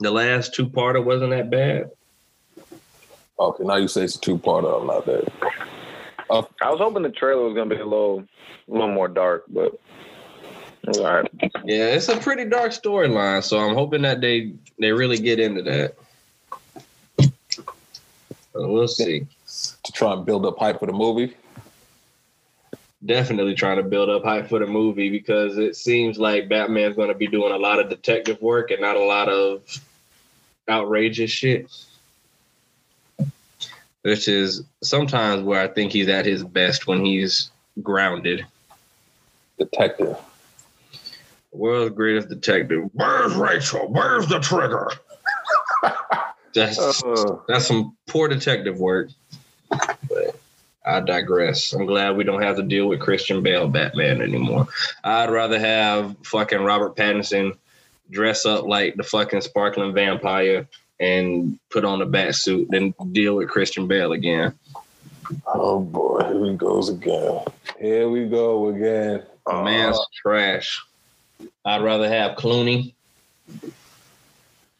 The 0.00 0.10
last 0.10 0.54
two 0.54 0.68
parter 0.68 1.04
wasn't 1.04 1.30
that 1.30 1.50
bad. 1.50 1.90
Okay, 3.38 3.64
now 3.64 3.76
you 3.76 3.88
say 3.88 4.04
it's 4.04 4.16
a 4.16 4.20
two 4.20 4.38
parter. 4.38 4.80
I'm 4.80 4.86
not 4.86 5.06
that. 5.06 5.30
I 6.30 6.70
was 6.70 6.78
hoping 6.78 7.02
the 7.02 7.10
trailer 7.10 7.44
was 7.44 7.54
gonna 7.54 7.74
be 7.74 7.80
a 7.80 7.84
little, 7.84 8.24
a 8.68 8.72
little 8.72 8.88
more 8.88 9.08
dark, 9.08 9.44
but 9.48 9.78
all 10.88 11.04
right. 11.04 11.30
Yeah, 11.64 11.94
it's 11.94 12.08
a 12.08 12.16
pretty 12.16 12.46
dark 12.46 12.72
storyline, 12.72 13.44
so 13.44 13.58
I'm 13.58 13.74
hoping 13.74 14.02
that 14.02 14.20
they 14.20 14.52
they 14.78 14.92
really 14.92 15.18
get 15.18 15.38
into 15.38 15.62
that. 15.62 15.94
So 18.52 18.68
we'll 18.68 18.88
see. 18.88 19.26
To 19.84 19.92
try 19.92 20.12
and 20.14 20.24
build 20.24 20.46
up 20.46 20.58
hype 20.58 20.80
for 20.80 20.86
the 20.86 20.92
movie. 20.92 21.36
Definitely 23.04 23.54
trying 23.54 23.76
to 23.76 23.82
build 23.82 24.08
up 24.08 24.24
hype 24.24 24.48
for 24.48 24.58
the 24.58 24.66
movie 24.66 25.10
because 25.10 25.58
it 25.58 25.76
seems 25.76 26.18
like 26.18 26.48
Batman's 26.48 26.96
going 26.96 27.08
to 27.08 27.14
be 27.14 27.26
doing 27.26 27.52
a 27.52 27.58
lot 27.58 27.80
of 27.80 27.88
detective 27.88 28.40
work 28.40 28.70
and 28.70 28.80
not 28.80 28.96
a 28.96 29.04
lot 29.04 29.28
of 29.28 29.62
outrageous 30.68 31.30
shit. 31.30 31.66
Which 34.02 34.26
is 34.26 34.64
sometimes 34.82 35.42
where 35.42 35.60
I 35.60 35.68
think 35.68 35.92
he's 35.92 36.08
at 36.08 36.26
his 36.26 36.42
best 36.42 36.86
when 36.86 37.04
he's 37.04 37.50
grounded. 37.82 38.46
Detective. 39.58 40.16
World's 41.52 41.94
greatest 41.94 42.28
detective. 42.28 42.90
Where's 42.94 43.34
Rachel? 43.34 43.86
Where's 43.88 44.26
the 44.26 44.40
trigger? 44.40 44.90
that's 46.54 46.78
Uh, 46.78 47.36
that's 47.46 47.66
some 47.66 47.96
poor 48.06 48.26
detective 48.28 48.78
work. 48.78 49.10
I 50.84 51.00
digress. 51.00 51.72
I'm 51.72 51.86
glad 51.86 52.16
we 52.16 52.24
don't 52.24 52.42
have 52.42 52.56
to 52.56 52.62
deal 52.62 52.88
with 52.88 53.00
Christian 53.00 53.42
Bale 53.42 53.68
Batman 53.68 54.20
anymore. 54.20 54.66
I'd 55.04 55.30
rather 55.30 55.58
have 55.58 56.16
fucking 56.24 56.62
Robert 56.62 56.96
Pattinson 56.96 57.56
dress 58.10 58.44
up 58.44 58.64
like 58.64 58.96
the 58.96 59.02
fucking 59.02 59.40
sparkling 59.40 59.94
vampire 59.94 60.66
and 60.98 61.58
put 61.70 61.84
on 61.84 62.02
a 62.02 62.06
bat 62.06 62.34
suit 62.34 62.68
than 62.70 62.94
deal 63.12 63.36
with 63.36 63.48
Christian 63.48 63.86
Bale 63.86 64.12
again. 64.12 64.54
oh 65.46 65.80
boy, 65.80 66.20
here 66.24 66.44
he 66.44 66.56
goes 66.56 66.88
again. 66.88 67.40
Here 67.80 68.08
we 68.08 68.26
go 68.26 68.68
again. 68.68 69.22
The 69.46 69.62
man's 69.62 69.98
uh, 69.98 70.04
trash. 70.20 70.80
I'd 71.64 71.82
rather 71.82 72.08
have 72.08 72.36
Clooney. 72.36 72.94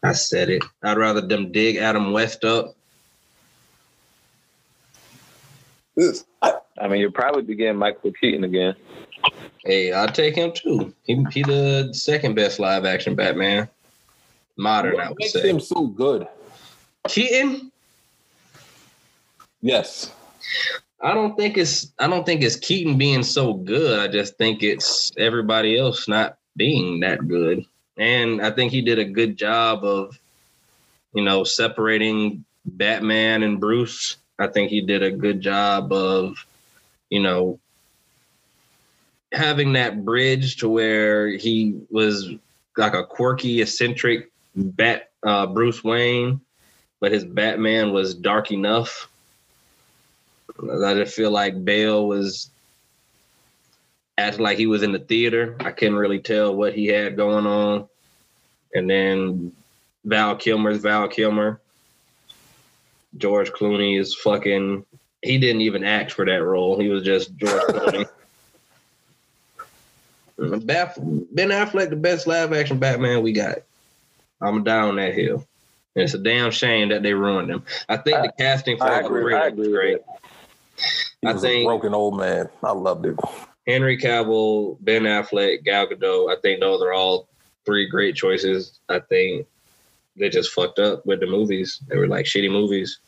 I 0.03 0.13
said 0.13 0.49
it. 0.49 0.63
I'd 0.81 0.97
rather 0.97 1.21
them 1.21 1.51
dig 1.51 1.77
Adam 1.77 2.11
West 2.11 2.43
up. 2.43 2.75
This, 4.95 5.82
I, 6.41 6.53
I 6.79 6.87
mean, 6.87 7.01
you'll 7.01 7.11
probably 7.11 7.43
be 7.43 7.55
getting 7.55 7.77
Michael 7.77 8.11
Keaton 8.13 8.43
again. 8.43 8.75
Hey, 9.63 9.93
I'll 9.93 10.07
take 10.07 10.35
him 10.35 10.51
too. 10.51 10.93
He 11.03 11.23
he 11.31 11.43
the 11.43 11.89
second 11.93 12.35
best 12.35 12.59
live 12.59 12.85
action 12.85 13.15
Batman. 13.15 13.69
Modern, 14.57 14.95
I 14.99 15.03
what 15.03 15.09
would 15.09 15.19
makes 15.19 15.33
say. 15.33 15.49
him 15.49 15.59
so 15.59 15.87
good? 15.87 16.27
Keaton, 17.07 17.71
Yes. 19.63 20.11
I 21.01 21.13
don't 21.13 21.35
think 21.37 21.57
it's 21.57 21.91
I 21.97 22.07
don't 22.07 22.25
think 22.25 22.43
it's 22.43 22.57
Keaton 22.57 22.97
being 22.97 23.23
so 23.23 23.53
good. 23.53 23.99
I 23.99 24.11
just 24.11 24.37
think 24.37 24.61
it's 24.61 25.11
everybody 25.17 25.77
else 25.77 26.07
not 26.07 26.37
being 26.55 26.99
that 26.99 27.27
good. 27.27 27.65
And 27.97 28.41
I 28.41 28.51
think 28.51 28.71
he 28.71 28.81
did 28.81 28.99
a 28.99 29.05
good 29.05 29.37
job 29.37 29.83
of, 29.83 30.19
you 31.13 31.23
know, 31.23 31.43
separating 31.43 32.43
Batman 32.65 33.43
and 33.43 33.59
Bruce. 33.59 34.17
I 34.39 34.47
think 34.47 34.69
he 34.69 34.81
did 34.81 35.03
a 35.03 35.11
good 35.11 35.41
job 35.41 35.91
of, 35.93 36.45
you 37.09 37.21
know, 37.21 37.59
having 39.31 39.73
that 39.73 40.03
bridge 40.05 40.57
to 40.57 40.69
where 40.69 41.27
he 41.29 41.81
was 41.89 42.29
like 42.77 42.93
a 42.93 43.05
quirky, 43.05 43.61
eccentric 43.61 44.31
Bat 44.55 45.11
uh, 45.23 45.47
Bruce 45.47 45.83
Wayne, 45.83 46.41
but 46.99 47.11
his 47.11 47.25
Batman 47.25 47.91
was 47.91 48.13
dark 48.13 48.51
enough. 48.51 49.09
I 50.59 50.93
just 50.93 51.15
feel 51.15 51.31
like 51.31 51.65
Bale 51.65 52.07
was 52.07 52.51
acting 54.17 54.43
like 54.43 54.57
he 54.57 54.67
was 54.67 54.83
in 54.83 54.91
the 54.91 54.99
theater. 54.99 55.55
I 55.59 55.71
couldn't 55.71 55.95
really 55.95 56.19
tell 56.19 56.55
what 56.55 56.73
he 56.73 56.87
had 56.87 57.17
going 57.17 57.47
on. 57.47 57.87
And 58.75 58.89
then 58.89 59.53
Val 60.05 60.35
Kilmer's 60.35 60.79
Val 60.79 61.07
Kilmer. 61.07 61.59
George 63.17 63.51
Clooney 63.51 63.99
is 63.99 64.15
fucking. 64.15 64.85
He 65.21 65.37
didn't 65.37 65.61
even 65.61 65.83
act 65.83 66.11
for 66.11 66.25
that 66.25 66.43
role. 66.43 66.79
He 66.79 66.89
was 66.89 67.03
just 67.03 67.35
George 67.37 67.61
Clooney. 67.63 68.09
Ben 70.37 71.49
Affleck, 71.49 71.89
the 71.89 71.95
best 71.95 72.27
live 72.27 72.53
action 72.53 72.79
Batman 72.79 73.21
we 73.21 73.31
got. 73.33 73.59
I'm 74.41 74.63
down 74.63 74.95
that 74.97 75.13
hill. 75.13 75.45
And 75.95 76.03
it's 76.03 76.15
a 76.15 76.19
damn 76.19 76.49
shame 76.51 76.89
that 76.89 77.03
they 77.03 77.13
ruined 77.13 77.51
him. 77.51 77.63
I 77.87 77.97
think 77.97 78.17
the 78.23 78.33
casting 78.37 78.77
for 78.77 78.85
I. 78.85 79.01
I 79.01 79.49
was 79.49 79.67
great. 79.67 79.99
He 81.21 81.27
I 81.27 81.33
was 81.33 81.41
think- 81.43 81.63
a 81.63 81.65
broken 81.65 81.93
old 81.93 82.17
man. 82.17 82.49
I 82.63 82.71
loved 82.71 83.05
it. 83.05 83.15
Henry 83.67 83.97
Cavill, 83.97 84.77
Ben 84.81 85.03
Affleck, 85.03 85.63
Gal 85.63 85.87
Gadot. 85.87 86.35
I 86.35 86.41
think 86.41 86.59
those 86.59 86.81
are 86.81 86.91
all 86.91 87.29
three 87.65 87.87
great 87.87 88.15
choices. 88.15 88.79
I 88.89 88.99
think 88.99 89.47
they 90.15 90.29
just 90.29 90.51
fucked 90.51 90.79
up 90.79 91.05
with 91.05 91.19
the 91.19 91.27
movies. 91.27 91.81
They 91.87 91.97
were 91.97 92.07
like 92.07 92.25
shitty 92.25 92.51
movies. 92.51 92.99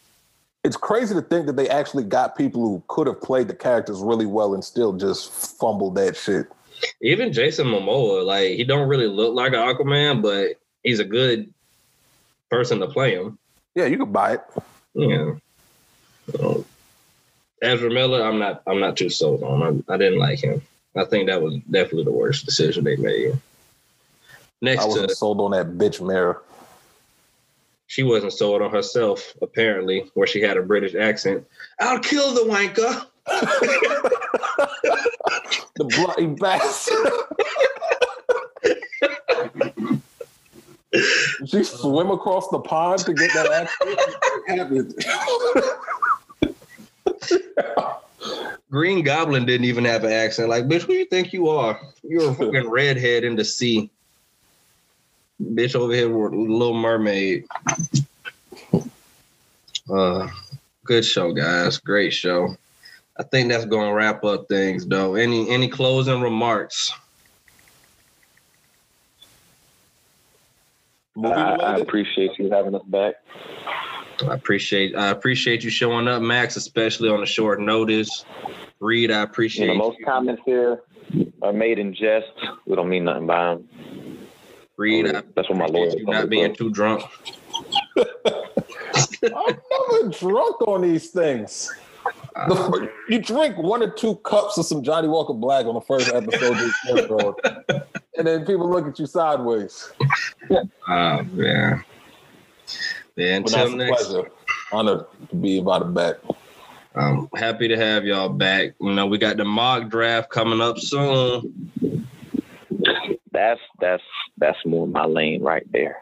It's 0.64 0.77
crazy 0.77 1.14
to 1.14 1.22
think 1.22 1.45
that 1.45 1.56
they 1.56 1.69
actually 1.69 2.03
got 2.03 2.36
people 2.36 2.61
who 2.61 2.84
could 2.88 3.07
have 3.07 3.22
played 3.22 3.48
the 3.48 3.56
characters 3.56 3.99
really 4.02 4.26
well 4.26 4.53
and 4.53 4.64
still 4.64 4.94
just 4.94 5.32
fumbled 5.32 5.95
that 5.95 6.18
shit. 6.18 6.48
Even 7.02 7.32
Jason 7.32 7.68
Momoa, 7.68 8.26
like 8.26 8.49
he 8.49 8.64
don't 8.64 8.90
really 8.90 9.07
look 9.07 9.36
like 9.36 9.53
an 9.53 9.60
Aquaman, 9.60 10.22
but 10.22 10.60
he's 10.84 10.99
a 10.99 11.06
good 11.06 11.53
person 12.49 12.80
to 12.80 12.88
play 12.88 13.15
him. 13.15 13.38
Yeah, 13.76 13.86
you 13.86 13.98
could 13.98 14.11
buy 14.11 14.34
it. 14.34 14.41
Yeah. 14.94 15.34
So, 16.32 16.65
Ezra 17.61 17.91
Miller, 17.91 18.23
I'm 18.23 18.40
not. 18.40 18.64
I'm 18.65 18.80
not 18.80 18.98
too 18.98 19.10
sold 19.10 19.44
on. 19.44 19.84
I, 19.88 19.94
I 19.94 19.98
didn't 19.98 20.19
like 20.19 20.40
him. 20.40 20.61
I 20.95 21.06
think 21.06 21.27
that 21.27 21.41
she 27.88 28.03
wasn't 28.03 28.34
sold 28.34 28.62
on 28.62 28.72
herself, 28.72 29.34
apparently, 29.41 30.10
where 30.14 30.28
she 30.28 30.41
had 30.41 30.57
a 30.57 30.64
British 30.64 30.95
accent. 30.95 31.45
I'll 31.80 31.99
kill 31.99 32.34
the 32.34 32.41
wanker. 32.41 33.06
The 35.78 35.84
bloody 35.84 36.28
bastard. 36.28 37.12
Did 41.40 41.49
she 41.49 41.64
swim 41.66 42.12
across 42.12 42.48
the 42.48 42.60
pond 42.60 42.99
to 42.99 43.14
get 43.14 43.34
that 43.34 43.70
accent. 44.48 45.06
Green 48.72 49.03
Goblin 49.03 49.45
didn't 49.45 49.66
even 49.66 49.84
have 49.84 50.06
an 50.06 50.14
accent. 50.14 50.48
Like, 50.49 50.66
bitch, 50.66 50.84
who 50.84 50.94
you 50.94 51.06
think 51.06 51.34
you 51.34 51.49
are? 51.49 51.80
You're 52.03 52.32
a 52.32 52.34
fucking 52.34 52.70
redhead 52.70 53.26
in 53.26 53.36
the 53.36 53.44
sea. 53.44 53.90
Bitch 55.41 55.76
over 55.76 55.94
here 55.94 56.10
with 56.10 56.34
Little 56.34 56.74
Mermaid. 56.74 57.45
Uh, 59.91 60.28
good 60.86 61.03
show, 61.06 61.34
guys. 61.34 61.78
Great 61.78 62.14
show. 62.14 62.56
I 63.18 63.24
think 63.24 63.49
that's 63.49 63.66
gonna 63.66 63.94
wrap 63.94 64.24
up 64.24 64.48
things 64.48 64.86
though. 64.86 65.16
Any 65.16 65.49
any 65.49 65.68
closing 65.70 66.22
remarks? 66.22 66.91
Movie 71.16 71.34
I, 71.34 71.56
I 71.56 71.78
appreciate 71.78 72.32
you 72.38 72.49
having 72.49 72.76
us 72.76 72.84
back. 72.88 73.16
I 74.30 74.34
appreciate 74.34 74.95
I 74.95 75.10
appreciate 75.10 75.64
you 75.64 75.70
showing 75.70 76.07
up, 76.07 76.22
Max, 76.22 76.56
especially 76.57 77.10
on 77.10 77.22
a 77.24 77.26
short 77.26 77.62
notice. 77.62 78.26
Reed, 78.82 79.12
I 79.12 79.20
You 79.20 79.24
appreciate 79.24 79.68
know, 79.68 79.76
most 79.76 79.99
you. 79.99 80.06
comments 80.06 80.41
here 80.45 80.82
are 81.41 81.53
made 81.53 81.80
in 81.80 81.94
jest. 81.94 82.28
We 82.66 82.76
don't 82.76 82.90
mean 82.90 83.06
nothing 83.06 83.28
by 83.28 83.56
them. 83.56 83.70
Reed, 84.77 85.07
I 85.07 85.23
That's 85.35 85.49
what 85.49 85.57
my 85.57 85.65
lawyer 85.65 85.88
appreciate 85.88 85.99
you 85.99 86.06
not 86.06 86.30
being 86.30 86.47
bro. 86.47 86.56
too 86.56 86.69
drunk. 86.72 87.03
I'm 89.23 89.57
never 89.72 90.10
drunk 90.10 90.61
on 90.68 90.81
these 90.81 91.10
things. 91.10 91.73
Uh, 92.35 92.72
you 93.10 93.19
drink 93.19 93.57
one 93.57 93.81
or 93.81 93.89
two 93.89 94.15
cups 94.18 94.57
of 94.57 94.65
some 94.65 94.84
Johnnie 94.84 95.07
Walker 95.07 95.34
Black 95.34 95.65
on 95.65 95.73
the 95.73 95.81
first 95.81 96.10
episode 96.14 96.52
of 96.52 96.57
this 96.57 96.76
episode, 96.89 97.35
and 98.18 98.27
then 98.27 98.45
people 98.45 98.69
look 98.69 98.85
at 98.88 98.99
you 98.99 99.06
sideways. 99.06 99.91
Oh 100.52 101.23
man. 101.31 101.84
Yeah, 103.15 103.39
But 103.39 103.53
until 103.53 103.57
that's 103.57 103.73
next 103.73 104.03
pleasure. 104.07 104.30
Honored 104.72 105.06
to 105.30 105.35
be 105.35 105.60
about 105.60 105.84
it 105.84 105.93
back. 105.93 106.15
I'm 106.95 107.30
happy 107.35 107.68
to 107.68 107.77
have 107.77 108.06
y'all 108.06 108.30
back. 108.30 108.73
You 108.81 108.93
know, 108.93 109.06
we 109.06 109.18
got 109.18 109.38
the 109.38 109.45
mock 109.45 109.89
draft 109.89 110.30
coming 110.30 110.61
up 110.61 110.77
soon. 110.80 111.53
That's 113.36 113.60
that's 113.82 114.03
that's 114.38 114.57
more 114.66 114.88
my 114.88 115.03
lane 115.03 115.44
right 115.44 115.70
there. 115.74 115.98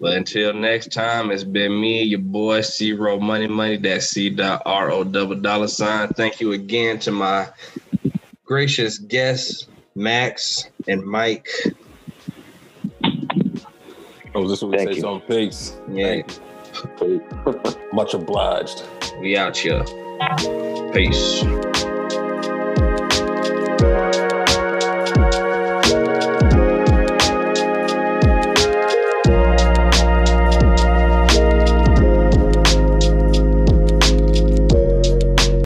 But 0.00 0.16
until 0.16 0.54
next 0.54 0.92
time, 0.92 1.32
it's 1.32 1.42
been 1.42 1.80
me, 1.80 2.04
your 2.04 2.20
boy 2.20 2.60
C 2.60 2.92
Row 2.92 3.18
Money 3.18 3.48
Money. 3.48 3.76
That's 3.76 4.06
C 4.06 4.30
dot 4.30 4.62
R 4.64 4.92
O 4.92 5.02
double 5.02 5.34
dollar 5.34 5.66
sign. 5.66 6.10
Thank 6.10 6.40
you 6.40 6.52
again 6.52 7.00
to 7.00 7.10
my 7.10 7.48
gracious 8.44 8.98
guests, 8.98 9.66
Max 9.96 10.68
and 10.86 11.02
Mike. 11.04 11.48
Oh, 14.36 14.46
this 14.46 14.62
would 14.62 14.76
Thank 14.78 14.94
say 14.94 15.00
you. 15.00 15.22
Peace. 15.26 15.76
Yeah, 15.90 16.22
Much 17.92 18.14
obliged. 18.14 18.84
we 19.20 19.36
out 19.36 19.56
here. 19.56 19.84
Peace. 20.92 21.42